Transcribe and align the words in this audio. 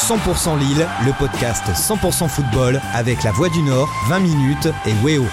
100% 0.00 0.58
Lille, 0.58 0.88
le 1.04 1.12
podcast 1.12 1.62
100% 1.68 2.28
football 2.28 2.80
avec 2.94 3.22
la 3.22 3.32
Voix 3.32 3.50
du 3.50 3.62
Nord, 3.62 3.88
20 4.08 4.20
minutes 4.20 4.68
et 4.86 4.94
Weo. 5.04 5.26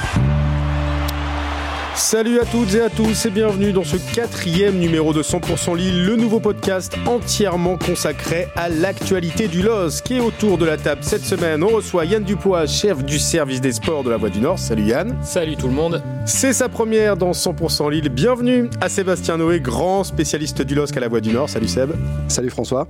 Salut 1.98 2.40
à 2.40 2.46
toutes 2.46 2.76
et 2.76 2.82
à 2.82 2.92
tous 2.92 3.26
et 3.26 3.32
bienvenue 3.32 3.74
dans 3.74 3.84
ce 3.84 3.98
quatrième 3.98 4.78
numéro 4.78 5.14
de 5.14 5.24
100% 5.24 5.76
Lille, 5.76 6.06
le 6.06 6.16
nouveau 6.16 6.40
podcast 6.40 6.96
entièrement 7.08 7.76
consacré 7.76 8.48
à 8.56 8.70
l'actualité 8.70 9.48
du 9.48 9.64
LOS 9.64 10.02
qui 10.02 10.18
est 10.18 10.20
autour 10.20 10.60
de 10.60 10.66
la 10.66 10.78
table 10.78 11.04
cette 11.04 11.24
semaine. 11.26 11.64
On 11.64 11.70
reçoit 11.70 12.06
Yann 12.06 12.24
Dupois, 12.24 12.68
chef 12.68 13.04
du 13.04 13.18
service 13.18 13.62
des 13.62 13.72
sports 13.72 14.04
de 14.04 14.12
la 14.12 14.18
Voix 14.18 14.30
du 14.30 14.40
Nord. 14.40 14.60
Salut 14.60 14.84
Yann. 14.84 15.18
Salut 15.24 15.58
tout 15.58 15.68
le 15.68 15.74
monde. 15.74 16.04
C'est 16.28 16.54
sa 16.54 16.70
première 16.70 17.18
dans 17.18 17.32
100% 17.32 17.90
Lille. 17.90 18.10
Bienvenue 18.10 18.70
à 18.80 18.90
Sébastien 18.90 19.38
Noé, 19.38 19.60
grand 19.60 20.04
spécialiste 20.04 20.62
du 20.62 20.76
LOSC 20.76 20.96
à 20.98 21.00
la 21.00 21.08
Voix 21.08 21.20
du 21.20 21.32
Nord. 21.32 21.50
Salut 21.50 21.68
Seb. 21.68 21.94
Salut 22.28 22.52
François. 22.52 22.88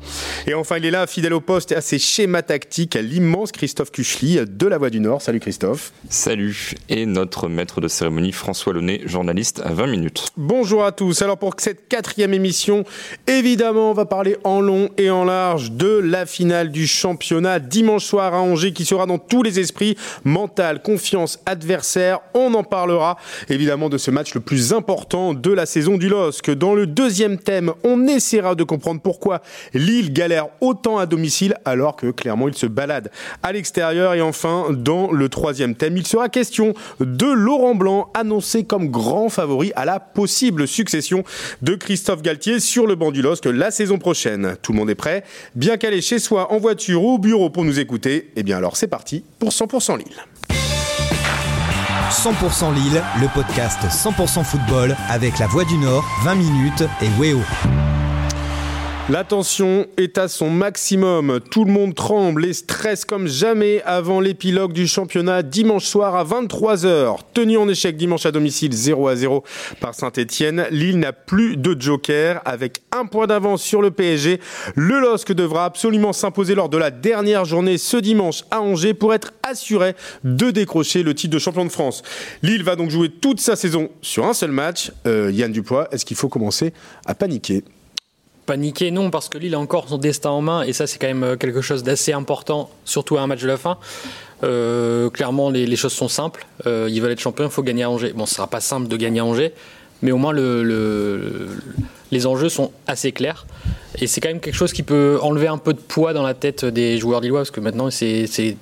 Et 0.47 0.53
enfin, 0.53 0.77
il 0.77 0.85
est 0.85 0.91
là, 0.91 1.07
fidèle 1.07 1.33
au 1.33 1.41
poste 1.41 1.71
et 1.71 1.75
à 1.75 1.81
ses 1.81 1.97
schémas 1.97 2.41
tactiques, 2.41 2.95
l'immense 2.95 3.53
Christophe 3.53 3.91
Cuchely 3.91 4.41
de 4.45 4.67
la 4.67 4.77
Voix 4.77 4.89
du 4.89 4.99
Nord. 4.99 5.21
Salut 5.21 5.39
Christophe. 5.39 5.93
Salut. 6.09 6.73
Et 6.89 7.05
notre 7.05 7.47
maître 7.47 7.79
de 7.79 7.87
cérémonie, 7.87 8.33
François 8.33 8.73
Launay, 8.73 8.96
journaliste 9.05 9.61
à 9.63 9.73
20 9.73 9.87
minutes. 9.87 10.31
Bonjour 10.37 10.83
à 10.83 10.91
tous. 10.91 11.21
Alors 11.21 11.37
pour 11.37 11.55
cette 11.57 11.87
quatrième 11.87 12.33
émission, 12.33 12.83
évidemment, 13.27 13.91
on 13.91 13.93
va 13.93 14.05
parler 14.05 14.37
en 14.43 14.61
long 14.61 14.89
et 14.97 15.09
en 15.09 15.25
large 15.25 15.71
de 15.71 15.87
la 15.87 16.25
finale 16.25 16.71
du 16.71 16.87
championnat 16.87 17.59
dimanche 17.59 18.05
soir 18.05 18.33
à 18.33 18.39
Angers 18.39 18.73
qui 18.73 18.85
sera 18.85 19.05
dans 19.05 19.17
tous 19.17 19.43
les 19.43 19.59
esprits. 19.59 19.97
Mental, 20.23 20.81
confiance, 20.81 21.39
adversaire. 21.45 22.19
On 22.33 22.53
en 22.53 22.63
parlera 22.63 23.17
évidemment 23.49 23.89
de 23.89 23.97
ce 23.97 24.11
match 24.11 24.33
le 24.33 24.41
plus 24.41 24.73
important 24.73 25.33
de 25.33 25.51
la 25.51 25.65
saison 25.65 25.97
du 25.97 26.09
LOSC. 26.09 26.51
Dans 26.51 26.73
le 26.73 26.87
deuxième 26.87 27.37
thème, 27.37 27.73
on 27.83 28.07
essaiera 28.07 28.55
de 28.55 28.63
comprendre 28.63 29.01
pourquoi 29.01 29.41
Lille 29.73 30.13
galère 30.13 30.47
autant 30.61 30.97
à 30.97 31.05
domicile 31.05 31.55
alors 31.65 31.95
que 31.95 32.11
clairement 32.11 32.47
il 32.47 32.55
se 32.55 32.65
balade 32.65 33.11
à 33.43 33.51
l'extérieur. 33.51 34.13
Et 34.13 34.21
enfin, 34.21 34.67
dans 34.71 35.11
le 35.11 35.29
troisième 35.29 35.75
thème, 35.75 35.97
il 35.97 36.07
sera 36.07 36.29
question 36.29 36.73
de 36.99 37.27
Laurent 37.27 37.75
Blanc 37.75 38.09
annoncé 38.13 38.63
comme 38.63 38.86
grand 38.87 39.29
favori 39.29 39.71
à 39.75 39.85
la 39.85 39.99
possible 39.99 40.67
succession 40.67 41.23
de 41.61 41.75
Christophe 41.75 42.21
Galtier 42.21 42.59
sur 42.59 42.87
le 42.87 42.95
banc 42.95 43.11
du 43.11 43.21
LOSC 43.21 43.45
la 43.45 43.71
saison 43.71 43.97
prochaine. 43.97 44.55
Tout 44.61 44.71
le 44.71 44.79
monde 44.79 44.89
est 44.89 44.95
prêt? 44.95 45.23
Bien 45.55 45.77
calé 45.77 46.01
chez 46.01 46.19
soi, 46.19 46.51
en 46.51 46.57
voiture 46.57 47.03
ou 47.03 47.15
au 47.15 47.17
bureau 47.17 47.49
pour 47.49 47.63
nous 47.63 47.79
écouter? 47.79 48.31
Eh 48.35 48.43
bien 48.43 48.57
alors 48.57 48.77
c'est 48.77 48.87
parti 48.87 49.23
pour 49.39 49.49
100% 49.49 49.97
Lille. 49.97 50.07
100% 52.09 52.73
Lille, 52.73 53.03
le 53.21 53.27
podcast 53.33 53.79
100% 53.83 54.43
football 54.43 54.95
avec 55.09 55.39
la 55.39 55.47
Voix 55.47 55.65
du 55.65 55.77
Nord, 55.77 56.05
20 56.23 56.35
minutes 56.35 56.83
et 57.01 57.21
Weo. 57.21 57.41
La 59.09 59.23
tension 59.23 59.85
est 59.95 60.17
à 60.17 60.27
son 60.27 60.49
maximum. 60.49 61.39
Tout 61.49 61.63
le 61.63 61.71
monde 61.71 61.95
tremble 61.95 62.45
et 62.45 62.51
stresse 62.51 63.05
comme 63.05 63.25
jamais 63.25 63.81
avant 63.83 64.19
l'épilogue 64.19 64.73
du 64.73 64.85
championnat 64.85 65.43
dimanche 65.43 65.85
soir 65.85 66.13
à 66.13 66.25
23h. 66.25 67.19
Tenu 67.33 67.57
en 67.57 67.69
échec 67.69 67.95
dimanche 67.95 68.25
à 68.25 68.33
domicile 68.33 68.73
0 68.73 69.07
à 69.07 69.15
0 69.15 69.45
par 69.79 69.95
Saint-Etienne, 69.95 70.65
Lille 70.71 70.99
n'a 70.99 71.13
plus 71.13 71.55
de 71.55 71.79
joker. 71.79 72.41
Avec 72.43 72.81
un 72.91 73.05
point 73.05 73.27
d'avance 73.27 73.61
sur 73.61 73.81
le 73.81 73.91
PSG, 73.91 74.41
le 74.75 74.99
LOSC 74.99 75.31
devra 75.31 75.63
absolument 75.63 76.11
s'imposer 76.11 76.53
lors 76.53 76.67
de 76.67 76.77
la 76.77 76.91
dernière 76.91 77.45
journée 77.45 77.77
ce 77.77 77.95
dimanche 77.95 78.43
à 78.51 78.59
Angers 78.59 78.93
pour 78.93 79.13
être 79.13 79.31
assuré 79.41 79.95
de 80.25 80.51
décrocher 80.51 81.03
le 81.03 81.15
titre 81.15 81.33
de 81.33 81.39
champion 81.39 81.63
de 81.63 81.71
France. 81.71 82.03
Lille 82.43 82.63
va 82.63 82.75
donc 82.75 82.89
jouer 82.89 83.07
toute 83.07 83.39
sa 83.39 83.55
saison 83.55 83.87
sur 84.01 84.25
un 84.25 84.33
seul 84.33 84.51
match. 84.51 84.91
Euh, 85.05 85.31
Yann 85.31 85.53
Dupois, 85.53 85.87
est-ce 85.93 86.03
qu'il 86.03 86.17
faut 86.17 86.27
commencer 86.27 86.73
à 87.05 87.15
paniquer? 87.15 87.63
Paniquer, 88.47 88.91
non, 88.91 89.11
parce 89.11 89.29
que 89.29 89.37
Lille 89.37 89.53
a 89.53 89.59
encore 89.59 89.89
son 89.89 89.97
destin 89.97 90.31
en 90.31 90.41
main, 90.41 90.63
et 90.63 90.73
ça, 90.73 90.87
c'est 90.87 90.97
quand 90.97 91.13
même 91.13 91.37
quelque 91.37 91.61
chose 91.61 91.83
d'assez 91.83 92.13
important, 92.13 92.69
surtout 92.85 93.17
à 93.17 93.21
un 93.21 93.27
match 93.27 93.41
de 93.41 93.47
la 93.47 93.57
fin. 93.57 93.77
Euh, 94.43 95.09
clairement, 95.09 95.49
les, 95.49 95.75
choses 95.75 95.93
sont 95.93 96.07
simples. 96.07 96.47
Euh, 96.65 96.87
ils 96.89 97.01
veulent 97.01 97.11
être 97.11 97.19
champions, 97.19 97.45
il 97.45 97.51
faut 97.51 97.61
gagner 97.61 97.83
à 97.83 97.89
Angers. 97.89 98.13
Bon, 98.13 98.25
ce 98.25 98.35
sera 98.35 98.47
pas 98.47 98.61
simple 98.61 98.87
de 98.87 98.95
gagner 98.95 99.19
à 99.19 99.25
Angers, 99.25 99.53
mais 100.01 100.11
au 100.11 100.17
moins 100.17 100.31
le, 100.31 100.63
le, 100.63 101.49
les 102.11 102.25
enjeux 102.25 102.49
sont 102.49 102.71
assez 102.87 103.11
clairs. 103.11 103.45
Et 103.99 104.07
c'est 104.07 104.21
quand 104.21 104.29
même 104.29 104.39
quelque 104.39 104.55
chose 104.55 104.73
qui 104.73 104.83
peut 104.83 105.19
enlever 105.21 105.47
un 105.47 105.57
peu 105.57 105.73
de 105.73 105.79
poids 105.79 106.13
dans 106.13 106.23
la 106.23 106.33
tête 106.33 106.65
des 106.65 106.97
joueurs 106.97 107.21
lillois, 107.21 107.39
parce 107.39 107.51
que 107.51 107.59
maintenant, 107.59 107.89
c'est 107.89 108.57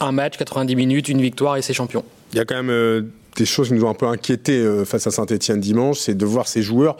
un 0.00 0.12
match, 0.12 0.36
90 0.36 0.76
minutes, 0.76 1.08
une 1.08 1.20
victoire, 1.20 1.56
et 1.56 1.62
c'est 1.62 1.74
champion. 1.74 2.04
Il 2.32 2.38
y 2.38 2.40
a 2.40 2.44
quand 2.44 2.56
même 2.56 2.70
euh, 2.70 3.02
des 3.36 3.46
choses 3.46 3.68
qui 3.68 3.74
nous 3.74 3.84
ont 3.84 3.90
un 3.90 3.94
peu 3.94 4.06
inquiétés 4.06 4.58
euh, 4.58 4.84
face 4.84 5.06
à 5.06 5.10
Saint-Etienne 5.10 5.60
dimanche, 5.60 5.98
c'est 5.98 6.16
de 6.16 6.26
voir 6.26 6.48
ces 6.48 6.62
joueurs 6.62 6.96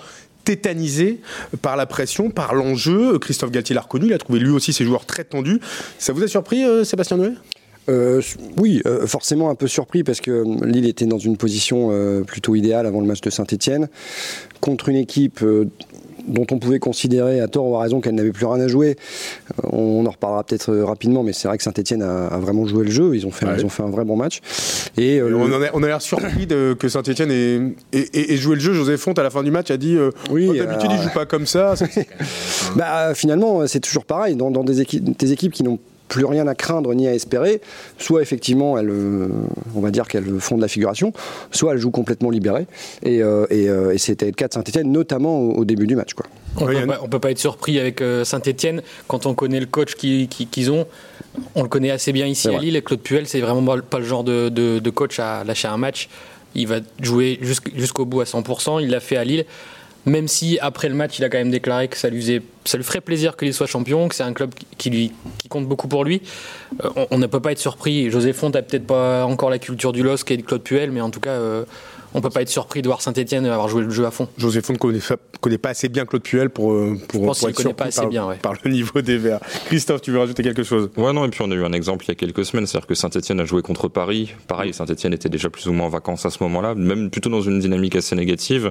tétanisé 0.46 1.20
par 1.60 1.76
la 1.76 1.86
pression, 1.86 2.30
par 2.30 2.54
l'enjeu. 2.54 3.18
Christophe 3.18 3.50
Galtier 3.50 3.74
l'a 3.74 3.82
reconnu, 3.82 4.06
il 4.06 4.12
a 4.14 4.18
trouvé 4.18 4.38
lui 4.38 4.50
aussi 4.50 4.72
ses 4.72 4.84
joueurs 4.84 5.04
très 5.04 5.24
tendus. 5.24 5.60
Ça 5.98 6.14
vous 6.14 6.22
a 6.22 6.28
surpris, 6.28 6.64
euh, 6.64 6.84
Sébastien 6.84 7.18
Noé? 7.18 7.32
Euh, 7.88 8.22
oui, 8.56 8.80
euh, 8.86 9.06
forcément 9.06 9.50
un 9.50 9.54
peu 9.56 9.66
surpris 9.66 10.04
parce 10.04 10.20
que 10.20 10.44
Lille 10.64 10.86
était 10.86 11.06
dans 11.06 11.18
une 11.18 11.36
position 11.36 11.90
plutôt 12.24 12.54
idéale 12.54 12.86
avant 12.86 13.00
le 13.00 13.06
match 13.06 13.20
de 13.20 13.30
Saint-Etienne 13.30 13.88
contre 14.60 14.88
une 14.88 14.96
équipe 14.96 15.44
dont 16.26 16.46
on 16.50 16.58
pouvait 16.58 16.78
considérer 16.78 17.40
à 17.40 17.48
tort 17.48 17.66
ou 17.66 17.76
à 17.76 17.82
raison 17.82 18.00
qu'elle 18.00 18.14
n'avait 18.14 18.32
plus 18.32 18.46
rien 18.46 18.60
à 18.60 18.68
jouer. 18.68 18.96
On 19.72 20.04
en 20.06 20.10
reparlera 20.10 20.44
peut-être 20.44 20.74
rapidement, 20.76 21.22
mais 21.22 21.32
c'est 21.32 21.48
vrai 21.48 21.56
que 21.56 21.62
Saint-Etienne 21.64 22.02
a, 22.02 22.28
a, 22.28 22.38
vraiment 22.38 22.66
joué 22.66 22.84
le 22.84 22.90
jeu. 22.90 23.14
Ils 23.14 23.26
ont 23.26 23.30
fait, 23.30 23.46
ouais. 23.46 23.54
ils 23.58 23.64
ont 23.64 23.68
fait 23.68 23.82
un 23.82 23.90
vrai 23.90 24.04
bon 24.04 24.16
match. 24.16 24.40
Et, 24.96 25.18
euh, 25.18 25.34
on, 25.72 25.82
a, 25.82 25.86
l'air 25.86 26.02
surpris 26.02 26.46
de, 26.46 26.76
que 26.78 26.88
Saint-Etienne 26.88 27.30
ait, 27.30 27.74
ait, 27.92 28.32
ait, 28.32 28.36
joué 28.36 28.54
le 28.54 28.60
jeu. 28.60 28.72
José 28.72 28.96
Font, 28.96 29.12
à 29.12 29.22
la 29.22 29.30
fin 29.30 29.42
du 29.42 29.50
match, 29.50 29.70
a 29.70 29.76
dit 29.76 29.96
euh, 29.96 30.10
oui, 30.30 30.48
oh, 30.50 30.54
D'habitude, 30.54 30.90
euh... 30.90 30.96
il 30.96 31.02
joue 31.02 31.14
pas 31.14 31.26
comme 31.26 31.46
ça. 31.46 31.74
bah, 32.76 33.14
finalement, 33.14 33.66
c'est 33.66 33.80
toujours 33.80 34.04
pareil. 34.04 34.36
Dans, 34.36 34.50
dans 34.50 34.64
des, 34.64 34.80
équipes, 34.80 35.16
des 35.16 35.32
équipes 35.32 35.52
qui 35.52 35.62
n'ont 35.62 35.78
plus 36.08 36.24
rien 36.24 36.46
à 36.46 36.54
craindre 36.54 36.94
ni 36.94 37.06
à 37.06 37.14
espérer, 37.14 37.60
soit 37.98 38.22
effectivement 38.22 38.78
elles, 38.78 38.90
on 39.74 39.80
va 39.80 39.90
dire 39.90 40.08
qu'elles 40.08 40.40
font 40.40 40.56
de 40.56 40.62
la 40.62 40.68
figuration, 40.68 41.12
soit 41.50 41.72
elles 41.72 41.78
jouent 41.78 41.90
complètement 41.90 42.30
libérées. 42.30 42.66
Et, 43.02 43.22
euh, 43.22 43.46
et, 43.50 43.68
euh, 43.68 43.92
et 43.92 43.98
c'était 43.98 44.26
le 44.26 44.32
cas 44.32 44.48
de 44.48 44.54
Saint-Etienne, 44.54 44.90
notamment 44.90 45.40
au, 45.40 45.52
au, 45.58 45.64
début 45.64 45.86
du 45.86 45.96
match. 45.96 46.14
Quoi. 46.14 46.26
On 46.58 46.66
ne 46.66 46.86
peut, 46.86 47.08
peut, 47.10 47.18
pas 47.18 47.30
être 47.30 47.38
surpris 47.38 47.78
avec 47.78 48.00
euh, 48.00 48.24
Saint-Etienne 48.24 48.82
quand 49.08 49.26
on 49.26 49.34
connaît 49.34 49.60
le 49.60 49.66
coach 49.66 49.94
qu'ils 49.94 50.28
qui, 50.28 50.46
qui 50.46 50.68
ont. 50.70 50.86
On 51.54 51.62
le 51.62 51.68
connaît 51.68 51.90
assez 51.90 52.12
bien 52.12 52.26
ici 52.26 52.48
à 52.48 52.58
Lille. 52.58 52.80
Claude 52.82 53.00
Puel, 53.00 53.26
c'est 53.26 53.40
vraiment 53.40 53.78
pas 53.80 53.98
le 53.98 54.04
genre 54.04 54.24
de, 54.24 54.48
de, 54.48 54.78
de, 54.78 54.90
coach 54.90 55.18
à 55.18 55.44
lâcher 55.44 55.68
un 55.68 55.76
match. 55.76 56.08
Il 56.54 56.66
va 56.66 56.76
jouer 57.02 57.38
jusqu'au 57.74 58.06
bout 58.06 58.22
à 58.22 58.24
100%. 58.24 58.82
Il 58.82 58.88
l'a 58.88 59.00
fait 59.00 59.18
à 59.18 59.24
Lille 59.24 59.44
même 60.06 60.28
si 60.28 60.58
après 60.60 60.88
le 60.88 60.94
match 60.94 61.18
il 61.18 61.24
a 61.24 61.28
quand 61.28 61.38
même 61.38 61.50
déclaré 61.50 61.88
que 61.88 61.96
ça 61.96 62.08
lui, 62.08 62.20
faisait, 62.20 62.42
ça 62.64 62.78
lui 62.78 62.84
ferait 62.84 63.00
plaisir 63.00 63.36
qu'il 63.36 63.52
soit 63.52 63.66
champion, 63.66 64.08
que 64.08 64.14
c'est 64.14 64.22
un 64.22 64.32
club 64.32 64.52
qui, 64.78 64.90
lui, 64.90 65.12
qui 65.38 65.48
compte 65.48 65.66
beaucoup 65.66 65.88
pour 65.88 66.04
lui, 66.04 66.22
euh, 66.84 66.90
on, 66.96 67.06
on, 67.10 67.18
ne 67.18 67.26
peut 67.26 67.40
pas 67.40 67.52
être 67.52 67.58
surpris. 67.58 68.10
José 68.10 68.32
Font 68.32 68.50
a 68.50 68.62
peut-être 68.62 68.86
pas 68.86 69.24
encore 69.24 69.50
la 69.50 69.58
culture 69.58 69.92
du 69.92 70.02
LOSC 70.02 70.30
et 70.30 70.36
de 70.36 70.42
Claude 70.42 70.62
Puel, 70.62 70.92
mais 70.92 71.00
en 71.00 71.10
tout 71.10 71.20
cas, 71.20 71.30
euh, 71.30 71.64
on 72.14 72.20
peut 72.20 72.30
pas 72.30 72.42
être 72.42 72.48
surpris 72.48 72.82
de 72.82 72.88
voir 72.88 73.02
Saint-Etienne 73.02 73.44
avoir 73.46 73.68
joué 73.68 73.82
le 73.82 73.90
jeu 73.90 74.06
à 74.06 74.10
fond. 74.10 74.28
José 74.38 74.62
Font 74.62 74.72
ne 74.72 74.78
connaît, 74.78 75.00
connaît, 75.40 75.58
pas 75.58 75.70
assez 75.70 75.88
bien 75.88 76.06
Claude 76.06 76.22
Puel 76.22 76.50
pour, 76.50 76.72
euh, 76.72 76.98
pour, 77.08 77.22
Je 77.22 77.26
pense 77.26 77.40
pour 77.40 77.48
être 77.50 77.56
connaît 77.56 77.74
pas 77.74 77.84
assez 77.86 78.00
par, 78.00 78.08
bien, 78.08 78.26
ouais. 78.26 78.36
par 78.36 78.54
le 78.62 78.70
niveau 78.70 79.02
des 79.02 79.18
Verts. 79.18 79.40
Christophe, 79.66 80.00
tu 80.00 80.12
veux 80.12 80.18
rajouter 80.18 80.42
quelque 80.42 80.62
chose? 80.62 80.88
Ouais, 80.96 81.12
non, 81.12 81.26
et 81.26 81.28
puis 81.28 81.42
on 81.42 81.50
a 81.50 81.54
eu 81.54 81.64
un 81.64 81.72
exemple 81.72 82.04
il 82.06 82.08
y 82.08 82.12
a 82.12 82.14
quelques 82.14 82.44
semaines, 82.44 82.66
c'est-à-dire 82.66 82.86
que 82.86 82.94
Saint-Etienne 82.94 83.40
a 83.40 83.44
joué 83.44 83.60
contre 83.60 83.88
Paris. 83.88 84.34
Pareil, 84.46 84.72
Saint-Etienne 84.72 85.12
était 85.12 85.28
déjà 85.28 85.50
plus 85.50 85.66
ou 85.68 85.72
moins 85.72 85.86
en 85.86 85.90
vacances 85.90 86.24
à 86.24 86.30
ce 86.30 86.42
moment-là, 86.44 86.74
même 86.74 87.10
plutôt 87.10 87.28
dans 87.28 87.42
une 87.42 87.58
dynamique 87.58 87.96
assez 87.96 88.14
négative. 88.14 88.70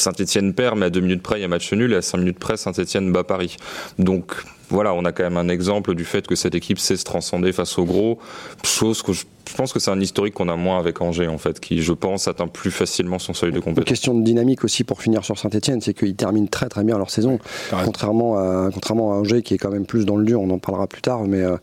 Saint-Etienne 0.00 0.54
perd, 0.54 0.78
mais 0.78 0.86
à 0.86 0.90
deux 0.90 1.00
minutes 1.00 1.22
près, 1.22 1.38
il 1.38 1.42
y 1.42 1.44
a 1.44 1.48
match 1.48 1.72
nul, 1.72 1.92
et 1.92 1.96
à 1.96 2.02
cinq 2.02 2.18
minutes 2.18 2.38
près, 2.38 2.56
Saint-Etienne 2.56 3.12
bat 3.12 3.24
Paris. 3.24 3.56
Donc 3.98 4.34
voilà, 4.70 4.92
on 4.94 5.04
a 5.04 5.12
quand 5.12 5.24
même 5.24 5.36
un 5.36 5.48
exemple 5.48 5.94
du 5.94 6.04
fait 6.04 6.26
que 6.26 6.34
cette 6.34 6.54
équipe 6.54 6.78
sait 6.78 6.96
se 6.96 7.04
transcender 7.04 7.52
face 7.52 7.78
au 7.78 7.84
gros, 7.84 8.18
chose 8.64 9.02
que 9.02 9.12
je 9.48 9.54
pense 9.54 9.72
que 9.72 9.80
c'est 9.80 9.90
un 9.90 10.00
historique 10.00 10.34
qu'on 10.34 10.48
a 10.48 10.56
moins 10.56 10.78
avec 10.78 11.00
Angers, 11.00 11.28
en 11.28 11.38
fait, 11.38 11.60
qui, 11.60 11.82
je 11.82 11.92
pense, 11.92 12.28
atteint 12.28 12.46
plus 12.46 12.70
facilement 12.70 13.18
son 13.18 13.34
seuil 13.34 13.52
de 13.52 13.58
compétence. 13.58 13.82
Une 13.82 13.84
question 13.84 14.14
de 14.14 14.22
dynamique 14.22 14.64
aussi 14.64 14.84
pour 14.84 15.02
finir 15.02 15.24
sur 15.24 15.38
Saint-Etienne, 15.38 15.80
c'est 15.80 15.94
qu'ils 15.94 16.14
terminent 16.14 16.46
très 16.46 16.68
très 16.68 16.84
bien 16.84 16.96
leur 16.98 17.10
saison, 17.10 17.38
contrairement 17.84 18.38
à, 18.38 18.70
contrairement 18.72 19.12
à 19.12 19.16
Angers 19.16 19.42
qui 19.42 19.54
est 19.54 19.58
quand 19.58 19.70
même 19.70 19.86
plus 19.86 20.04
dans 20.04 20.16
le 20.16 20.24
dur, 20.24 20.40
on 20.40 20.50
en 20.50 20.58
parlera 20.58 20.86
plus 20.86 21.02
tard, 21.02 21.24
mais 21.24 21.42
euh, 21.42 21.56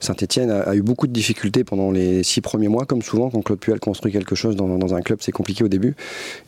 Saint-Etienne 0.00 0.50
a, 0.50 0.60
a, 0.60 0.74
eu 0.74 0.82
beaucoup 0.82 1.06
de 1.06 1.12
difficultés 1.12 1.64
pendant 1.64 1.90
les 1.90 2.22
six 2.22 2.40
premiers 2.40 2.68
mois, 2.68 2.86
comme 2.86 3.02
souvent, 3.02 3.30
quand 3.30 3.42
Claude 3.42 3.60
Puel 3.60 3.80
construit 3.80 4.12
quelque 4.12 4.34
chose 4.34 4.56
dans, 4.56 4.78
dans 4.78 4.94
un 4.94 5.02
club, 5.02 5.18
c'est 5.20 5.32
compliqué 5.32 5.64
au 5.64 5.68
début, 5.68 5.94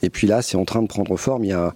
et 0.03 0.11
puis 0.11 0.27
là, 0.27 0.43
c'est 0.43 0.57
en 0.57 0.65
train 0.65 0.83
de 0.83 0.89
prendre 0.89 1.17
forme, 1.17 1.45
il 1.45 1.51
y 1.51 1.53
a, 1.53 1.75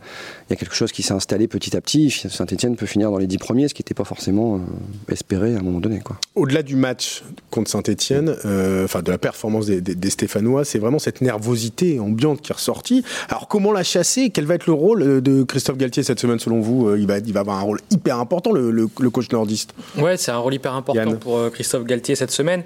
il 0.49 0.53
y 0.53 0.55
a 0.55 0.57
quelque 0.57 0.75
chose 0.75 0.93
qui 0.93 1.03
s'est 1.03 1.15
installé 1.15 1.49
petit 1.49 1.77
à 1.77 1.81
petit, 1.81 2.11
Saint-Etienne 2.11 2.77
peut 2.77 2.87
finir 2.87 3.11
dans 3.11 3.19
les 3.19 3.27
dix 3.27 3.39
premiers, 3.39 3.69
ce 3.69 3.75
qui 3.75 3.83
n'était 3.83 3.95
pas 3.95 4.05
forcément 4.05 4.57
euh, 4.57 5.13
espéré 5.13 5.55
à 5.55 5.59
un 5.59 5.63
moment 5.63 5.81
donné. 5.81 6.01
Au-delà 6.35 6.63
du 6.63 6.77
match 6.77 7.23
contre 7.51 7.71
Saint-Etienne, 7.71 8.35
euh, 8.45 8.85
enfin 8.85 9.03
de 9.09 9.13
la 9.13 9.19
performance 9.19 9.67
des, 9.67 9.81
des, 9.81 9.95
des 9.95 10.11
Stéphanois, 10.11 10.65
c'est 10.65 10.79
vraiment 10.79 10.99
cette 10.99 11.23
nervosité 11.23 11.99
ambiante 11.99 12.43
qui 12.43 12.53
est 12.53 12.55
ressortie. 12.55 13.03
Alors 13.31 13.49
comment 13.49 13.73
la 13.73 13.83
chasser? 13.83 14.29
Quel 14.31 14.45
va 14.45 14.55
être 14.55 14.67
le 14.67 14.75
rôle 14.75 15.23
de 15.23 15.43
Christophe 15.43 15.79
Galtier 15.79 16.03
cette 16.03 16.21
semaine 16.21 16.39
selon 16.39 16.61
vous? 16.61 16.95
Il 16.95 17.07
va, 17.07 17.19
il 17.19 17.33
va 17.33 17.41
avoir 17.41 17.59
un 17.59 17.63
rôle 17.63 17.81
hyper 17.91 18.19
important, 18.19 18.53
le, 18.53 18.71
le, 18.71 18.87
le 19.01 19.11
coach 19.11 19.31
nordiste. 19.31 19.73
Ouais, 19.97 20.17
c'est 20.19 20.31
un 20.31 20.37
rôle 20.37 20.55
hyper 20.55 20.75
important 20.75 21.01
Yann. 21.11 21.19
pour 21.19 21.51
Christophe 21.51 21.85
Galtier 21.85 22.15
cette 22.17 22.31
semaine. 22.31 22.65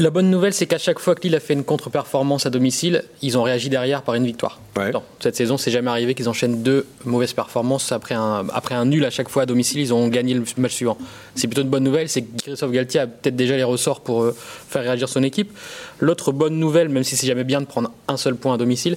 La 0.00 0.08
bonne 0.08 0.30
nouvelle, 0.30 0.54
c'est 0.54 0.64
qu'à 0.64 0.78
chaque 0.78 0.98
fois 0.98 1.14
que 1.14 1.20
Lille 1.20 1.36
a 1.36 1.40
fait 1.40 1.52
une 1.52 1.62
contre-performance 1.62 2.46
à 2.46 2.50
domicile, 2.50 3.04
ils 3.20 3.36
ont 3.36 3.42
réagi 3.42 3.68
derrière 3.68 4.00
par 4.00 4.14
une 4.14 4.24
victoire. 4.24 4.58
cette 5.18 5.36
saison, 5.36 5.58
c'est 5.58 5.70
jamais 5.70 5.90
arrivé 5.90 6.14
qu'ils 6.14 6.30
enchaînent 6.30 6.62
deux 6.62 6.86
mauvaises 7.04 7.34
performances 7.34 7.92
après 7.92 8.14
un, 8.14 8.46
après 8.54 8.74
un 8.74 8.86
nul 8.86 9.04
à 9.04 9.10
chaque 9.10 9.28
fois 9.28 9.42
à 9.42 9.46
domicile. 9.46 9.78
Ils 9.78 9.92
ont 9.92 10.08
gagné 10.08 10.32
le 10.32 10.42
match 10.56 10.72
suivant. 10.72 10.96
C'est 11.34 11.48
plutôt 11.48 11.60
une 11.60 11.68
bonne 11.68 11.84
nouvelle, 11.84 12.08
c'est 12.08 12.22
que 12.22 12.44
Christophe 12.44 12.70
Galtier 12.70 13.00
a 13.00 13.06
peut-être 13.06 13.36
déjà 13.36 13.58
les 13.58 13.62
ressorts 13.62 14.00
pour 14.00 14.22
euh, 14.22 14.34
faire 14.34 14.80
réagir 14.80 15.06
son 15.06 15.22
équipe. 15.22 15.52
L'autre 15.98 16.32
bonne 16.32 16.58
nouvelle, 16.58 16.88
même 16.88 17.04
si 17.04 17.14
c'est 17.14 17.26
jamais 17.26 17.44
bien 17.44 17.60
de 17.60 17.66
prendre 17.66 17.92
un 18.08 18.16
seul 18.16 18.36
point 18.36 18.54
à 18.54 18.56
domicile, 18.56 18.96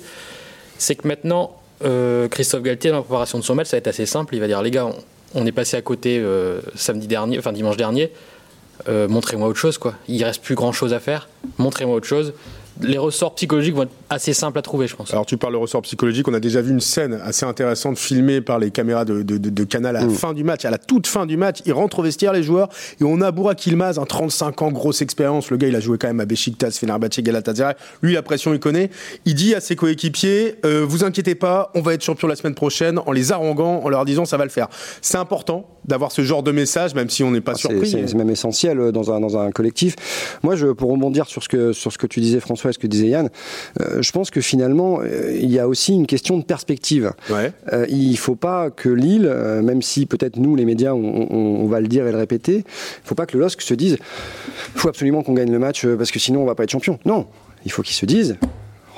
c'est 0.78 0.96
que 0.96 1.06
maintenant, 1.06 1.60
euh, 1.84 2.30
Christophe 2.30 2.64
Galtier, 2.64 2.92
dans 2.92 2.98
la 3.00 3.04
préparation 3.04 3.38
de 3.38 3.44
son 3.44 3.56
match, 3.56 3.68
ça 3.68 3.76
va 3.76 3.80
être 3.80 3.88
assez 3.88 4.06
simple. 4.06 4.36
Il 4.36 4.40
va 4.40 4.48
dire 4.48 4.62
les 4.62 4.72
gars, 4.72 4.88
on, 5.36 5.46
est 5.46 5.52
passé 5.52 5.76
à 5.76 5.82
côté 5.82 6.18
euh, 6.18 6.62
samedi 6.76 7.08
dernier, 7.08 7.40
enfin 7.40 7.52
dimanche 7.52 7.76
dernier 7.76 8.10
montrez-moi 8.88 9.48
autre 9.48 9.60
chose, 9.60 9.78
quoi. 9.78 9.94
Il 10.08 10.24
reste 10.24 10.42
plus 10.42 10.56
grand 10.56 10.72
chose 10.72 10.94
à 10.94 11.00
faire. 11.00 11.28
Montrez-moi 11.58 11.96
autre 11.96 12.08
chose 12.08 12.34
les 12.81 12.98
ressorts 12.98 13.36
psychologiques 13.36 13.75
vont 13.75 13.84
être 13.84 13.92
assez 14.10 14.34
simples 14.34 14.60
à 14.60 14.62
trouver, 14.62 14.88
je 14.88 14.96
pense. 14.96 15.12
Alors 15.12 15.25
tu 15.25 15.38
parles 15.38 15.54
de 15.54 15.58
ressorts 15.58 15.81
psychologiques, 15.84 16.28
on 16.28 16.34
a 16.34 16.40
déjà 16.40 16.62
vu 16.62 16.72
une 16.72 16.80
scène 16.80 17.20
assez 17.24 17.46
intéressante 17.46 17.98
filmée 17.98 18.42
par 18.42 18.60
les 18.60 18.72
caméras 18.72 19.06
de, 19.06 19.22
de, 19.22 19.64
Canal 19.64 19.96
à 19.96 20.02
la 20.02 20.08
mm. 20.08 20.16
fin 20.16 20.34
du 20.34 20.44
match, 20.44 20.66
à 20.66 20.72
la 20.72 20.78
toute 20.78 21.08
fin 21.08 21.25
du 21.25 21.38
match, 21.38 21.60
ils 21.66 21.74
rentrent 21.74 22.00
au 22.00 22.04
vestiaire 22.04 22.34
les 22.34 22.44
joueurs 22.44 22.70
et 23.00 23.04
on 23.04 23.22
a 23.22 23.31
Burak 23.31 23.66
Ilmaz, 23.66 23.98
un 23.98 24.06
35 24.06 24.62
ans, 24.62 24.72
grosse 24.72 25.02
expérience, 25.02 25.52
le 25.52 25.58
gars 25.58 25.68
il 25.68 25.75
a 25.75 25.80
joué 25.80 25.98
quand 25.98 26.08
même 26.08 26.20
à 26.20 26.25
Besiktas, 26.25 26.78
Fenerbahçe, 26.80 27.20
Galatasaray, 27.20 27.75
lui 28.02 28.14
la 28.14 28.22
pression 28.22 28.54
il 28.54 28.60
connaît, 28.60 28.90
il 29.25 29.36
dit 29.36 29.56
à 29.56 29.62
ses 29.62 29.75
coéquipiers, 29.75 30.56
euh, 30.66 30.86
vous 30.88 31.04
inquiétez 31.04 31.36
pas, 31.36 31.72
on 31.75 31.81
va 31.81 31.94
être 31.94 32.04
champion 32.04 32.28
la 32.28 32.36
semaine 32.36 32.56
prochaine, 32.56 33.00
en 33.06 33.12
les 33.12 33.31
haranguant, 33.31 33.81
en 33.84 33.90
leur 33.90 34.06
disant 34.06 34.25
ça 34.25 34.38
va 34.38 34.44
le 34.44 34.50
faire. 34.50 34.68
C'est 35.02 35.18
important 35.18 35.68
d'avoir 35.86 36.12
ce 36.12 36.22
genre 36.22 36.44
de 36.44 36.52
message, 36.52 36.96
même 36.96 37.10
si 37.10 37.24
on 37.24 37.31
n'est 37.31 37.42
pas 37.42 37.54
ah, 37.56 37.58
surpris. 37.58 37.90
C'est 37.90 38.14
même 38.14 38.30
essentiel 38.30 38.80
euh, 38.80 38.92
dans 38.92 39.12
un, 39.12 39.20
dans 39.20 39.38
un 39.38 39.52
collectif. 39.52 39.96
Moi, 40.44 40.56
je, 40.56 40.68
pour 40.68 40.92
rebondir 40.92 41.28
sur 41.28 41.44
ce 41.44 41.50
que, 41.50 41.74
sur 41.74 41.92
ce 41.92 41.98
que 41.98 42.08
tu 42.08 42.22
disais 42.22 42.40
François, 42.40 42.62
ce 42.71 42.80
que 42.80 42.88
disait 42.88 43.07
Yann, 43.07 43.30
euh, 43.81 44.01
je 44.01 44.12
pense 44.12 44.30
que 44.30 44.42
finalement, 44.42 45.00
euh, 45.01 45.36
il 45.36 45.51
y 45.51 45.60
a 45.60 45.68
aussi 45.68 45.94
une 45.94 46.07
question 46.07 46.38
de 46.38 46.44
perspective. 46.44 47.12
Euh, 47.31 47.86
il 47.89 48.12
ne 48.12 48.15
faut 48.15 48.36
pas 48.36 48.69
que 48.69 48.89
Lille, 48.89 49.33
même 49.63 49.81
si 49.81 50.06
peut-être 50.06 50.38
nous, 50.38 50.56
les 50.56 50.65
médias, 50.65 50.94
on, 50.94 51.68
va 51.68 51.80
le 51.80 51.88
dire 51.88 52.07
et 52.07 52.12
le 52.12 52.18
répéter, 52.18 52.54
il 52.54 52.57
ne 52.57 53.07
faut 53.07 53.15
pas 53.15 53.25
que 53.25 53.38
le 53.38 53.44
LOSC 53.44 53.62
se 53.62 53.74
dise 53.74 53.98
il 54.75 54.80
faut 54.80 54.89
absolument 54.89 55.24
qu'on 55.24 55.33
gagne 55.33 55.51
le 55.51 55.60
match 55.60 55.86
parce 55.86 56.12
que 56.12 56.19
sinon 56.19 56.42
on 56.42 56.44
ne 56.44 56.48
va 56.48 56.56
pas 56.56 56.63
être 56.63 56.71
champion. 56.71 57.00
Non, 57.06 57.27
il 57.65 57.71
faut 57.71 57.81
qu'ils 57.81 57.95
se 57.95 58.06
disent 58.06 58.38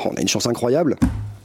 on 0.04 0.14
a 0.16 0.22
une 0.22 0.28
chance 0.28 0.48
incroyable, 0.48 0.98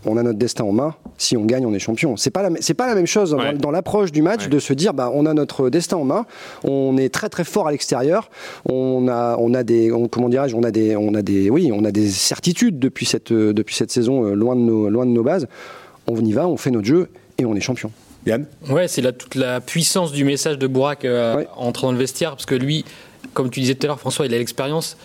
on 0.07 0.17
a 0.17 0.23
notre 0.23 0.39
destin 0.39 0.65
en 0.65 0.73
main. 0.73 0.95
Si 1.19 1.37
on 1.37 1.45
gagne, 1.45 1.67
on 1.67 1.75
est 1.75 1.79
champion. 1.79 2.17
C'est 2.17 2.31
pas 2.31 2.43
la, 2.43 2.51
c'est 2.61 2.75
pas 2.75 2.87
la 2.87 2.95
même 2.95 3.07
chose 3.07 3.37
dans, 3.59 3.71
l'approche 3.71 4.13
du 4.13 4.23
match 4.23 4.49
de 4.49 4.59
se 4.59 4.73
dire, 4.73 4.95
bah, 4.95 5.11
on 5.13 5.27
a 5.27 5.35
notre 5.35 5.71
destin 5.71 5.97
en 5.97 6.05
main. 6.05 6.27
On 6.65 6.97
est 6.97 7.13
très 7.13 7.29
très 7.29 7.45
fort 7.45 7.69
à 7.69 7.73
l'extérieur. 7.73 8.31
On 8.69 9.09
a, 9.09 9.37
on 9.39 9.55
a 9.55 9.63
des, 9.63 9.93
comment 10.11 10.29
dirais-je, 10.29 10.57
on 10.57 10.63
a 10.63 10.71
des, 10.71 10.97
on 10.97 11.15
a 11.15 11.23
des, 11.23 11.51
oui, 11.51 11.71
on 11.73 11.85
a 11.85 11.91
des 11.91 12.09
certitudes 12.09 12.79
depuis 12.79 13.07
cette, 13.07 13.33
depuis 13.33 13.75
cette 13.75 13.91
saison 13.91 14.25
euh, 14.25 14.35
loin 14.35 14.57
de 14.57 14.61
nos, 14.61 14.89
loin 14.89 15.07
de 15.07 15.11
nos 15.11 15.23
bases. 15.23 15.47
On 16.07 16.25
y 16.25 16.33
va, 16.33 16.49
on 16.49 16.57
fait 16.57 16.71
notre 16.71 16.87
jeu 16.87 17.11
et 17.39 17.45
on 17.45 17.55
est 17.55 17.61
champion. 17.61 17.91
Yann? 18.27 18.47
Ouais, 18.69 18.89
c'est 18.89 19.03
là 19.03 19.13
toute 19.13 19.35
la 19.35 19.61
puissance 19.61 20.13
du 20.13 20.25
message 20.25 20.59
de 20.59 20.67
Bourak 20.67 21.05
euh, 21.05 21.45
entrant 21.57 21.89
dans 21.89 21.93
le 21.93 21.99
vestiaire, 21.99 22.31
parce 22.31 22.47
que 22.47 22.55
lui, 22.55 22.85
comme 23.33 23.51
tu 23.51 23.61
disais 23.61 23.75
tout 23.75 23.87
à 23.87 23.89
l'heure, 23.89 24.01
François, 24.01 24.27
il 24.27 24.35
a 24.35 24.39
l'expérience. 24.39 24.97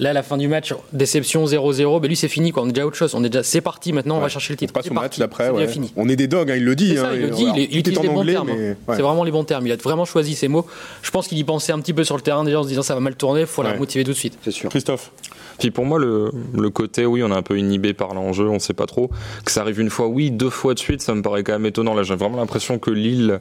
Là, 0.00 0.10
à 0.10 0.12
la 0.14 0.22
fin 0.22 0.38
du 0.38 0.48
match, 0.48 0.74
déception 0.94 1.44
0-0, 1.44 2.00
ben 2.00 2.08
lui 2.08 2.16
c'est 2.16 2.28
fini 2.28 2.52
quoi. 2.52 2.62
On 2.62 2.68
est 2.68 2.72
déjà 2.72 2.86
autre 2.86 2.96
chose. 2.96 3.14
On 3.14 3.22
est 3.22 3.28
déjà, 3.28 3.42
c'est 3.42 3.60
parti. 3.60 3.92
Maintenant, 3.92 4.16
on 4.16 4.20
va 4.20 4.30
chercher 4.30 4.54
le 4.54 4.56
titre. 4.56 4.72
Pas 4.72 4.82
son 4.82 4.94
match 4.94 5.18
d'après. 5.18 5.50
Ouais. 5.50 5.68
Fini. 5.68 5.92
On 5.94 6.08
est 6.08 6.16
des 6.16 6.26
dogs, 6.26 6.50
hein, 6.50 6.56
il 6.56 6.64
le 6.64 6.74
dit. 6.74 6.96
Hein, 6.98 7.10
il 7.12 7.20
le 7.20 7.30
dit. 7.30 7.44
il, 7.54 7.78
utilise 7.78 8.00
les 8.00 8.08
bons 8.08 8.24
termes. 8.24 8.48
Hein. 8.48 8.74
C'est 8.94 9.02
vraiment 9.02 9.24
les 9.24 9.30
bons 9.30 9.44
termes. 9.44 9.66
Il 9.66 9.72
a 9.72 9.76
vraiment 9.76 10.06
choisi 10.06 10.34
ses 10.34 10.48
mots. 10.48 10.66
Je 11.02 11.10
pense 11.10 11.28
qu'il 11.28 11.36
y 11.36 11.44
pensait 11.44 11.72
un 11.72 11.80
petit 11.80 11.92
peu 11.92 12.02
sur 12.02 12.16
le 12.16 12.22
terrain 12.22 12.44
déjà 12.44 12.60
en 12.60 12.62
se 12.62 12.68
disant 12.68 12.82
ça 12.82 12.94
va 12.94 13.00
mal 13.00 13.14
tourner. 13.14 13.42
Il 13.42 13.46
faut 13.46 13.62
la 13.62 13.74
motiver 13.74 14.02
tout 14.02 14.12
de 14.12 14.16
suite. 14.16 14.38
C'est 14.42 14.50
sûr. 14.50 14.70
Christophe. 14.70 15.12
Puis 15.60 15.70
pour 15.70 15.84
moi, 15.84 15.98
le, 15.98 16.30
le, 16.54 16.70
côté, 16.70 17.04
oui, 17.04 17.22
on 17.22 17.28
est 17.28 17.36
un 17.36 17.42
peu 17.42 17.58
inhibé 17.58 17.92
par 17.92 18.14
l'enjeu, 18.14 18.48
on 18.48 18.58
sait 18.58 18.72
pas 18.72 18.86
trop. 18.86 19.10
Que 19.44 19.52
ça 19.52 19.60
arrive 19.60 19.78
une 19.78 19.90
fois, 19.90 20.08
oui, 20.08 20.30
deux 20.30 20.48
fois 20.48 20.72
de 20.72 20.78
suite, 20.78 21.02
ça 21.02 21.14
me 21.14 21.20
paraît 21.20 21.44
quand 21.44 21.52
même 21.52 21.66
étonnant. 21.66 21.92
Là, 21.92 22.02
j'ai 22.02 22.16
vraiment 22.16 22.38
l'impression 22.38 22.78
que 22.78 22.90
Lille 22.90 23.40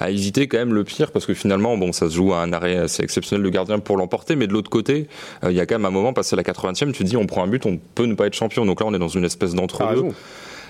a 0.00 0.10
hésité 0.10 0.48
quand 0.48 0.58
même 0.58 0.74
le 0.74 0.82
pire, 0.82 1.12
parce 1.12 1.26
que 1.26 1.32
finalement, 1.32 1.76
bon, 1.76 1.92
ça 1.92 2.08
se 2.10 2.14
joue 2.16 2.34
à 2.34 2.42
un 2.42 2.52
arrêt 2.52 2.76
assez 2.76 3.04
exceptionnel 3.04 3.44
de 3.44 3.50
gardien 3.50 3.78
pour 3.78 3.96
l'emporter, 3.96 4.34
mais 4.34 4.48
de 4.48 4.52
l'autre 4.52 4.68
côté, 4.68 5.06
euh, 5.44 5.52
il 5.52 5.56
y 5.56 5.60
a 5.60 5.66
quand 5.66 5.76
même 5.76 5.86
un 5.86 5.90
moment, 5.90 6.12
passé 6.12 6.34
la 6.34 6.42
80e, 6.42 6.90
tu 6.90 7.04
dis, 7.04 7.16
on 7.16 7.26
prend 7.26 7.44
un 7.44 7.48
but, 7.48 7.64
on 7.66 7.78
peut 7.94 8.06
ne 8.06 8.14
pas 8.14 8.26
être 8.26 8.34
champion. 8.34 8.66
Donc 8.66 8.80
là, 8.80 8.86
on 8.88 8.94
est 8.94 8.98
dans 8.98 9.08
une 9.08 9.24
espèce 9.24 9.54
d'entre-deux. 9.54 10.08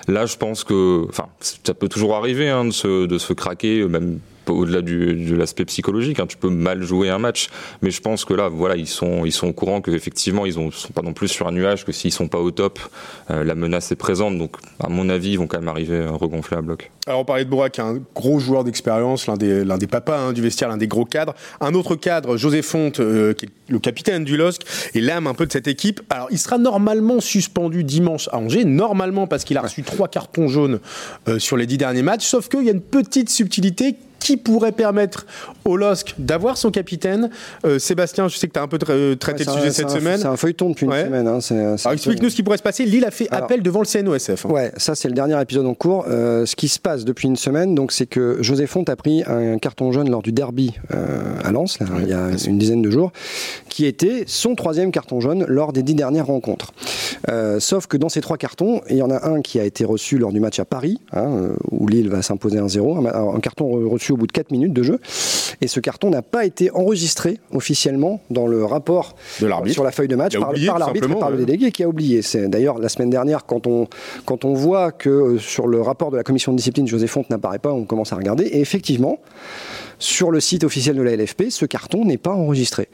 Là, 0.06 0.26
je 0.26 0.36
pense 0.36 0.64
que, 0.64 1.06
enfin, 1.08 1.26
ça 1.64 1.72
peut 1.72 1.88
toujours 1.88 2.14
arriver 2.14 2.50
hein, 2.50 2.66
de, 2.66 2.72
se, 2.72 3.06
de 3.06 3.18
se 3.18 3.32
craquer, 3.32 3.84
même 3.86 4.18
au-delà 4.52 4.82
de 4.82 5.34
l'aspect 5.34 5.64
psychologique. 5.64 6.20
Hein, 6.20 6.26
tu 6.26 6.36
peux 6.36 6.50
mal 6.50 6.82
jouer 6.82 7.10
un 7.10 7.18
match, 7.18 7.48
mais 7.82 7.90
je 7.90 8.00
pense 8.00 8.24
que 8.24 8.34
là, 8.34 8.48
voilà, 8.48 8.76
ils 8.76 8.86
sont, 8.86 9.24
ils 9.24 9.32
sont 9.32 9.48
au 9.48 9.52
courant 9.52 9.80
qu'effectivement, 9.80 10.46
ils 10.46 10.58
ne 10.58 10.70
sont 10.70 10.92
pas 10.92 11.02
non 11.02 11.12
plus 11.12 11.28
sur 11.28 11.46
un 11.48 11.52
nuage, 11.52 11.84
que 11.84 11.92
s'ils 11.92 12.12
sont 12.12 12.28
pas 12.28 12.38
au 12.38 12.50
top, 12.50 12.78
euh, 13.30 13.44
la 13.44 13.54
menace 13.54 13.92
est 13.92 13.96
présente. 13.96 14.38
Donc, 14.38 14.56
à 14.82 14.88
mon 14.88 15.08
avis, 15.08 15.32
ils 15.32 15.38
vont 15.38 15.46
quand 15.46 15.58
même 15.58 15.68
arriver 15.68 16.04
à 16.04 16.12
regonfler 16.12 16.56
à 16.56 16.62
bloc. 16.62 16.90
Alors, 17.06 17.20
on 17.20 17.24
parlait 17.24 17.44
de 17.44 17.50
Bourak, 17.50 17.78
un 17.78 17.98
gros 18.14 18.38
joueur 18.38 18.62
d'expérience, 18.62 19.26
l'un 19.26 19.36
des, 19.36 19.64
l'un 19.64 19.78
des 19.78 19.86
papas 19.86 20.18
hein, 20.18 20.32
du 20.32 20.42
vestiaire, 20.42 20.68
l'un 20.68 20.76
des 20.76 20.86
gros 20.86 21.04
cadres. 21.04 21.34
Un 21.60 21.74
autre 21.74 21.96
cadre, 21.96 22.36
José 22.36 22.62
Fonte, 22.62 23.00
euh, 23.00 23.32
qui 23.32 23.46
est 23.46 23.50
le 23.68 23.78
capitaine 23.78 24.24
du 24.24 24.36
LOSC, 24.36 24.62
et 24.94 25.00
l'âme 25.00 25.26
un 25.26 25.34
peu 25.34 25.46
de 25.46 25.52
cette 25.52 25.68
équipe. 25.68 26.00
Alors, 26.10 26.28
il 26.30 26.38
sera 26.38 26.58
normalement 26.58 27.20
suspendu 27.20 27.84
dimanche 27.84 28.28
à 28.32 28.38
Angers, 28.38 28.64
normalement 28.64 29.26
parce 29.26 29.44
qu'il 29.44 29.56
a 29.56 29.62
reçu 29.62 29.82
trois 29.82 30.08
cartons 30.08 30.48
jaunes 30.48 30.80
euh, 31.28 31.38
sur 31.38 31.56
les 31.56 31.66
dix 31.66 31.78
derniers 31.78 32.02
matchs, 32.02 32.26
sauf 32.26 32.48
qu'il 32.48 32.64
y 32.64 32.68
a 32.68 32.72
une 32.72 32.80
petite 32.80 33.30
subtilité 33.30 33.96
qui 34.20 34.36
pourrait 34.36 34.72
permettre 34.72 35.26
au 35.64 35.76
LOSC 35.76 36.14
d'avoir 36.18 36.56
son 36.56 36.70
capitaine. 36.70 37.30
Euh, 37.64 37.78
Sébastien, 37.78 38.28
je 38.28 38.36
sais 38.36 38.46
que 38.46 38.52
tu 38.52 38.60
as 38.60 38.62
un 38.62 38.68
peu 38.68 38.78
traité 38.78 39.44
le 39.44 39.52
sujet 39.52 39.70
cette 39.70 39.90
semaine. 39.90 40.20
C'est 40.20 40.26
un 40.26 40.36
feuilleton 40.36 40.70
depuis 40.70 40.86
une 40.86 40.92
semaine. 40.92 41.26
Hein, 41.26 41.38
Alors 41.50 41.92
explique-nous 41.92 42.30
ce 42.30 42.36
qui 42.36 42.42
pourrait 42.42 42.58
se 42.58 42.62
passer. 42.62 42.84
Lille 42.84 43.04
a 43.04 43.10
fait 43.10 43.28
appel 43.32 43.62
devant 43.62 43.80
le 43.80 43.86
CNOSF. 43.86 44.46
Hein. 44.46 44.50
Ouais, 44.50 44.72
ça 44.76 44.94
c'est 44.94 45.08
le 45.08 45.14
dernier 45.14 45.40
épisode 45.40 45.66
en 45.66 45.74
cours. 45.74 46.04
Euh, 46.08 46.46
ce 46.46 46.54
qui 46.54 46.68
se 46.68 46.78
passe 46.78 47.04
depuis 47.04 47.28
une 47.28 47.36
semaine, 47.36 47.74
donc 47.74 47.92
c'est 47.92 48.06
que 48.06 48.38
José 48.42 48.66
Font 48.66 48.84
a 48.84 48.96
pris 48.96 49.24
un 49.26 49.58
carton 49.58 49.90
jaune 49.92 50.10
lors 50.10 50.22
du 50.22 50.32
derby 50.32 50.74
euh, 50.94 51.20
à 51.42 51.50
Lens, 51.50 51.78
il 52.02 52.08
y 52.08 52.12
a 52.12 52.30
une 52.46 52.58
dizaine 52.58 52.82
de 52.82 52.90
jours, 52.90 53.12
qui 53.68 53.86
était 53.86 54.24
son 54.26 54.54
troisième 54.54 54.92
carton 54.92 55.20
jaune 55.20 55.44
lors 55.48 55.72
des 55.72 55.82
dix 55.82 55.94
dernières 55.94 56.26
rencontres. 56.26 56.72
sauf 57.58 57.86
que 57.86 57.96
dans 57.96 58.08
ces 58.08 58.20
trois 58.20 58.36
cartons, 58.36 58.82
il 58.90 58.96
y 58.96 59.02
en 59.02 59.10
a 59.10 59.28
un 59.28 59.40
qui 59.40 59.58
a 59.58 59.64
été 59.64 59.84
reçu 59.84 60.18
lors 60.18 60.32
du 60.32 60.40
match 60.40 60.58
à 60.58 60.64
Paris, 60.64 61.00
hein, 61.12 61.48
où 61.70 61.88
Lille 61.88 62.08
va 62.08 62.22
s'imposer 62.22 62.58
1-0, 62.58 63.08
un, 63.08 63.34
un 63.34 63.40
carton 63.40 63.70
reçu 63.88 64.09
au 64.12 64.16
bout 64.16 64.26
de 64.26 64.32
4 64.32 64.50
minutes 64.50 64.72
de 64.72 64.82
jeu. 64.82 64.98
Et 65.60 65.68
ce 65.68 65.80
carton 65.80 66.10
n'a 66.10 66.22
pas 66.22 66.44
été 66.44 66.70
enregistré 66.70 67.38
officiellement 67.52 68.20
dans 68.30 68.46
le 68.46 68.64
rapport 68.64 69.14
sur 69.72 69.84
la 69.84 69.92
feuille 69.92 70.08
de 70.08 70.16
match 70.16 70.38
par, 70.38 70.52
l'arbitre 70.78 71.10
et 71.10 71.18
par 71.18 71.30
le 71.30 71.38
délégué 71.38 71.70
qui 71.70 71.82
a 71.82 71.88
oublié. 71.88 72.22
C'est 72.22 72.48
d'ailleurs 72.48 72.78
la 72.78 72.88
semaine 72.88 73.10
dernière 73.10 73.44
quand 73.44 73.66
on 73.66 73.88
quand 74.24 74.44
on 74.44 74.54
voit 74.54 74.92
que 74.92 75.08
euh, 75.08 75.38
sur 75.38 75.66
le 75.66 75.80
rapport 75.80 76.10
de 76.10 76.16
la 76.16 76.22
commission 76.22 76.52
de 76.52 76.56
discipline 76.56 76.86
José 76.86 77.06
Fonte 77.06 77.30
n'apparaît 77.30 77.58
pas, 77.58 77.72
on 77.72 77.84
commence 77.84 78.12
à 78.12 78.16
regarder 78.16 78.44
et 78.44 78.60
effectivement 78.60 79.18
sur 80.00 80.30
le 80.30 80.40
site 80.40 80.64
officiel 80.64 80.96
de 80.96 81.02
la 81.02 81.14
LFP, 81.14 81.50
ce 81.50 81.66
carton 81.66 82.04
n'est 82.04 82.16
pas 82.16 82.32
enregistré. 82.32 82.88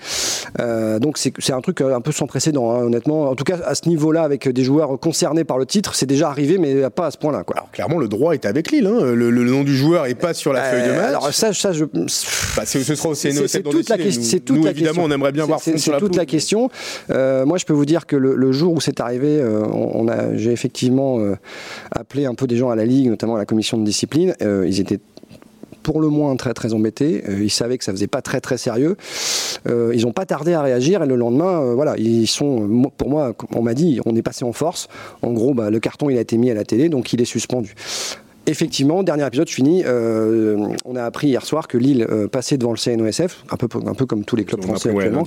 Euh, 0.60 0.98
donc 0.98 1.18
c'est 1.18 1.52
un 1.52 1.60
truc 1.60 1.80
un 1.80 2.00
peu 2.00 2.12
sans 2.12 2.26
précédent, 2.26 2.72
hein, 2.72 2.82
honnêtement. 2.82 3.30
En 3.30 3.34
tout 3.34 3.44
cas, 3.44 3.58
à 3.64 3.74
ce 3.74 3.88
niveau-là, 3.88 4.22
avec 4.22 4.48
des 4.48 4.64
joueurs 4.64 4.98
concernés 4.98 5.44
par 5.44 5.56
le 5.56 5.66
titre, 5.66 5.94
c'est 5.94 6.06
déjà 6.06 6.28
arrivé, 6.28 6.58
mais 6.58 6.90
pas 6.90 7.06
à 7.06 7.10
ce 7.10 7.18
point-là. 7.18 7.44
Alors 7.54 7.70
clairement, 7.70 7.98
le 7.98 8.08
droit 8.08 8.34
est 8.34 8.44
avec 8.44 8.70
Lille. 8.70 8.86
Hein. 8.86 9.12
Le, 9.14 9.30
nom 9.30 9.62
du 9.62 9.76
joueur 9.76 10.06
est 10.06 10.16
pas 10.16 10.34
sur 10.34 10.52
la 10.52 10.62
feuille 10.62 10.82
de 10.82 10.88
euh, 10.88 10.96
match. 10.96 11.08
Alors 11.08 11.32
ça, 11.32 11.52
ça 11.52 11.72
je... 11.72 11.84
Bah, 11.84 12.66
ce 12.66 12.82
sera 12.82 13.14
C'est 13.14 13.62
toute 13.62 13.88
la, 13.88 13.96
question. 13.96 14.40
Nous, 14.50 14.66
évidemment, 14.66 15.02
on 15.04 15.10
aimerait 15.10 15.32
bien 15.32 15.46
voir 15.46 15.60
C'est 15.60 15.98
toute 15.98 16.16
la 16.16 16.26
question. 16.26 16.68
Euh, 17.10 17.46
moi, 17.46 17.58
je 17.58 17.64
peux 17.64 17.72
vous 17.72 17.86
dire 17.86 18.06
que 18.06 18.16
le, 18.16 18.52
jour 18.52 18.72
où 18.72 18.80
c'est 18.80 19.00
arrivé, 19.00 19.40
on, 19.72 20.08
a, 20.08 20.34
j'ai 20.36 20.50
effectivement 20.50 21.20
appelé 21.92 22.26
un 22.26 22.34
peu 22.34 22.48
des 22.48 22.56
gens 22.56 22.70
à 22.70 22.76
la 22.76 22.84
Ligue, 22.84 23.08
notamment 23.08 23.36
à 23.36 23.38
la 23.38 23.44
commission 23.44 23.78
de 23.78 23.84
discipline. 23.84 24.34
ils 24.40 24.80
étaient 24.80 25.00
pour 25.86 26.00
le 26.00 26.08
moins 26.08 26.34
très 26.34 26.52
très 26.52 26.74
embêtés. 26.74 27.22
Euh, 27.28 27.44
ils 27.44 27.50
savaient 27.50 27.78
que 27.78 27.84
ça 27.84 27.92
faisait 27.92 28.08
pas 28.08 28.20
très 28.20 28.40
très 28.40 28.58
sérieux. 28.58 28.96
Euh, 29.68 29.92
ils 29.94 30.02
n'ont 30.02 30.12
pas 30.12 30.26
tardé 30.26 30.52
à 30.52 30.60
réagir 30.60 31.00
et 31.04 31.06
le 31.06 31.14
lendemain, 31.14 31.62
euh, 31.62 31.74
voilà, 31.76 31.94
ils 31.96 32.26
sont, 32.26 32.90
pour 32.98 33.08
moi, 33.08 33.34
on 33.54 33.62
m'a 33.62 33.72
dit, 33.72 34.00
on 34.04 34.16
est 34.16 34.22
passé 34.22 34.44
en 34.44 34.52
force. 34.52 34.88
En 35.22 35.32
gros, 35.32 35.54
bah, 35.54 35.70
le 35.70 35.78
carton 35.78 36.10
il 36.10 36.18
a 36.18 36.20
été 36.20 36.38
mis 36.38 36.50
à 36.50 36.54
la 36.54 36.64
télé, 36.64 36.88
donc 36.88 37.12
il 37.12 37.20
est 37.20 37.24
suspendu. 37.24 37.76
Effectivement, 38.48 39.02
dernier 39.02 39.26
épisode 39.26 39.50
fini. 39.50 39.82
Euh, 39.84 40.68
on 40.84 40.94
a 40.94 41.02
appris 41.02 41.28
hier 41.28 41.44
soir 41.44 41.66
que 41.66 41.76
Lille 41.76 42.06
euh, 42.08 42.28
passait 42.28 42.56
devant 42.56 42.70
le 42.70 42.76
CNOSF, 42.76 43.44
un 43.50 43.56
peu, 43.56 43.68
un 43.84 43.94
peu 43.94 44.06
comme 44.06 44.24
tous 44.24 44.36
les 44.36 44.44
clubs 44.44 44.62
français 44.62 44.90
actuellement. 44.90 45.24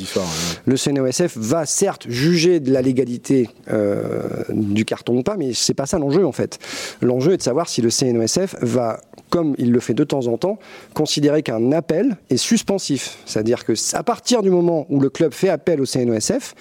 Le 0.65 0.75
CNOSF 0.77 1.35
va 1.35 1.65
certes 1.65 2.05
juger 2.07 2.61
de 2.61 2.71
la 2.71 2.81
légalité 2.81 3.49
euh, 3.71 4.43
du 4.49 4.85
carton 4.85 5.17
ou 5.17 5.23
pas, 5.23 5.35
mais 5.35 5.53
c'est 5.53 5.73
pas 5.73 5.85
ça 5.85 5.99
l'enjeu 5.99 6.25
en 6.25 6.31
fait. 6.31 6.59
L'enjeu 7.01 7.33
est 7.33 7.37
de 7.37 7.41
savoir 7.41 7.67
si 7.67 7.81
le 7.81 7.89
CNOSF 7.89 8.55
va, 8.61 9.01
comme 9.29 9.53
il 9.57 9.73
le 9.73 9.81
fait 9.81 9.93
de 9.93 10.05
temps 10.05 10.27
en 10.27 10.37
temps, 10.37 10.57
considérer 10.93 11.43
qu'un 11.43 11.73
appel 11.73 12.17
est 12.29 12.37
suspensif. 12.37 13.17
C'est-à-dire 13.25 13.65
que 13.65 13.73
à 13.93 14.03
partir 14.03 14.41
du 14.41 14.49
moment 14.49 14.85
où 14.89 15.01
le 15.01 15.09
club 15.09 15.33
fait 15.33 15.49
appel 15.49 15.81
au 15.81 15.85
CNOSF, 15.85 16.55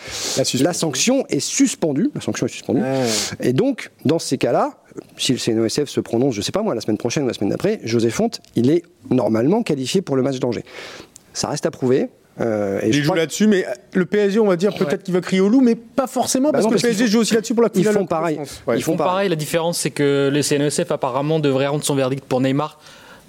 la, 0.60 0.72
sanction 0.72 1.24
est 1.28 1.38
suspendue. 1.38 2.10
La 2.16 2.20
sanction 2.20 2.46
est 2.46 2.50
suspendue. 2.50 2.82
Et 3.40 3.52
donc, 3.52 3.92
dans 4.04 4.18
ces 4.18 4.38
cas-là, 4.38 4.78
si 5.16 5.32
le 5.32 5.38
CNOSF 5.38 5.86
se 5.86 6.00
prononce, 6.00 6.34
je 6.34 6.40
ne 6.40 6.44
sais 6.44 6.52
pas 6.52 6.62
moi, 6.62 6.74
la 6.74 6.80
semaine 6.80 6.98
prochaine 6.98 7.24
ou 7.24 7.28
la 7.28 7.34
semaine 7.34 7.50
d'après, 7.50 7.80
José 7.84 8.10
Fonte, 8.10 8.40
il 8.56 8.70
est 8.70 8.82
normalement 9.10 9.62
qualifié 9.62 10.02
pour 10.02 10.16
le 10.16 10.22
match 10.22 10.38
d'Angers. 10.38 10.64
Ça 11.32 11.48
reste 11.48 11.66
à 11.66 11.70
prouver. 11.70 12.08
Euh, 12.40 12.80
et 12.82 12.88
il 12.88 13.02
joue 13.02 13.14
là-dessus, 13.14 13.48
mais 13.48 13.66
le 13.94 14.06
PSG, 14.06 14.38
on 14.38 14.46
va 14.46 14.56
dire 14.56 14.72
peut-être 14.74 15.02
qu'il 15.02 15.14
va 15.14 15.20
crier 15.20 15.40
au 15.40 15.48
loup, 15.48 15.60
mais 15.60 15.74
pas 15.74 16.06
forcément, 16.06 16.50
bah 16.50 16.60
parce 16.60 16.66
que 16.66 16.74
le 16.74 16.80
PSG 16.80 17.08
joue 17.08 17.20
aussi 17.20 17.34
là-dessus 17.34 17.54
pour 17.54 17.64
la 17.64 17.68
finale. 17.68 17.92
Ils 17.92 17.98
font 17.98 18.06
pareil. 18.06 18.40
ils, 18.74 18.82
font 18.82 18.96
pareil. 18.96 19.28
La 19.28 19.36
différence, 19.36 19.78
c'est 19.78 19.90
que 19.90 20.30
le 20.32 20.42
CNESF 20.42 20.90
apparemment 20.92 21.40
devrait 21.40 21.66
rendre 21.66 21.84
son 21.84 21.96
verdict 21.96 22.24
pour 22.24 22.40
Neymar 22.40 22.78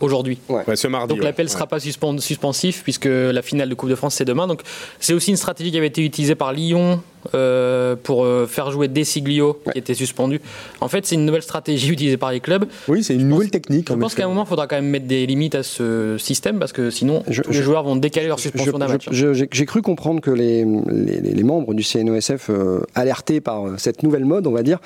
aujourd'hui. 0.01 0.39
ce 0.75 0.87
mardi. 0.87 1.13
Donc 1.13 1.23
l'appel 1.23 1.45
ne 1.45 1.51
sera 1.51 1.67
pas 1.67 1.79
suspensif 1.79 2.83
puisque 2.83 3.09
la 3.09 3.41
finale 3.41 3.69
de 3.69 3.75
Coupe 3.75 3.89
de 3.89 3.95
France 3.95 4.15
c'est 4.15 4.25
demain. 4.25 4.47
Donc 4.47 4.61
c'est 4.99 5.13
aussi 5.13 5.31
une 5.31 5.37
stratégie 5.37 5.71
qui 5.71 5.77
avait 5.77 5.87
été 5.87 6.03
utilisée 6.03 6.35
par 6.35 6.53
Lyon 6.53 7.01
euh, 7.33 7.95
pour 8.01 8.23
euh, 8.23 8.47
faire 8.47 8.71
jouer 8.71 8.87
Desiglio 8.87 9.59
qui 9.71 9.77
était 9.77 9.93
suspendu. 9.93 10.39
En 10.79 10.87
fait, 10.87 11.05
c'est 11.05 11.15
une 11.15 11.25
nouvelle 11.25 11.41
stratégie 11.41 11.89
utilisée 11.91 12.17
par 12.17 12.31
les 12.31 12.39
clubs. 12.39 12.65
Oui, 12.87 13.03
c'est 13.03 13.13
une 13.13 13.27
nouvelle 13.27 13.51
technique. 13.51 13.89
Je 13.89 13.95
pense 13.95 14.15
qu'à 14.15 14.25
un 14.25 14.29
moment, 14.29 14.43
il 14.45 14.47
faudra 14.47 14.67
quand 14.67 14.77
même 14.77 14.89
mettre 14.89 15.05
des 15.05 15.25
limites 15.25 15.55
à 15.55 15.63
ce 15.63 16.17
système 16.17 16.59
parce 16.59 16.71
que 16.71 16.89
sinon, 16.89 17.23
tous 17.23 17.51
les 17.51 17.61
joueurs 17.61 17.83
vont 17.83 17.97
décaler 17.97 18.27
leur 18.27 18.39
suspension 18.39 18.77
d'un 18.77 18.87
match. 18.87 19.09
J'ai 19.11 19.65
cru 19.65 19.81
comprendre 19.81 20.21
que 20.21 20.31
les, 20.31 20.65
les, 20.65 21.43
membres 21.43 21.73
du 21.73 21.83
CNOSF, 21.83 22.49
euh, 22.49 22.81
alertés 22.95 23.41
par 23.41 23.79
cette 23.79 24.03
nouvelle 24.03 24.25
mode, 24.25 24.47
on 24.47 24.51
va 24.51 24.63
dire, 24.63 24.79